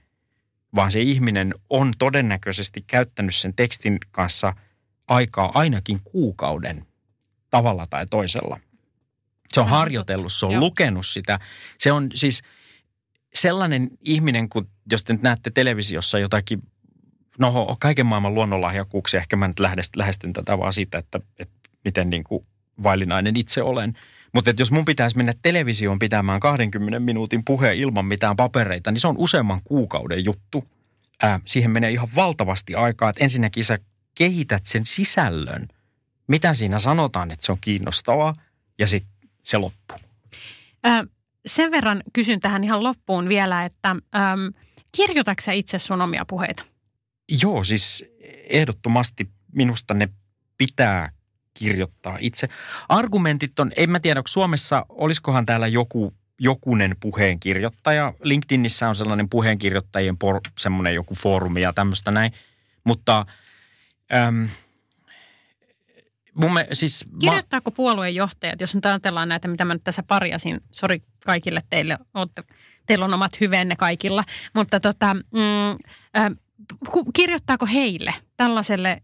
vaan 0.74 0.90
se 0.90 1.00
ihminen 1.00 1.54
on 1.70 1.92
todennäköisesti 1.98 2.84
käyttänyt 2.86 3.34
sen 3.34 3.54
tekstin 3.54 3.98
kanssa 4.10 4.54
aikaa 5.08 5.50
ainakin 5.54 6.00
kuukauden 6.04 6.86
tavalla 7.50 7.86
tai 7.90 8.06
toisella. 8.06 8.60
Se 9.52 9.60
on 9.60 9.68
harjoitellut, 9.68 10.32
se 10.32 10.46
on 10.46 10.52
Joo. 10.52 10.60
lukenut 10.60 11.06
sitä. 11.06 11.38
Se 11.78 11.92
on 11.92 12.08
siis, 12.14 12.42
sellainen 13.34 13.90
ihminen, 14.00 14.48
kun 14.48 14.68
jos 14.90 15.04
te 15.04 15.12
nyt 15.12 15.22
näette 15.22 15.50
televisiossa 15.50 16.18
jotakin, 16.18 16.62
no 17.38 17.76
kaiken 17.80 18.06
maailman 18.06 18.34
luonnonlahjakkuuksia, 18.34 19.20
ehkä 19.20 19.36
mä 19.36 19.48
nyt 19.48 19.60
lähestyn 19.96 20.32
tätä 20.32 20.58
vaan 20.58 20.72
siitä, 20.72 20.98
että, 20.98 21.20
että 21.38 21.61
miten 21.84 22.10
niin 22.10 22.24
kuin 22.24 22.46
vaillinainen 22.82 23.36
itse 23.36 23.62
olen. 23.62 23.98
Mutta 24.34 24.52
jos 24.58 24.70
mun 24.70 24.84
pitäisi 24.84 25.16
mennä 25.16 25.32
televisioon 25.42 25.98
pitämään 25.98 26.40
20 26.40 27.00
minuutin 27.00 27.44
puheen 27.44 27.76
ilman 27.76 28.04
mitään 28.04 28.36
papereita, 28.36 28.90
niin 28.90 29.00
se 29.00 29.08
on 29.08 29.18
useamman 29.18 29.60
kuukauden 29.64 30.24
juttu. 30.24 30.64
Ää, 31.22 31.40
siihen 31.44 31.70
menee 31.70 31.90
ihan 31.90 32.08
valtavasti 32.14 32.74
aikaa, 32.74 33.10
että 33.10 33.24
ensinnäkin 33.24 33.64
sä 33.64 33.78
kehität 34.14 34.66
sen 34.66 34.86
sisällön. 34.86 35.68
Mitä 36.26 36.54
siinä 36.54 36.78
sanotaan, 36.78 37.30
että 37.30 37.46
se 37.46 37.52
on 37.52 37.58
kiinnostavaa 37.60 38.34
ja 38.78 38.86
sitten 38.86 39.30
se 39.42 39.58
loppuu. 39.58 39.98
Ää, 40.84 41.04
sen 41.46 41.70
verran 41.70 42.02
kysyn 42.12 42.40
tähän 42.40 42.64
ihan 42.64 42.82
loppuun 42.82 43.28
vielä, 43.28 43.64
että 43.64 43.88
äm, 43.88 44.00
kirjoitatko 44.96 45.52
itse 45.52 45.78
sun 45.78 46.02
omia 46.02 46.24
puheita? 46.24 46.64
Joo, 47.42 47.64
siis 47.64 48.04
ehdottomasti 48.48 49.28
minusta 49.52 49.94
ne 49.94 50.08
pitää 50.58 51.10
kirjoittaa 51.54 52.18
itse. 52.20 52.48
Argumentit 52.88 53.60
on, 53.60 53.72
en 53.76 53.90
mä 53.90 54.00
tiedä, 54.00 54.20
onko 54.20 54.28
Suomessa, 54.28 54.86
olisikohan 54.88 55.46
täällä 55.46 55.66
joku, 55.66 56.14
jokunen 56.40 56.96
puheenkirjoittaja. 57.00 58.12
LinkedInissä 58.22 58.88
on 58.88 58.94
sellainen 58.94 59.28
puheenkirjoittajien 59.28 60.18
por, 60.18 60.40
semmoinen 60.58 60.94
joku 60.94 61.14
foorumi 61.14 61.60
ja 61.60 61.72
tämmöistä 61.72 62.10
näin. 62.10 62.32
Mutta 62.84 63.26
äm, 64.14 64.48
Mun 66.34 66.54
me, 66.54 66.66
siis 66.72 67.04
Kirjoittaako 67.20 67.70
ma- 67.70 67.74
puolueen 67.74 68.14
johtajat, 68.14 68.60
jos 68.60 68.74
nyt 68.74 68.86
ajatellaan 68.86 69.28
näitä, 69.28 69.48
mitä 69.48 69.64
mä 69.64 69.74
nyt 69.74 69.84
tässä 69.84 70.02
parjasin, 70.02 70.60
sori 70.70 71.02
kaikille 71.24 71.60
teille, 71.70 71.98
olette, 72.14 72.42
teillä 72.86 73.04
on 73.04 73.14
omat 73.14 73.40
hyvenne 73.40 73.76
kaikilla, 73.76 74.24
mutta 74.54 74.80
tota, 74.80 75.14
mm, 75.14 75.70
äh, 76.16 76.30
kirjoittaako 77.14 77.66
heille, 77.66 78.14
tällaiselle 78.36 79.02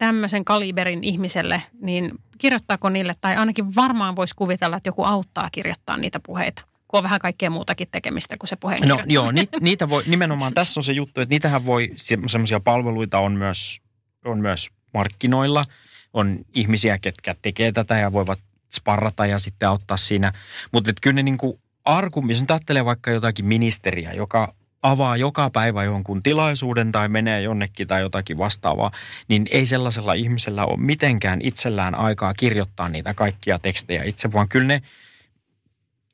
tämmöisen 0.00 0.44
kaliberin 0.44 1.04
ihmiselle, 1.04 1.62
niin 1.82 2.12
kirjoittaako 2.38 2.88
niille, 2.88 3.14
tai 3.20 3.36
ainakin 3.36 3.74
varmaan 3.74 4.16
voisi 4.16 4.34
kuvitella, 4.36 4.76
että 4.76 4.88
joku 4.88 5.04
auttaa 5.04 5.48
kirjoittaa 5.52 5.96
niitä 5.96 6.20
puheita. 6.26 6.62
Kun 6.88 6.98
on 6.98 7.04
vähän 7.04 7.20
kaikkea 7.20 7.50
muutakin 7.50 7.88
tekemistä 7.92 8.36
kuin 8.38 8.48
se 8.48 8.56
puheen 8.56 8.88
No 8.88 8.98
joo, 9.06 9.30
ni, 9.30 9.48
niitä 9.60 9.88
voi, 9.88 10.02
nimenomaan 10.06 10.54
tässä 10.54 10.80
on 10.80 10.84
se 10.84 10.92
juttu, 10.92 11.20
että 11.20 11.32
niitähän 11.32 11.66
voi, 11.66 11.90
semmoisia 12.26 12.60
palveluita 12.60 13.18
on 13.18 13.32
myös, 13.32 13.80
on 14.24 14.38
myös 14.38 14.70
markkinoilla– 14.92 15.64
on 16.12 16.38
ihmisiä, 16.54 16.98
ketkä 16.98 17.36
tekee 17.42 17.72
tätä 17.72 17.98
ja 17.98 18.12
voivat 18.12 18.38
sparrata 18.72 19.26
ja 19.26 19.38
sitten 19.38 19.68
auttaa 19.68 19.96
siinä. 19.96 20.32
Mutta 20.72 20.92
kyllä 21.00 21.14
ne 21.14 21.22
niin 21.22 21.38
kuin 21.38 21.60
arkummin, 21.84 22.34
jos 22.34 22.40
nyt 22.40 22.50
ajattelee 22.50 22.84
vaikka 22.84 23.10
jotakin 23.10 23.46
ministeriä, 23.46 24.12
joka 24.12 24.54
avaa 24.82 25.16
joka 25.16 25.50
päivä 25.50 25.84
jonkun 25.84 26.22
tilaisuuden 26.22 26.92
tai 26.92 27.08
menee 27.08 27.42
jonnekin 27.42 27.88
tai 27.88 28.00
jotakin 28.00 28.38
vastaavaa, 28.38 28.90
niin 29.28 29.46
ei 29.50 29.66
sellaisella 29.66 30.12
ihmisellä 30.12 30.66
ole 30.66 30.76
mitenkään 30.80 31.40
itsellään 31.42 31.94
aikaa 31.94 32.34
kirjoittaa 32.34 32.88
niitä 32.88 33.14
kaikkia 33.14 33.58
tekstejä 33.58 34.04
itse, 34.04 34.32
vaan 34.32 34.48
kyllä 34.48 34.66
ne 34.66 34.82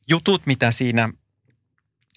jutut, 0.09 0.47
mitä 0.47 0.71
siinä 0.71 1.09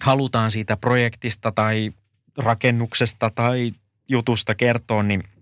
halutaan 0.00 0.50
siitä 0.50 0.76
projektista 0.76 1.52
tai 1.52 1.92
rakennuksesta 2.36 3.30
tai 3.34 3.72
jutusta 4.08 4.54
kertoa, 4.54 5.02
niin– 5.02 5.22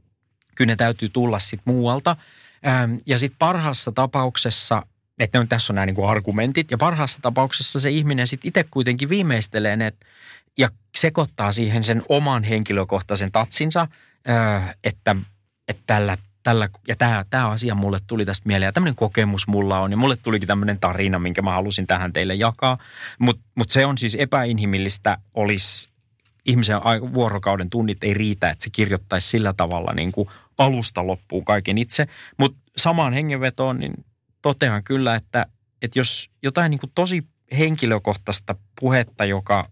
kyllä 0.58 0.72
ne 0.72 0.76
täytyy 0.76 1.08
tulla 1.08 1.38
sitten 1.38 1.74
muualta. 1.74 2.16
Ähm, 2.66 2.94
ja 3.06 3.18
sitten 3.18 3.38
parhaassa 3.38 3.92
tapauksessa, 3.92 4.82
että 5.18 5.40
on, 5.40 5.48
tässä 5.48 5.72
on 5.72 5.74
nämä 5.74 5.86
niin 5.86 5.94
kuin 5.94 6.10
argumentit, 6.10 6.70
ja 6.70 6.78
parhaassa 6.78 7.18
tapauksessa 7.22 7.80
se 7.80 7.90
ihminen 7.90 8.26
sitten 8.26 8.48
itse 8.48 8.64
kuitenkin 8.70 9.08
viimeistelee 9.08 9.76
ne 9.76 9.92
ja 10.58 10.68
sekoittaa 10.98 11.52
siihen 11.52 11.84
sen 11.84 12.02
oman 12.08 12.44
henkilökohtaisen 12.44 13.32
tatsinsa, 13.32 13.88
että, 14.84 15.16
että 15.68 15.82
tällä, 15.86 16.16
tällä, 16.42 16.68
ja 16.88 16.96
tämä, 16.96 17.24
tämä 17.30 17.48
asia 17.48 17.74
mulle 17.74 17.98
tuli 18.06 18.24
tästä 18.24 18.46
mieleen, 18.46 18.68
ja 18.68 18.72
tämmöinen 18.72 18.94
kokemus 18.94 19.46
mulla 19.46 19.80
on, 19.80 19.90
ja 19.90 19.96
mulle 19.96 20.16
tulikin 20.16 20.46
tämmöinen 20.46 20.80
tarina, 20.80 21.18
minkä 21.18 21.42
mä 21.42 21.52
halusin 21.52 21.86
tähän 21.86 22.12
teille 22.12 22.34
jakaa. 22.34 22.78
Mutta 23.18 23.42
mut 23.54 23.70
se 23.70 23.86
on 23.86 23.98
siis 23.98 24.14
epäinhimillistä, 24.14 25.18
olisi 25.34 25.88
ihmisen 26.44 26.76
vuorokauden 27.14 27.70
tunnit 27.70 28.04
ei 28.04 28.14
riitä, 28.14 28.50
että 28.50 28.64
se 28.64 28.70
kirjoittaisi 28.70 29.28
sillä 29.28 29.52
tavalla 29.52 29.92
niin 29.92 30.12
kuin 30.12 30.28
alusta 30.58 31.06
loppuun 31.06 31.44
kaiken 31.44 31.78
itse. 31.78 32.06
Mutta 32.36 32.58
samaan 32.76 33.12
hengenvetoon 33.12 33.78
niin 33.78 34.04
totean 34.42 34.84
kyllä, 34.84 35.14
että, 35.14 35.46
että 35.82 35.98
jos 35.98 36.30
jotain 36.42 36.70
niin 36.70 36.80
kuin 36.80 36.92
tosi 36.94 37.24
henkilökohtaista 37.58 38.54
puhetta, 38.80 39.24
joka 39.24 39.70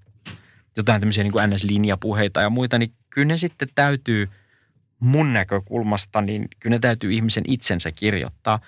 jotain 0.76 1.00
tämmöisiä 1.00 1.24
niin 1.24 1.32
kuin 1.32 1.50
NS-linjapuheita 1.50 2.40
ja 2.40 2.50
muita, 2.50 2.78
niin 2.78 2.92
kyllä 3.10 3.28
ne 3.28 3.36
sitten 3.36 3.68
täytyy 3.74 4.28
mun 5.00 5.32
näkökulmasta, 5.32 6.20
niin 6.20 6.48
kyllä 6.60 6.74
ne 6.74 6.78
täytyy 6.78 7.12
ihmisen 7.12 7.44
itsensä 7.46 7.92
kirjoittaa. 7.92 8.60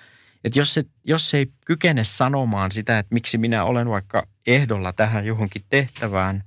Että 0.43 0.59
jos 0.59 0.73
se, 0.73 0.85
jos 1.03 1.29
se 1.29 1.37
ei 1.37 1.51
kykene 1.65 2.03
sanomaan 2.03 2.71
sitä, 2.71 2.99
että 2.99 3.13
miksi 3.13 3.37
minä 3.37 3.63
olen 3.63 3.89
vaikka 3.89 4.27
ehdolla 4.47 4.93
tähän 4.93 5.25
johonkin 5.25 5.63
tehtävään 5.69 6.43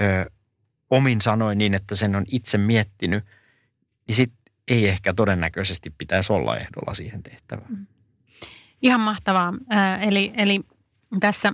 ö, 0.00 0.30
omin 0.90 1.20
sanoin 1.20 1.58
niin, 1.58 1.74
että 1.74 1.94
sen 1.94 2.16
on 2.16 2.24
itse 2.30 2.58
miettinyt, 2.58 3.24
niin 4.08 4.16
sit 4.16 4.32
ei 4.68 4.88
ehkä 4.88 5.14
todennäköisesti 5.14 5.90
pitäisi 5.98 6.32
olla 6.32 6.56
ehdolla 6.56 6.94
siihen 6.94 7.22
tehtävään. 7.22 7.70
Mm. 7.70 7.86
Ihan 8.82 9.00
mahtavaa. 9.00 9.54
Eli, 10.00 10.32
eli 10.36 10.60
tässä 11.20 11.52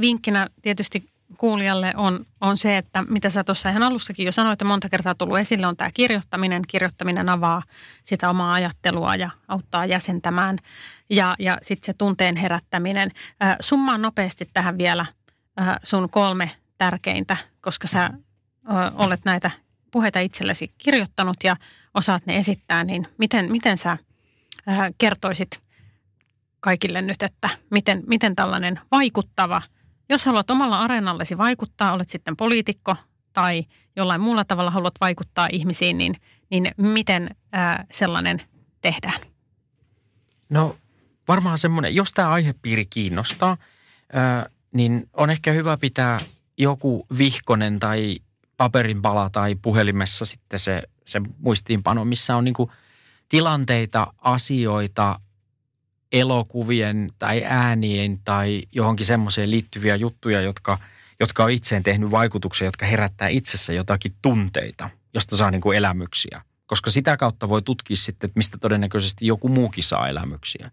vinkkinä 0.00 0.46
tietysti 0.62 1.06
kuulijalle 1.36 1.92
on, 1.96 2.26
on 2.40 2.58
se, 2.58 2.76
että 2.76 3.02
mitä 3.08 3.30
sä 3.30 3.44
tuossa 3.44 3.70
ihan 3.70 3.82
alussakin 3.82 4.26
jo 4.26 4.32
sanoit, 4.32 4.52
että 4.52 4.64
monta 4.64 4.88
kertaa 4.88 5.14
tullut 5.14 5.38
esille, 5.38 5.66
on 5.66 5.76
tämä 5.76 5.90
kirjoittaminen. 5.92 6.62
Kirjoittaminen 6.68 7.28
avaa 7.28 7.62
sitä 8.02 8.30
omaa 8.30 8.52
ajattelua 8.52 9.16
ja 9.16 9.30
auttaa 9.48 9.86
jäsentämään. 9.86 10.58
Ja, 11.10 11.36
ja 11.38 11.58
sitten 11.62 11.86
se 11.86 11.92
tunteen 11.92 12.36
herättäminen. 12.36 13.10
Summaan 13.60 14.02
nopeasti 14.02 14.50
tähän 14.52 14.78
vielä 14.78 15.06
sun 15.82 16.10
kolme 16.10 16.50
tärkeintä, 16.78 17.36
koska 17.60 17.88
sä 17.88 18.10
olet 18.94 19.20
näitä 19.24 19.50
puheita 19.90 20.20
itsellesi 20.20 20.72
kirjoittanut 20.78 21.36
ja 21.44 21.56
osaat 21.94 22.26
ne 22.26 22.36
esittää, 22.36 22.84
niin 22.84 23.08
miten, 23.18 23.52
miten 23.52 23.78
sä 23.78 23.98
kertoisit 24.98 25.62
kaikille 26.60 27.02
nyt, 27.02 27.22
että 27.22 27.48
miten, 27.70 28.02
miten 28.06 28.36
tällainen 28.36 28.80
vaikuttava, 28.90 29.62
jos 30.08 30.26
haluat 30.26 30.50
omalla 30.50 30.80
areenallesi 30.80 31.38
vaikuttaa, 31.38 31.92
olet 31.92 32.10
sitten 32.10 32.36
poliitikko 32.36 32.96
tai 33.32 33.64
jollain 33.96 34.20
muulla 34.20 34.44
tavalla 34.44 34.70
haluat 34.70 34.94
vaikuttaa 35.00 35.48
ihmisiin, 35.52 35.98
niin, 35.98 36.14
niin 36.50 36.70
miten 36.76 37.36
ää, 37.52 37.84
sellainen 37.92 38.42
tehdään? 38.80 39.20
No 40.48 40.76
varmaan 41.28 41.58
semmoinen, 41.58 41.94
jos 41.94 42.12
tämä 42.12 42.28
aihepiiri 42.30 42.86
kiinnostaa, 42.86 43.56
ää, 44.12 44.46
niin 44.72 45.08
on 45.12 45.30
ehkä 45.30 45.52
hyvä 45.52 45.76
pitää 45.76 46.18
joku 46.58 47.06
vihkonen 47.18 47.80
tai 47.80 48.18
paperinpala 48.56 49.30
tai 49.30 49.54
puhelimessa 49.62 50.26
sitten 50.26 50.58
se, 50.58 50.82
se 51.06 51.20
muistiinpano, 51.38 52.04
missä 52.04 52.36
on 52.36 52.44
niin 52.44 52.54
kuin 52.54 52.70
tilanteita, 53.28 54.12
asioita, 54.18 55.20
elokuvien 56.12 57.10
tai 57.18 57.42
äänien 57.44 58.20
tai 58.24 58.62
johonkin 58.72 59.06
semmoiseen 59.06 59.50
liittyviä 59.50 59.96
juttuja, 59.96 60.40
jotka, 60.40 60.78
jotka 61.20 61.44
on 61.44 61.50
itseen 61.50 61.82
tehnyt 61.82 62.10
vaikutuksia, 62.10 62.66
jotka 62.66 62.86
herättää 62.86 63.28
itsessä 63.28 63.72
jotakin 63.72 64.14
tunteita, 64.22 64.90
josta 65.14 65.36
saa 65.36 65.50
niin 65.50 65.60
kuin 65.60 65.78
elämyksiä. 65.78 66.42
Koska 66.66 66.90
sitä 66.90 67.16
kautta 67.16 67.48
voi 67.48 67.62
tutkia 67.62 67.96
sitten, 67.96 68.28
että 68.28 68.38
mistä 68.38 68.58
todennäköisesti 68.58 69.26
joku 69.26 69.48
muukin 69.48 69.84
saa 69.84 70.08
elämyksiä 70.08 70.70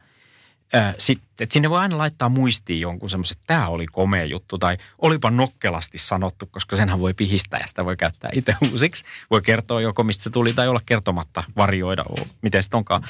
sitten, 0.98 1.48
sinne 1.52 1.70
voi 1.70 1.80
aina 1.80 1.98
laittaa 1.98 2.30
muistiin 2.30 2.82
jonkun 2.82 3.10
semmoisen, 3.10 3.38
että 3.38 3.48
tämä 3.48 3.68
oli 3.68 3.86
komea 3.86 4.26
juttu 4.26 4.58
tai 4.58 4.78
olipa 4.98 5.32
nokkelasti 5.32 5.98
sanottu, 5.98 6.46
koska 6.52 6.76
senhän 6.76 7.00
voi 7.00 7.14
pihistää 7.14 7.60
ja 7.60 7.68
sitä 7.68 7.86
voi 7.86 7.98
käyttää 7.98 8.30
itse 8.34 8.56
uusiksi. 8.72 9.06
Voi 9.32 9.42
kertoa 9.42 9.82
joko 9.82 10.04
mistä 10.04 10.24
se 10.24 10.30
tuli 10.30 10.54
tai 10.54 10.68
olla 10.68 10.82
kertomatta, 10.86 11.44
varjoida, 11.56 12.04
miten 12.42 12.64
se 12.64 12.70
onkaan. 12.74 13.06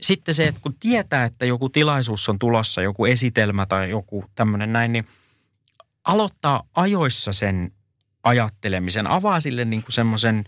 Sitten 0.00 0.34
se, 0.34 0.46
että 0.46 0.60
kun 0.60 0.74
tietää, 0.80 1.24
että 1.24 1.44
joku 1.44 1.68
tilaisuus 1.68 2.28
on 2.28 2.38
tulossa, 2.38 2.82
joku 2.82 3.04
esitelmä 3.04 3.66
tai 3.66 3.90
joku 3.90 4.24
tämmöinen 4.34 4.72
näin, 4.72 4.92
niin 4.92 5.06
aloittaa 6.04 6.62
ajoissa 6.74 7.32
sen 7.32 7.72
ajattelemisen. 8.22 9.06
Avaa 9.06 9.40
sille 9.40 9.64
niin 9.64 9.82
kuin 9.82 9.92
semmoisen 9.92 10.44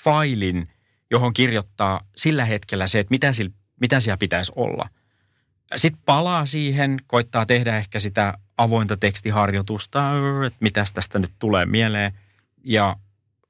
failin, 0.00 0.68
johon 1.10 1.32
kirjoittaa 1.32 2.00
sillä 2.16 2.44
hetkellä 2.44 2.86
se, 2.86 2.98
että 2.98 3.10
mitä, 3.10 3.32
sillä, 3.32 3.52
mitä 3.80 4.00
siellä 4.00 4.16
pitäisi 4.16 4.52
olla– 4.56 4.88
sitten 5.76 6.02
palaa 6.04 6.46
siihen, 6.46 6.98
koittaa 7.06 7.46
tehdä 7.46 7.76
ehkä 7.76 7.98
sitä 7.98 8.38
avointa 8.58 8.96
tekstiharjoitusta, 8.96 10.10
että 10.46 10.58
mitä 10.60 10.84
tästä 10.94 11.18
nyt 11.18 11.32
tulee 11.38 11.66
mieleen. 11.66 12.12
Ja 12.64 12.96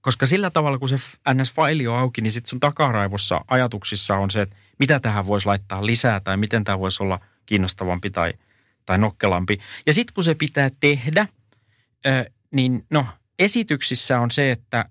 koska 0.01 0.27
sillä 0.27 0.51
tavalla, 0.51 0.79
kun 0.79 0.89
se 0.89 0.97
NS-faili 1.29 1.89
on 1.89 1.99
auki, 1.99 2.21
niin 2.21 2.33
sitten 2.33 2.51
sun 2.51 2.61
takaraivossa 2.61 3.41
ajatuksissa 3.49 4.17
on 4.17 4.31
se, 4.31 4.43
että 4.43 4.57
mitä 4.79 5.01
tähän 5.01 5.27
voisi 5.27 5.47
laittaa 5.47 5.87
lisää 5.87 6.21
tai 6.21 6.37
miten 6.37 6.65
tämä 6.65 6.79
voisi 6.79 7.03
olla 7.03 7.21
kiinnostavampi 7.47 8.11
tai, 8.11 8.33
tai 8.87 8.99
nokkelampi. 8.99 9.59
Ja 9.87 9.93
sitten 9.93 10.15
kun 10.15 10.25
se 10.25 10.35
pitää 10.35 10.71
tehdä, 10.81 11.29
niin 12.51 12.87
no 12.91 13.07
esityksissä 13.39 14.21
on 14.21 14.31
se, 14.31 14.51
että 14.51 14.85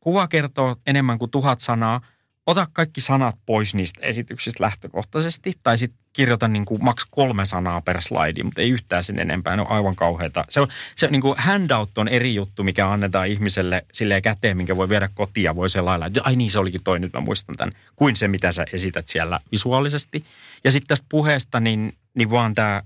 kuva 0.00 0.28
kertoo 0.28 0.76
enemmän 0.86 1.18
kuin 1.18 1.30
tuhat 1.30 1.60
sanaa. 1.60 2.00
Ota 2.48 2.66
kaikki 2.72 3.00
sanat 3.00 3.36
pois 3.46 3.74
niistä 3.74 4.00
esityksistä 4.02 4.64
lähtökohtaisesti. 4.64 5.54
Tai 5.62 5.78
sitten 5.78 6.00
kirjoita 6.12 6.48
niin 6.48 6.64
kuin 6.64 6.84
maks 6.84 7.06
kolme 7.10 7.46
sanaa 7.46 7.80
per 7.80 8.02
slide, 8.02 8.42
mutta 8.42 8.60
ei 8.60 8.70
yhtään 8.70 9.04
sen 9.04 9.18
enempää. 9.18 9.56
Ne 9.56 9.62
on 9.62 9.70
aivan 9.70 9.96
kauheita. 9.96 10.44
Se, 10.48 10.60
on, 10.60 10.68
se 10.96 11.08
niin 11.08 11.20
kuin 11.20 11.34
handout 11.38 11.98
on 11.98 12.08
eri 12.08 12.34
juttu, 12.34 12.64
mikä 12.64 12.90
annetaan 12.90 13.28
ihmiselle 13.28 13.86
silleen 13.92 14.22
käteen, 14.22 14.56
minkä 14.56 14.76
voi 14.76 14.88
viedä 14.88 15.08
kotiin 15.14 15.44
ja 15.44 15.56
voi 15.56 15.70
selailla. 15.70 16.10
Ai 16.22 16.36
niin, 16.36 16.50
se 16.50 16.58
olikin 16.58 16.82
toi, 16.84 16.98
nyt 16.98 17.12
mä 17.12 17.20
muistan 17.20 17.56
tämän. 17.56 17.74
Kuin 17.96 18.16
se, 18.16 18.28
mitä 18.28 18.52
sä 18.52 18.66
esität 18.72 19.08
siellä 19.08 19.40
visuaalisesti. 19.52 20.24
Ja 20.64 20.70
sitten 20.70 20.88
tästä 20.88 21.06
puheesta, 21.08 21.60
niin, 21.60 21.92
niin 22.14 22.30
vaan 22.30 22.54
tämä 22.54 22.82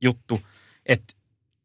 juttu, 0.00 0.40
että 0.86 1.14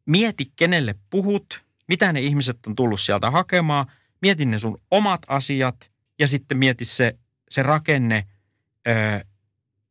mieti 0.05 0.51
kenelle 0.55 0.95
puhut, 1.09 1.63
mitä 1.87 2.13
ne 2.13 2.21
ihmiset 2.21 2.57
on 2.67 2.75
tullut 2.75 2.99
sieltä 2.99 3.31
hakemaan, 3.31 3.91
mieti 4.21 4.45
ne 4.45 4.59
sun 4.59 4.81
omat 4.91 5.21
asiat 5.27 5.91
ja 6.19 6.27
sitten 6.27 6.57
mieti 6.57 6.85
se, 6.85 7.15
se 7.49 7.63
rakenne, 7.63 8.27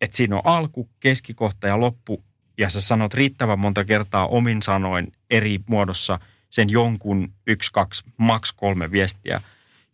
että 0.00 0.16
siinä 0.16 0.36
on 0.36 0.42
alku, 0.44 0.90
keskikohta 1.00 1.66
ja 1.66 1.80
loppu 1.80 2.24
ja 2.58 2.70
sä 2.70 2.80
sanot 2.80 3.14
riittävän 3.14 3.58
monta 3.58 3.84
kertaa 3.84 4.26
omin 4.26 4.62
sanoin 4.62 5.12
eri 5.30 5.58
muodossa 5.66 6.18
sen 6.50 6.70
jonkun 6.70 7.32
yksi, 7.46 7.72
kaksi, 7.72 8.04
maks 8.16 8.52
kolme 8.52 8.90
viestiä, 8.90 9.40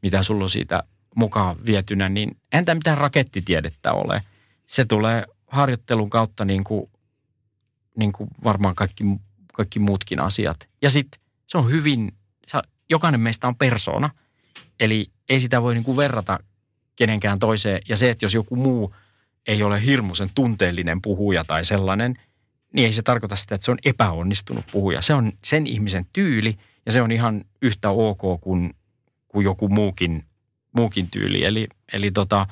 mitä 0.02 0.22
sulla 0.22 0.44
on 0.44 0.50
siitä 0.50 0.82
mukaan 1.16 1.56
vietynä, 1.66 2.08
niin 2.08 2.36
entä 2.52 2.74
mitään 2.74 2.98
rakettitiedettä 2.98 3.92
ole. 3.92 4.22
Se 4.66 4.84
tulee 4.84 5.26
harjoittelun 5.46 6.10
kautta 6.10 6.44
niin 6.44 6.64
kuin, 6.64 6.90
niin 7.96 8.12
kuin 8.12 8.30
varmaan 8.44 8.74
kaikki, 8.74 9.04
kaikki 9.52 9.78
muutkin 9.78 10.20
asiat. 10.20 10.68
Ja 10.82 10.90
sitten 10.90 11.20
se 11.46 11.58
on 11.58 11.70
hyvin, 11.70 12.12
jokainen 12.90 13.20
meistä 13.20 13.48
on 13.48 13.56
persona, 13.56 14.10
eli 14.80 15.06
ei 15.28 15.40
sitä 15.40 15.62
voi 15.62 15.74
niin 15.74 15.84
kuin 15.84 15.96
verrata 15.96 16.38
kenenkään 17.02 17.38
toiseen. 17.38 17.80
Ja 17.88 17.96
se, 17.96 18.10
että 18.10 18.24
jos 18.24 18.34
joku 18.34 18.56
muu 18.56 18.94
ei 19.46 19.62
ole 19.62 19.84
hirmuisen 19.84 20.30
tunteellinen 20.34 21.02
puhuja 21.02 21.44
tai 21.44 21.64
sellainen, 21.64 22.14
niin 22.72 22.86
ei 22.86 22.92
se 22.92 23.02
tarkoita 23.02 23.36
sitä, 23.36 23.54
että 23.54 23.64
se 23.64 23.70
on 23.70 23.78
epäonnistunut 23.84 24.64
puhuja. 24.72 25.02
Se 25.02 25.14
on 25.14 25.32
sen 25.44 25.66
ihmisen 25.66 26.06
tyyli 26.12 26.54
ja 26.86 26.92
se 26.92 27.02
on 27.02 27.12
ihan 27.12 27.44
yhtä 27.62 27.90
ok 27.90 28.40
kuin, 28.40 28.74
kuin 29.28 29.44
joku 29.44 29.68
muukin, 29.68 30.24
muukin 30.76 31.10
tyyli. 31.10 31.44
Eli, 31.44 31.66
eli 31.92 32.10
tota, 32.10 32.46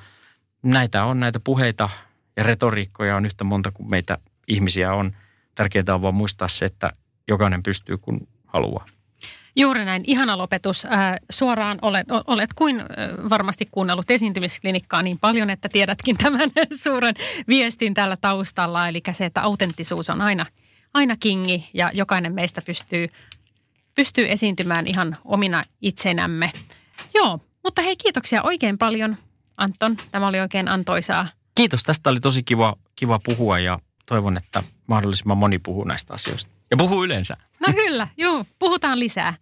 näitä 0.62 1.04
on 1.04 1.20
näitä 1.20 1.40
puheita 1.40 1.88
ja 2.36 2.42
retoriikkoja 2.42 3.16
on 3.16 3.26
yhtä 3.26 3.44
monta 3.44 3.70
kuin 3.70 3.90
meitä 3.90 4.18
ihmisiä 4.48 4.92
on. 4.92 5.12
Tärkeintä 5.54 5.94
on 5.94 6.02
vaan 6.02 6.14
muistaa 6.14 6.48
se, 6.48 6.64
että 6.64 6.92
jokainen 7.28 7.62
pystyy 7.62 7.98
kun 7.98 8.28
haluaa. 8.46 8.86
Juuri 9.56 9.84
näin. 9.84 10.02
Ihana 10.06 10.38
lopetus. 10.38 10.84
Äh, 10.84 11.16
suoraan 11.30 11.78
olet, 11.82 12.06
olet 12.26 12.54
kuin 12.54 12.80
äh, 12.80 12.86
varmasti 13.30 13.68
kuunnellut 13.70 14.10
esiintymisklinikkaa 14.10 15.02
niin 15.02 15.18
paljon, 15.18 15.50
että 15.50 15.68
tiedätkin 15.68 16.16
tämän 16.22 16.50
suuren 16.82 17.14
viestin 17.48 17.94
täällä 17.94 18.16
taustalla. 18.16 18.88
Eli 18.88 19.00
se, 19.12 19.24
että 19.24 19.42
autenttisuus 19.42 20.10
on 20.10 20.20
aina, 20.20 20.46
aina 20.94 21.16
kingi 21.20 21.70
ja 21.74 21.90
jokainen 21.94 22.34
meistä 22.34 22.62
pystyy, 22.66 23.06
pystyy 23.94 24.26
esiintymään 24.30 24.86
ihan 24.86 25.16
omina 25.24 25.62
itsenämme. 25.80 26.52
Joo, 27.14 27.40
mutta 27.64 27.82
hei 27.82 27.96
kiitoksia 27.96 28.42
oikein 28.42 28.78
paljon 28.78 29.16
Anton. 29.56 29.96
Tämä 30.10 30.26
oli 30.26 30.40
oikein 30.40 30.68
antoisaa. 30.68 31.28
Kiitos. 31.54 31.82
Tästä 31.82 32.10
oli 32.10 32.20
tosi 32.20 32.42
kiva, 32.42 32.76
kiva 32.96 33.18
puhua 33.18 33.58
ja 33.58 33.78
toivon, 34.06 34.36
että 34.36 34.62
mahdollisimman 34.86 35.38
moni 35.38 35.58
puhuu 35.58 35.84
näistä 35.84 36.14
asioista. 36.14 36.59
Ja 36.70 36.76
puhuu 36.76 37.04
yleensä. 37.04 37.36
No 37.66 37.72
kyllä, 37.72 38.08
joo, 38.16 38.44
puhutaan 38.58 39.00
lisää. 39.00 39.34